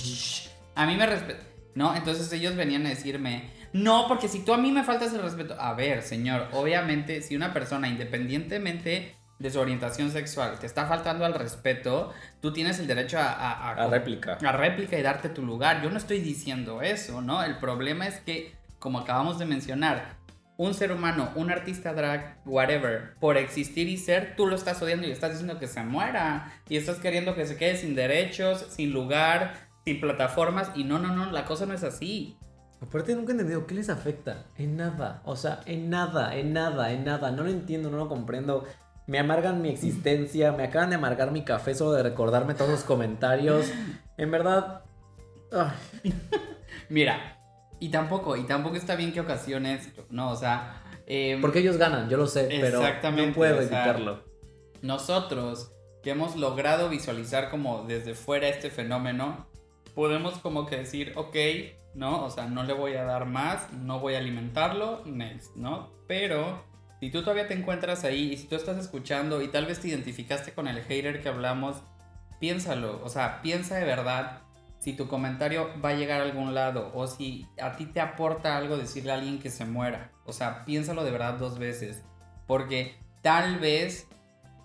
a 0.75 0.85
mí 0.85 0.95
me 0.95 1.05
respetan, 1.05 1.45
¿no? 1.75 1.93
Entonces 1.93 2.31
ellos 2.31 2.55
venían 2.55 2.85
a 2.85 2.89
decirme, 2.89 3.49
no, 3.73 4.05
porque 4.07 4.29
si 4.29 4.45
tú 4.45 4.53
a 4.53 4.57
mí 4.57 4.71
me 4.71 4.85
faltas 4.85 5.13
el 5.13 5.23
respeto, 5.23 5.57
a 5.59 5.73
ver, 5.73 6.03
señor, 6.03 6.47
obviamente 6.53 7.21
si 7.21 7.35
una 7.35 7.51
persona 7.51 7.89
independientemente 7.89 9.13
de 9.39 9.51
su 9.51 9.59
orientación 9.59 10.09
sexual 10.09 10.57
te 10.57 10.67
está 10.67 10.85
faltando 10.85 11.25
al 11.25 11.33
respeto, 11.33 12.13
tú 12.39 12.53
tienes 12.53 12.79
el 12.79 12.87
derecho 12.87 13.19
a, 13.19 13.25
a, 13.25 13.71
a, 13.71 13.87
réplica. 13.87 14.37
A 14.41 14.51
réplica 14.53 14.97
y 14.97 15.01
darte 15.01 15.27
tu 15.27 15.45
lugar. 15.45 15.83
Yo 15.83 15.89
no 15.89 15.97
estoy 15.97 16.21
diciendo 16.21 16.81
eso, 16.81 17.21
¿no? 17.21 17.43
El 17.43 17.57
problema 17.57 18.07
es 18.07 18.21
que, 18.21 18.55
como 18.79 18.99
acabamos 18.99 19.37
de 19.37 19.45
mencionar, 19.45 20.15
un 20.61 20.75
ser 20.75 20.91
humano, 20.91 21.31
un 21.33 21.49
artista 21.49 21.91
drag, 21.91 22.37
whatever, 22.45 23.15
por 23.19 23.35
existir 23.35 23.89
y 23.89 23.97
ser, 23.97 24.35
tú 24.35 24.45
lo 24.45 24.55
estás 24.55 24.79
odiando 24.79 25.07
y 25.07 25.11
estás 25.11 25.31
diciendo 25.31 25.57
que 25.57 25.65
se 25.65 25.81
muera. 25.81 26.53
Y 26.69 26.77
estás 26.77 26.99
queriendo 26.99 27.33
que 27.33 27.47
se 27.47 27.57
quede 27.57 27.77
sin 27.77 27.95
derechos, 27.95 28.67
sin 28.69 28.93
lugar, 28.93 29.55
sin 29.85 29.99
plataformas. 29.99 30.69
Y 30.75 30.83
no, 30.83 30.99
no, 30.99 31.15
no, 31.15 31.31
la 31.31 31.45
cosa 31.45 31.65
no 31.65 31.73
es 31.73 31.83
así. 31.83 32.37
Aparte 32.79 33.15
nunca 33.15 33.31
he 33.31 33.33
entendido 33.33 33.65
qué 33.65 33.73
les 33.73 33.89
afecta. 33.89 34.45
En 34.55 34.77
nada. 34.77 35.23
O 35.25 35.35
sea, 35.35 35.61
en 35.65 35.89
nada, 35.89 36.35
en 36.35 36.53
nada, 36.53 36.91
en 36.91 37.05
nada. 37.05 37.31
No 37.31 37.41
lo 37.41 37.49
entiendo, 37.49 37.89
no 37.89 37.97
lo 37.97 38.07
comprendo. 38.07 38.65
Me 39.07 39.17
amargan 39.17 39.63
mi 39.63 39.69
existencia. 39.69 40.51
Me 40.51 40.65
acaban 40.65 40.91
de 40.91 40.95
amargar 40.97 41.31
mi 41.31 41.43
café 41.43 41.73
solo 41.73 41.93
de 41.93 42.03
recordarme 42.03 42.53
todos 42.53 42.69
los 42.69 42.83
comentarios. 42.83 43.65
En 44.15 44.29
verdad. 44.29 44.83
Mira. 46.89 47.40
Y 47.81 47.89
tampoco, 47.89 48.37
y 48.37 48.43
tampoco 48.43 48.75
está 48.75 48.95
bien 48.95 49.11
que 49.11 49.19
ocasiones, 49.19 49.89
no, 50.11 50.29
o 50.29 50.35
sea... 50.35 50.83
Em, 51.07 51.41
Porque 51.41 51.59
ellos 51.59 51.77
ganan, 51.77 52.07
yo 52.09 52.15
lo 52.15 52.27
sé, 52.27 52.47
pero 52.61 52.79
no 52.79 53.33
puedo 53.33 53.59
evitarlo. 53.59 54.23
nosotros, 54.83 55.71
que 56.03 56.11
hemos 56.11 56.35
logrado 56.35 56.89
visualizar 56.89 57.49
como 57.49 57.83
desde 57.87 58.13
fuera 58.13 58.47
este 58.49 58.69
fenómeno, 58.69 59.47
podemos 59.95 60.37
como 60.37 60.67
que 60.67 60.77
decir, 60.77 61.13
ok, 61.15 61.35
¿no? 61.95 62.23
O 62.23 62.29
sea, 62.29 62.45
no 62.45 62.61
le 62.61 62.73
voy 62.73 62.93
a 62.93 63.03
dar 63.03 63.25
más, 63.25 63.73
no 63.73 63.99
voy 63.99 64.13
a 64.13 64.19
alimentarlo, 64.19 65.01
next, 65.05 65.55
¿no? 65.55 65.89
Pero 66.07 66.63
si 66.99 67.09
tú 67.09 67.21
todavía 67.21 67.47
te 67.47 67.55
encuentras 67.55 68.03
ahí 68.03 68.33
y 68.33 68.37
si 68.37 68.45
tú 68.45 68.55
estás 68.55 68.77
escuchando 68.77 69.41
y 69.41 69.47
tal 69.47 69.65
vez 69.65 69.79
te 69.79 69.87
identificaste 69.87 70.53
con 70.53 70.67
el 70.67 70.83
hater 70.83 71.23
que 71.23 71.29
hablamos, 71.29 71.77
piénsalo, 72.39 73.01
o 73.03 73.09
sea, 73.09 73.41
piensa 73.41 73.77
de 73.77 73.85
verdad 73.85 74.43
si 74.81 74.93
tu 74.93 75.07
comentario 75.07 75.69
va 75.79 75.89
a 75.89 75.93
llegar 75.93 76.21
a 76.21 76.23
algún 76.23 76.55
lado 76.55 76.91
o 76.95 77.05
si 77.05 77.47
a 77.61 77.73
ti 77.73 77.85
te 77.85 78.01
aporta 78.01 78.57
algo 78.57 78.77
decirle 78.77 79.11
a 79.11 79.15
alguien 79.15 79.39
que 79.39 79.51
se 79.51 79.63
muera. 79.63 80.11
O 80.25 80.33
sea, 80.33 80.65
piénsalo 80.65 81.03
de 81.03 81.11
verdad 81.11 81.35
dos 81.35 81.59
veces, 81.59 82.03
porque 82.47 82.95
tal 83.21 83.59
vez 83.59 84.07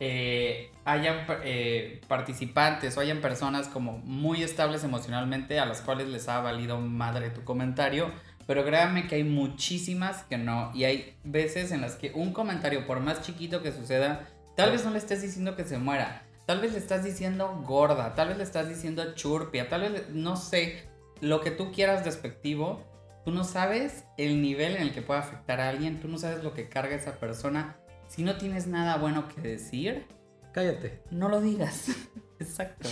eh, 0.00 0.72
hayan 0.86 1.26
eh, 1.44 2.00
participantes 2.08 2.96
o 2.96 3.00
hayan 3.00 3.20
personas 3.20 3.68
como 3.68 3.98
muy 3.98 4.42
estables 4.42 4.84
emocionalmente 4.84 5.60
a 5.60 5.66
las 5.66 5.82
cuales 5.82 6.08
les 6.08 6.28
ha 6.28 6.40
valido 6.40 6.80
madre 6.80 7.28
tu 7.28 7.44
comentario, 7.44 8.10
pero 8.46 8.64
créanme 8.64 9.08
que 9.08 9.16
hay 9.16 9.24
muchísimas 9.24 10.22
que 10.22 10.38
no 10.38 10.70
y 10.74 10.84
hay 10.84 11.14
veces 11.24 11.72
en 11.72 11.82
las 11.82 11.96
que 11.96 12.12
un 12.14 12.32
comentario 12.32 12.86
por 12.86 13.00
más 13.00 13.20
chiquito 13.20 13.62
que 13.62 13.70
suceda, 13.70 14.26
tal 14.56 14.70
vez 14.70 14.82
no 14.82 14.92
le 14.92 14.98
estés 14.98 15.20
diciendo 15.20 15.56
que 15.56 15.64
se 15.64 15.76
muera, 15.76 16.25
tal 16.46 16.60
vez 16.60 16.72
le 16.72 16.78
estás 16.78 17.04
diciendo 17.04 17.62
gorda, 17.64 18.14
tal 18.14 18.28
vez 18.28 18.38
le 18.38 18.44
estás 18.44 18.68
diciendo 18.68 19.14
churpia, 19.14 19.68
tal 19.68 19.80
vez 19.82 20.10
no 20.10 20.36
sé, 20.36 20.88
lo 21.20 21.40
que 21.40 21.50
tú 21.50 21.72
quieras 21.72 22.04
despectivo, 22.04 22.82
tú 23.24 23.32
no 23.32 23.44
sabes 23.44 24.04
el 24.16 24.40
nivel 24.40 24.76
en 24.76 24.82
el 24.82 24.92
que 24.92 25.02
puede 25.02 25.20
afectar 25.20 25.60
a 25.60 25.68
alguien, 25.68 26.00
tú 26.00 26.08
no 26.08 26.18
sabes 26.18 26.42
lo 26.42 26.54
que 26.54 26.68
carga 26.68 26.94
esa 26.94 27.18
persona 27.18 27.76
si 28.08 28.22
no 28.22 28.36
tienes 28.36 28.66
nada 28.66 28.96
bueno 28.96 29.28
que 29.28 29.40
decir, 29.40 30.06
cállate. 30.52 31.02
No 31.10 31.28
lo 31.28 31.40
digas. 31.40 31.88
Exacto. 32.38 32.88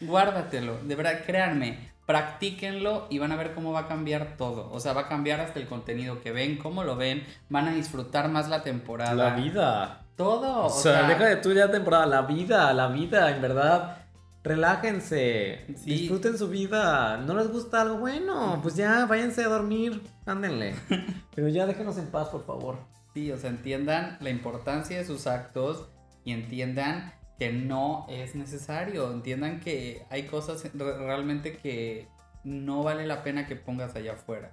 Guárdatelo. 0.00 0.78
De 0.82 0.94
verdad, 0.96 1.24
créanme, 1.24 1.92
practíquenlo 2.06 3.06
y 3.10 3.18
van 3.18 3.32
a 3.32 3.36
ver 3.36 3.54
cómo 3.54 3.72
va 3.72 3.80
a 3.80 3.88
cambiar 3.88 4.36
todo. 4.36 4.70
O 4.72 4.80
sea, 4.80 4.92
va 4.92 5.02
a 5.02 5.08
cambiar 5.08 5.40
hasta 5.40 5.58
el 5.58 5.66
contenido 5.66 6.20
que 6.20 6.32
ven, 6.32 6.58
cómo 6.58 6.84
lo 6.84 6.96
ven, 6.96 7.24
van 7.48 7.68
a 7.68 7.72
disfrutar 7.72 8.28
más 8.28 8.48
la 8.48 8.62
temporada. 8.62 9.14
La 9.14 9.34
vida. 9.34 9.99
Todo. 10.20 10.66
O, 10.66 10.70
sea, 10.70 11.08
deja 11.08 11.24
de 11.24 11.36
tú 11.36 11.50
ya 11.54 11.70
temporada, 11.70 12.04
la 12.04 12.22
vida, 12.22 12.74
la 12.74 12.88
vida, 12.88 13.34
en 13.34 13.40
verdad. 13.40 13.96
Relájense, 14.42 15.64
disfruten 15.86 16.36
su 16.36 16.48
vida. 16.48 17.16
¿No 17.16 17.34
les 17.34 17.50
gusta 17.50 17.80
algo 17.80 17.96
bueno? 17.96 18.58
Pues 18.62 18.76
ya 18.76 19.06
váyanse 19.06 19.44
a 19.44 19.48
dormir, 19.48 20.02
ándenle. 20.26 20.74
Pero 21.34 21.48
ya 21.48 21.64
déjenos 21.64 21.96
en 21.96 22.08
paz, 22.08 22.28
por 22.28 22.44
favor. 22.44 22.76
Sí, 23.14 23.32
o 23.32 23.38
sea, 23.38 23.48
entiendan 23.48 24.18
la 24.20 24.28
importancia 24.28 24.98
de 24.98 25.06
sus 25.06 25.26
actos 25.26 25.88
y 26.22 26.32
entiendan 26.32 27.14
que 27.38 27.50
no 27.50 28.04
es 28.10 28.34
necesario. 28.34 29.10
Entiendan 29.10 29.58
que 29.60 30.04
hay 30.10 30.26
cosas 30.26 30.62
realmente 30.74 31.56
que 31.56 32.08
no 32.44 32.82
vale 32.82 33.06
la 33.06 33.22
pena 33.22 33.46
que 33.46 33.56
pongas 33.56 33.96
allá 33.96 34.12
afuera. 34.12 34.52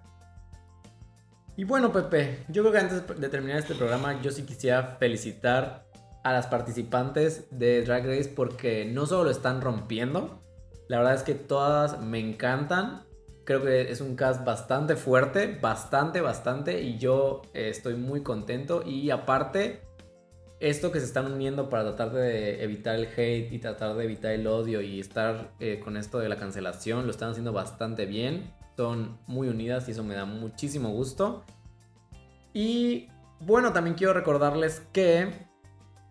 Y 1.58 1.64
bueno, 1.64 1.92
Pepe, 1.92 2.46
yo 2.50 2.62
creo 2.62 2.72
que 2.72 2.78
antes 2.78 3.20
de 3.20 3.30
terminar 3.30 3.58
este 3.58 3.74
programa, 3.74 4.22
yo 4.22 4.30
sí 4.30 4.44
quisiera 4.44 4.96
felicitar 5.00 5.88
a 6.24 6.32
las 6.32 6.46
participantes 6.46 7.48
de 7.50 7.84
Drag 7.84 8.06
Race 8.06 8.32
porque 8.34 8.86
no 8.86 9.08
solo 9.08 9.26
lo 9.26 9.32
están 9.32 9.62
rompiendo, 9.62 10.40
la 10.88 11.00
verdad 11.00 11.16
es 11.16 11.24
que 11.24 11.34
todas 11.34 12.00
me 12.00 12.20
encantan. 12.20 13.06
Creo 13.44 13.64
que 13.64 13.92
es 13.92 14.02
un 14.02 14.16
cast 14.16 14.46
bastante 14.46 14.96
fuerte, 14.96 15.58
bastante, 15.60 16.22
bastante, 16.22 16.82
y 16.82 17.00
yo 17.00 17.42
eh, 17.54 17.70
estoy 17.70 17.96
muy 17.96 18.22
contento. 18.22 18.84
Y 18.86 19.10
aparte, 19.10 19.82
esto 20.60 20.92
que 20.92 21.00
se 21.00 21.06
están 21.06 21.32
uniendo 21.32 21.70
para 21.70 21.84
tratar 21.84 22.12
de 22.12 22.64
evitar 22.64 22.96
el 22.96 23.08
hate 23.08 23.52
y 23.52 23.60
tratar 23.60 23.96
de 23.96 24.04
evitar 24.04 24.32
el 24.34 24.46
odio 24.48 24.82
y 24.82 25.00
estar 25.00 25.54
eh, 25.60 25.80
con 25.84 25.98
esto 25.98 26.20
de 26.20 26.30
la 26.30 26.36
cancelación, 26.36 27.06
lo 27.06 27.12
están 27.12 27.32
haciendo 27.32 27.52
bastante 27.52 28.06
bien. 28.06 28.54
Son 28.78 29.18
muy 29.26 29.50
unidas 29.50 29.88
y 29.88 29.92
eso 29.92 30.04
me 30.04 30.14
da 30.14 30.26
muchísimo 30.26 30.90
gusto. 30.90 31.44
Y 32.54 33.10
bueno, 33.40 33.74
también 33.74 33.96
quiero 33.96 34.14
recordarles 34.14 34.82
que 34.94 35.48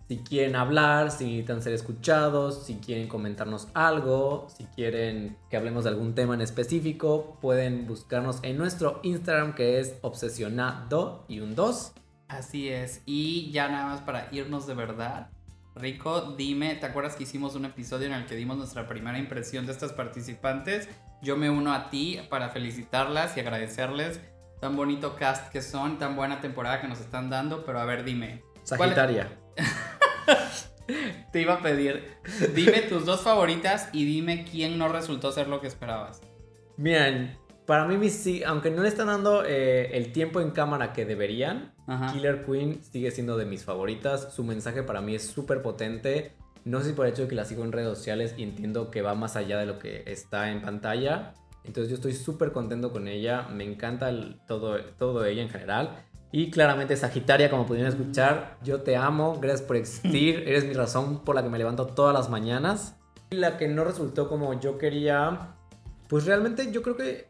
si 0.09 0.19
quieren 0.19 0.57
hablar, 0.57 1.11
si 1.11 1.25
necesitan 1.25 1.63
ser 1.63 1.73
escuchados, 1.75 2.65
si 2.65 2.75
quieren 2.77 3.09
comentarnos 3.09 3.69
algo, 3.75 4.49
si 4.57 4.65
quieren 4.65 5.37
que 5.49 5.57
hablemos 5.57 5.85
de 5.85 5.91
algún 5.91 6.15
tema 6.15 6.35
en 6.35 6.41
específico, 6.41 7.39
pueden 7.41 7.87
buscarnos 7.87 8.41
en 8.43 8.59
nuestro 8.59 9.01
Instagram 9.03 9.55
que 9.55 9.81
es 9.81 9.97
obsesionado 10.03 11.25
y 11.29 11.41
un 11.41 11.55
2. 11.55 11.93
Así 12.29 12.69
es, 12.69 13.03
y 13.07 13.51
ya 13.53 13.69
nada 13.69 13.87
más 13.87 14.01
para 14.01 14.29
irnos 14.33 14.67
de 14.67 14.75
verdad. 14.75 15.31
Rico, 15.77 16.35
dime, 16.39 16.75
¿te 16.77 16.87
acuerdas 16.87 17.17
que 17.17 17.25
hicimos 17.25 17.55
un 17.55 17.67
episodio 17.67 18.07
en 18.07 18.15
el 18.15 18.25
que 18.25 18.35
dimos 18.35 18.57
nuestra 18.57 18.89
primera 18.89 19.19
impresión 19.19 19.67
de 19.67 19.73
estas 19.73 19.93
participantes? 19.93 20.89
Yo 21.21 21.37
me 21.37 21.51
uno 21.51 21.75
a 21.75 21.91
ti 21.91 22.19
para 22.31 22.49
felicitarlas 22.49 23.37
y 23.37 23.41
agradecerles 23.41 24.21
tan 24.59 24.75
bonito 24.75 25.17
cast 25.17 25.53
que 25.53 25.61
son, 25.61 25.99
tan 25.99 26.17
buena 26.17 26.41
temporada 26.41 26.81
que 26.81 26.89
nos 26.89 27.01
están 27.01 27.29
dando, 27.29 27.67
pero 27.67 27.79
a 27.79 27.85
ver, 27.85 28.05
dime. 28.05 28.43
Sagitaria. 28.63 29.29
Te 31.33 31.43
iba 31.43 31.55
a 31.55 31.61
pedir, 31.61 32.17
dime 32.55 32.81
tus 32.81 33.05
dos 33.05 33.21
favoritas 33.21 33.91
y 33.93 34.07
dime 34.07 34.47
quién 34.51 34.79
no 34.79 34.89
resultó 34.89 35.31
ser 35.31 35.47
lo 35.47 35.61
que 35.61 35.67
esperabas. 35.67 36.23
Miren, 36.79 37.37
para 37.67 37.85
mí, 37.85 37.99
aunque 38.47 38.71
no 38.71 38.81
le 38.81 38.89
están 38.89 39.09
dando 39.09 39.45
eh, 39.45 39.91
el 39.93 40.11
tiempo 40.13 40.41
en 40.41 40.53
cámara 40.53 40.95
que 40.95 41.05
deberían, 41.05 41.76
Killer 42.13 42.45
Queen 42.45 42.83
sigue 42.83 43.11
siendo 43.11 43.37
de 43.37 43.45
mis 43.45 43.65
favoritas. 43.65 44.33
Su 44.35 44.45
mensaje 44.45 44.83
para 44.83 45.01
mí 45.01 45.15
es 45.15 45.27
súper 45.27 45.63
potente. 45.63 46.33
No 46.65 46.81
sé 46.81 46.89
si 46.89 46.93
por 46.95 47.07
el 47.07 47.13
hecho 47.13 47.23
de 47.23 47.29
que 47.29 47.35
la 47.37 47.45
sigo 47.45 47.65
en 47.65 47.73
redes 47.73 47.97
sociales 47.97 48.35
y 48.37 48.43
entiendo 48.43 48.91
que 48.91 49.03
va 49.03 49.15
más 49.15 49.37
allá 49.37 49.59
de 49.59 49.67
lo 49.67 49.79
que 49.79 50.03
está 50.07 50.51
en 50.51 50.63
pantalla. 50.63 51.35
Entonces 51.65 51.91
yo 51.91 51.97
estoy 51.97 52.13
súper 52.13 52.53
contento 52.53 52.93
con 52.93 53.07
ella. 53.07 53.47
Me 53.49 53.65
encanta 53.65 54.11
todo, 54.47 54.79
todo 54.99 55.25
ella 55.25 55.43
en 55.43 55.49
general. 55.49 56.05
Y 56.33 56.51
claramente 56.51 56.97
Sagitaria, 56.97 57.51
como 57.51 57.67
pudieron 57.67 57.91
escuchar, 57.91 58.59
yo 58.63 58.83
te 58.83 58.97
amo, 58.97 59.39
gracias 59.41 59.63
por 59.63 59.77
existir, 59.77 60.43
eres 60.47 60.65
mi 60.65 60.75
razón 60.75 61.25
por 61.25 61.35
la 61.35 61.43
que 61.43 61.49
me 61.49 61.59
levanto 61.59 61.87
todas 61.87 62.13
las 62.13 62.29
mañanas. 62.29 62.97
Y 63.31 63.37
la 63.37 63.57
que 63.57 63.69
no 63.69 63.85
resultó 63.85 64.29
como 64.29 64.59
yo 64.61 64.77
quería, 64.77 65.55
pues 66.09 66.27
realmente 66.27 66.71
yo 66.73 66.83
creo 66.83 66.97
que 66.97 67.29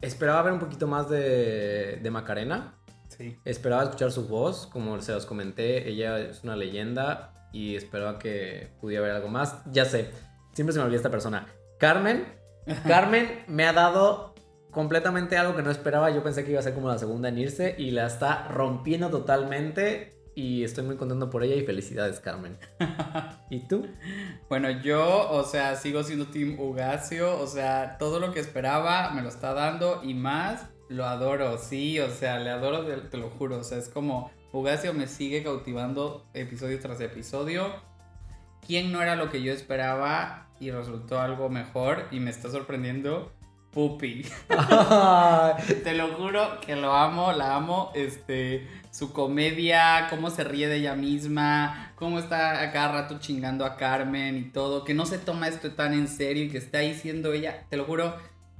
esperaba 0.00 0.42
ver 0.42 0.52
un 0.54 0.58
poquito 0.58 0.86
más 0.86 1.08
de, 1.08 2.00
de 2.02 2.10
Macarena. 2.10 2.74
Sí. 3.22 3.38
Esperaba 3.44 3.84
escuchar 3.84 4.10
su 4.10 4.26
voz, 4.26 4.66
como 4.66 5.00
se 5.00 5.12
los 5.12 5.26
comenté, 5.26 5.88
ella 5.88 6.18
es 6.18 6.42
una 6.42 6.56
leyenda 6.56 7.48
y 7.52 7.76
esperaba 7.76 8.18
que 8.18 8.70
pudiera 8.80 9.04
ver 9.04 9.12
algo 9.12 9.28
más. 9.28 9.62
Ya 9.70 9.84
sé, 9.84 10.10
siempre 10.54 10.72
se 10.72 10.80
me 10.80 10.86
olvida 10.86 10.96
esta 10.96 11.10
persona. 11.10 11.46
Carmen, 11.78 12.26
Carmen 12.88 13.44
me 13.46 13.64
ha 13.64 13.72
dado 13.72 14.34
completamente 14.72 15.36
algo 15.36 15.54
que 15.54 15.62
no 15.62 15.70
esperaba. 15.70 16.10
Yo 16.10 16.24
pensé 16.24 16.44
que 16.44 16.50
iba 16.50 16.58
a 16.58 16.64
ser 16.64 16.74
como 16.74 16.88
la 16.88 16.98
segunda 16.98 17.28
en 17.28 17.38
irse 17.38 17.76
y 17.78 17.92
la 17.92 18.06
está 18.06 18.48
rompiendo 18.48 19.08
totalmente. 19.10 20.18
y 20.34 20.64
estoy 20.64 20.82
muy 20.84 20.96
contento 20.96 21.28
por 21.28 21.44
ella 21.44 21.54
y 21.54 21.64
felicidades, 21.64 22.18
Carmen. 22.18 22.58
¿Y 23.50 23.68
tú? 23.68 23.86
Bueno, 24.48 24.70
yo, 24.70 25.30
o 25.30 25.44
sea, 25.44 25.76
sigo 25.76 26.02
siendo 26.02 26.26
Team 26.28 26.58
Ugacio, 26.58 27.38
o 27.38 27.46
sea, 27.46 27.98
todo 27.98 28.18
lo 28.18 28.32
que 28.32 28.40
esperaba 28.40 29.10
me 29.10 29.22
lo 29.22 29.28
está 29.28 29.52
dando 29.52 30.00
y 30.02 30.14
más 30.14 30.71
lo 30.92 31.06
adoro, 31.06 31.58
sí, 31.58 31.98
o 32.00 32.10
sea, 32.10 32.38
le 32.38 32.50
adoro, 32.50 32.84
te, 32.86 33.16
lo 33.16 33.30
juro, 33.30 33.58
o 33.58 33.64
sea, 33.64 33.78
es 33.78 33.88
como 33.88 34.30
Ugacio 34.52 34.92
me 34.92 35.08
sigue 35.08 35.42
cautivando 35.42 36.26
episodio 36.34 36.78
tras 36.78 37.00
episodio. 37.00 37.72
¿Quién 38.66 38.92
no 38.92 39.02
era 39.02 39.16
lo 39.16 39.30
que 39.30 39.42
yo 39.42 39.52
esperaba 39.52 40.48
y 40.60 40.70
resultó 40.70 41.20
algo 41.20 41.48
mejor 41.48 42.06
y 42.10 42.20
me 42.20 42.30
está 42.30 42.50
sorprendiendo? 42.50 43.32
Puppy. 43.72 44.26
Te 45.84 45.94
lo 45.94 46.08
juro 46.14 46.60
que 46.60 46.76
lo 46.76 46.92
amo, 46.92 47.32
la 47.32 47.56
amo. 47.56 47.90
Este, 47.94 48.68
su 48.90 49.12
comedia, 49.14 50.08
cómo 50.10 50.28
se 50.28 50.44
ríe 50.44 50.68
de 50.68 50.76
ella 50.76 50.94
misma, 50.94 51.92
cómo 51.96 52.18
está 52.18 52.60
a 52.60 52.70
cada 52.70 52.92
rato 52.92 53.18
chingando 53.18 53.64
a 53.64 53.76
Carmen 53.76 54.36
y 54.36 54.44
todo, 54.50 54.84
que 54.84 54.92
no 54.92 55.06
se 55.06 55.18
toma 55.18 55.48
esto 55.48 55.72
tan 55.72 55.94
en 55.94 56.08
serio 56.08 56.44
y 56.44 56.50
que 56.50 56.58
está 56.58 56.78
ahí 56.78 56.94
siendo 56.94 57.32
ella. 57.32 57.64
Te 57.70 57.78
lo 57.78 57.86
juro, 57.86 58.14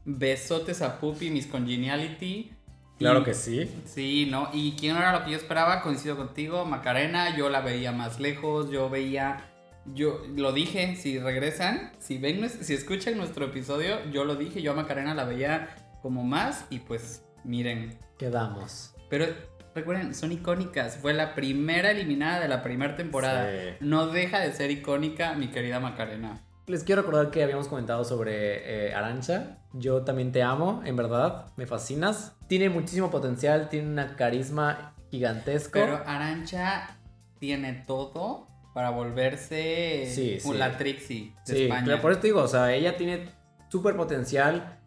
besotes 0.05 0.83
a 0.83 0.99
Puppy, 1.01 1.31
Miss 1.31 1.47
Congeniality. 1.47 2.53
Claro 2.99 3.21
Y- 3.21 3.25
que 3.25 3.35
sí. 3.35 3.71
Sí, 3.85 4.29
¿no? 4.31 4.49
Y 4.53 4.73
quién 4.73 4.97
era 4.97 5.13
lo 5.19 5.25
que 5.25 5.33
yo 5.33 5.37
esperaba, 5.37 5.83
coincido 5.83 6.17
contigo, 6.17 6.65
Macarena, 6.65 7.37
yo 7.37 7.49
la 7.49 7.61
veía 7.61 7.93
más 7.93 8.21
lejos, 8.21 8.71
yo 8.71 8.89
veía, 8.91 9.45
yo 9.87 10.23
lo 10.37 10.53
dije, 10.53 10.97
si 10.97 11.19
regresan, 11.19 11.93
si 11.99 12.19
ven, 12.19 12.49
si 12.49 12.75
escuchan 12.75 13.17
nuestro 13.17 13.47
episodio, 13.47 13.97
yo 14.13 14.25
lo 14.25 14.37
dije, 14.37 14.63
yo 14.63 14.73
a 14.73 14.75
Macarena 14.75 15.15
la 15.15 15.25
veía 15.25 15.75
como 16.03 16.23
más 16.25 16.65
y 16.71 16.81
pues 16.81 17.25
miren, 17.45 17.99
Quedamos. 18.19 18.95
pero 19.09 19.27
recuerden, 19.75 20.15
son 20.15 20.31
icónicas, 20.31 20.99
fue 20.99 21.13
la 21.15 21.35
primera 21.35 21.91
eliminada 21.91 22.41
de 22.41 22.49
la 22.49 22.63
primera 22.63 22.95
temporada, 22.97 23.51
Sí. 23.51 23.77
no 23.81 24.07
deja 24.09 24.39
de 24.41 24.53
ser 24.53 24.71
icónica 24.71 25.35
mi 25.35 25.49
querida 25.49 25.81
Macarena. 25.81 26.41
Les 26.69 26.85
quiero 26.85 27.03
recordar 27.03 27.31
que 27.33 27.43
habíamos 27.43 27.67
comentado 27.67 28.05
sobre 28.05 28.89
eh, 28.91 28.95
Arancha. 28.95 29.59
Yo 29.75 30.03
también 30.03 30.33
te 30.33 30.43
amo, 30.43 30.83
en 30.85 30.97
verdad. 30.97 31.47
Me 31.57 31.66
fascinas. 31.66 32.35
Tiene 32.47 32.68
muchísimo 32.68 33.11
potencial, 33.11 33.68
tiene 33.68 33.89
una 33.89 34.16
carisma 34.16 34.95
gigantesco. 35.11 35.73
Pero 35.73 36.03
Arancha 36.07 36.99
tiene 37.39 37.73
todo 37.87 38.47
para 38.75 38.91
volverse 38.91 40.07
Sí, 40.12 40.41
sí. 40.41 40.53
la 40.55 40.77
Trixie 40.77 41.35
de 41.47 41.55
sí, 41.55 41.62
España. 41.64 41.85
pero 41.87 42.01
por 42.01 42.12
eso 42.12 42.20
te 42.20 42.27
digo, 42.29 42.41
o 42.43 42.49
sea, 42.49 42.73
ella 42.75 42.97
tiene 42.97 43.29
súper 43.68 43.97
potencial. 43.97 44.79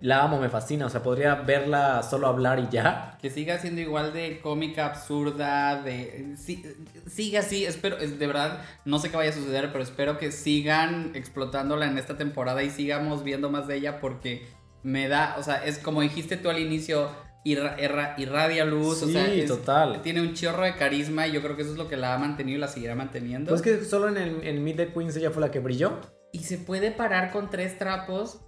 La 0.00 0.22
amo, 0.22 0.38
me 0.40 0.48
fascina. 0.48 0.86
O 0.86 0.88
sea, 0.90 1.02
podría 1.02 1.34
verla 1.34 2.02
solo 2.02 2.28
hablar 2.28 2.58
y 2.60 2.68
ya. 2.70 3.18
Que 3.20 3.30
siga 3.30 3.58
siendo 3.58 3.80
igual 3.80 4.12
de 4.12 4.40
cómica, 4.40 4.86
absurda, 4.86 5.82
de... 5.82 6.34
sí, 6.36 6.62
siga 7.08 7.40
así, 7.40 7.64
espero, 7.64 7.98
es- 7.98 8.18
de 8.18 8.26
verdad, 8.26 8.62
no 8.84 8.98
sé 8.98 9.10
qué 9.10 9.16
vaya 9.16 9.30
a 9.30 9.34
suceder, 9.34 9.70
pero 9.72 9.82
espero 9.82 10.16
que 10.18 10.30
sigan 10.30 11.12
explotándola 11.14 11.86
en 11.86 11.98
esta 11.98 12.16
temporada 12.16 12.62
y 12.62 12.70
sigamos 12.70 13.24
viendo 13.24 13.50
más 13.50 13.66
de 13.66 13.76
ella 13.76 14.00
porque 14.00 14.46
me 14.84 15.08
da, 15.08 15.34
o 15.38 15.42
sea, 15.42 15.64
es 15.64 15.78
como 15.78 16.00
dijiste 16.02 16.36
tú 16.36 16.48
al 16.48 16.60
inicio, 16.60 17.08
irra- 17.44 17.76
irra- 17.78 18.14
irradia 18.18 18.64
luz, 18.64 19.02
o 19.02 19.06
Sí, 19.06 19.12
sea, 19.14 19.26
es- 19.26 19.46
total. 19.48 20.00
tiene 20.02 20.20
un 20.20 20.34
chorro 20.34 20.62
de 20.62 20.76
carisma 20.76 21.26
y 21.26 21.32
yo 21.32 21.42
creo 21.42 21.56
que 21.56 21.62
eso 21.62 21.72
es 21.72 21.78
lo 21.78 21.88
que 21.88 21.96
la 21.96 22.14
ha 22.14 22.18
mantenido 22.18 22.58
y 22.58 22.60
la 22.60 22.68
seguirá 22.68 22.94
manteniendo. 22.94 23.48
Pues 23.48 23.62
que 23.62 23.84
solo 23.84 24.08
en 24.08 24.16
el 24.16 24.46
en 24.46 24.62
Meet 24.62 24.76
the 24.76 24.92
Queens 24.92 25.16
ella 25.16 25.32
fue 25.32 25.40
la 25.40 25.50
que 25.50 25.58
brilló. 25.58 25.98
Y 26.30 26.40
se 26.40 26.58
puede 26.58 26.90
parar 26.90 27.32
con 27.32 27.48
tres 27.48 27.78
trapos 27.78 28.40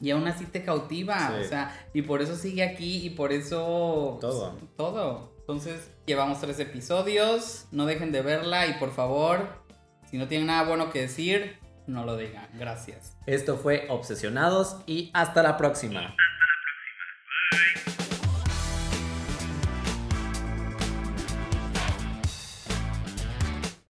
y 0.00 0.10
aún 0.10 0.26
así 0.26 0.46
te 0.46 0.64
cautiva. 0.64 1.34
Sí. 1.36 1.44
O 1.44 1.48
sea, 1.48 1.86
y 1.92 2.02
por 2.02 2.22
eso 2.22 2.36
sigue 2.36 2.62
aquí 2.62 3.04
y 3.06 3.10
por 3.10 3.32
eso. 3.32 4.18
Todo. 4.20 4.56
Todo. 4.76 5.34
Entonces, 5.40 5.90
llevamos 6.06 6.40
tres 6.40 6.58
episodios. 6.60 7.66
No 7.70 7.86
dejen 7.86 8.12
de 8.12 8.22
verla 8.22 8.66
y 8.66 8.74
por 8.74 8.92
favor, 8.92 9.48
si 10.10 10.16
no 10.18 10.28
tienen 10.28 10.46
nada 10.46 10.64
bueno 10.64 10.90
que 10.90 11.02
decir, 11.02 11.58
no 11.86 12.04
lo 12.04 12.16
digan. 12.16 12.48
Gracias. 12.54 13.16
Esto 13.26 13.56
fue 13.56 13.86
Obsesionados 13.90 14.76
y 14.86 15.10
hasta 15.12 15.42
la 15.42 15.56
próxima. 15.56 16.14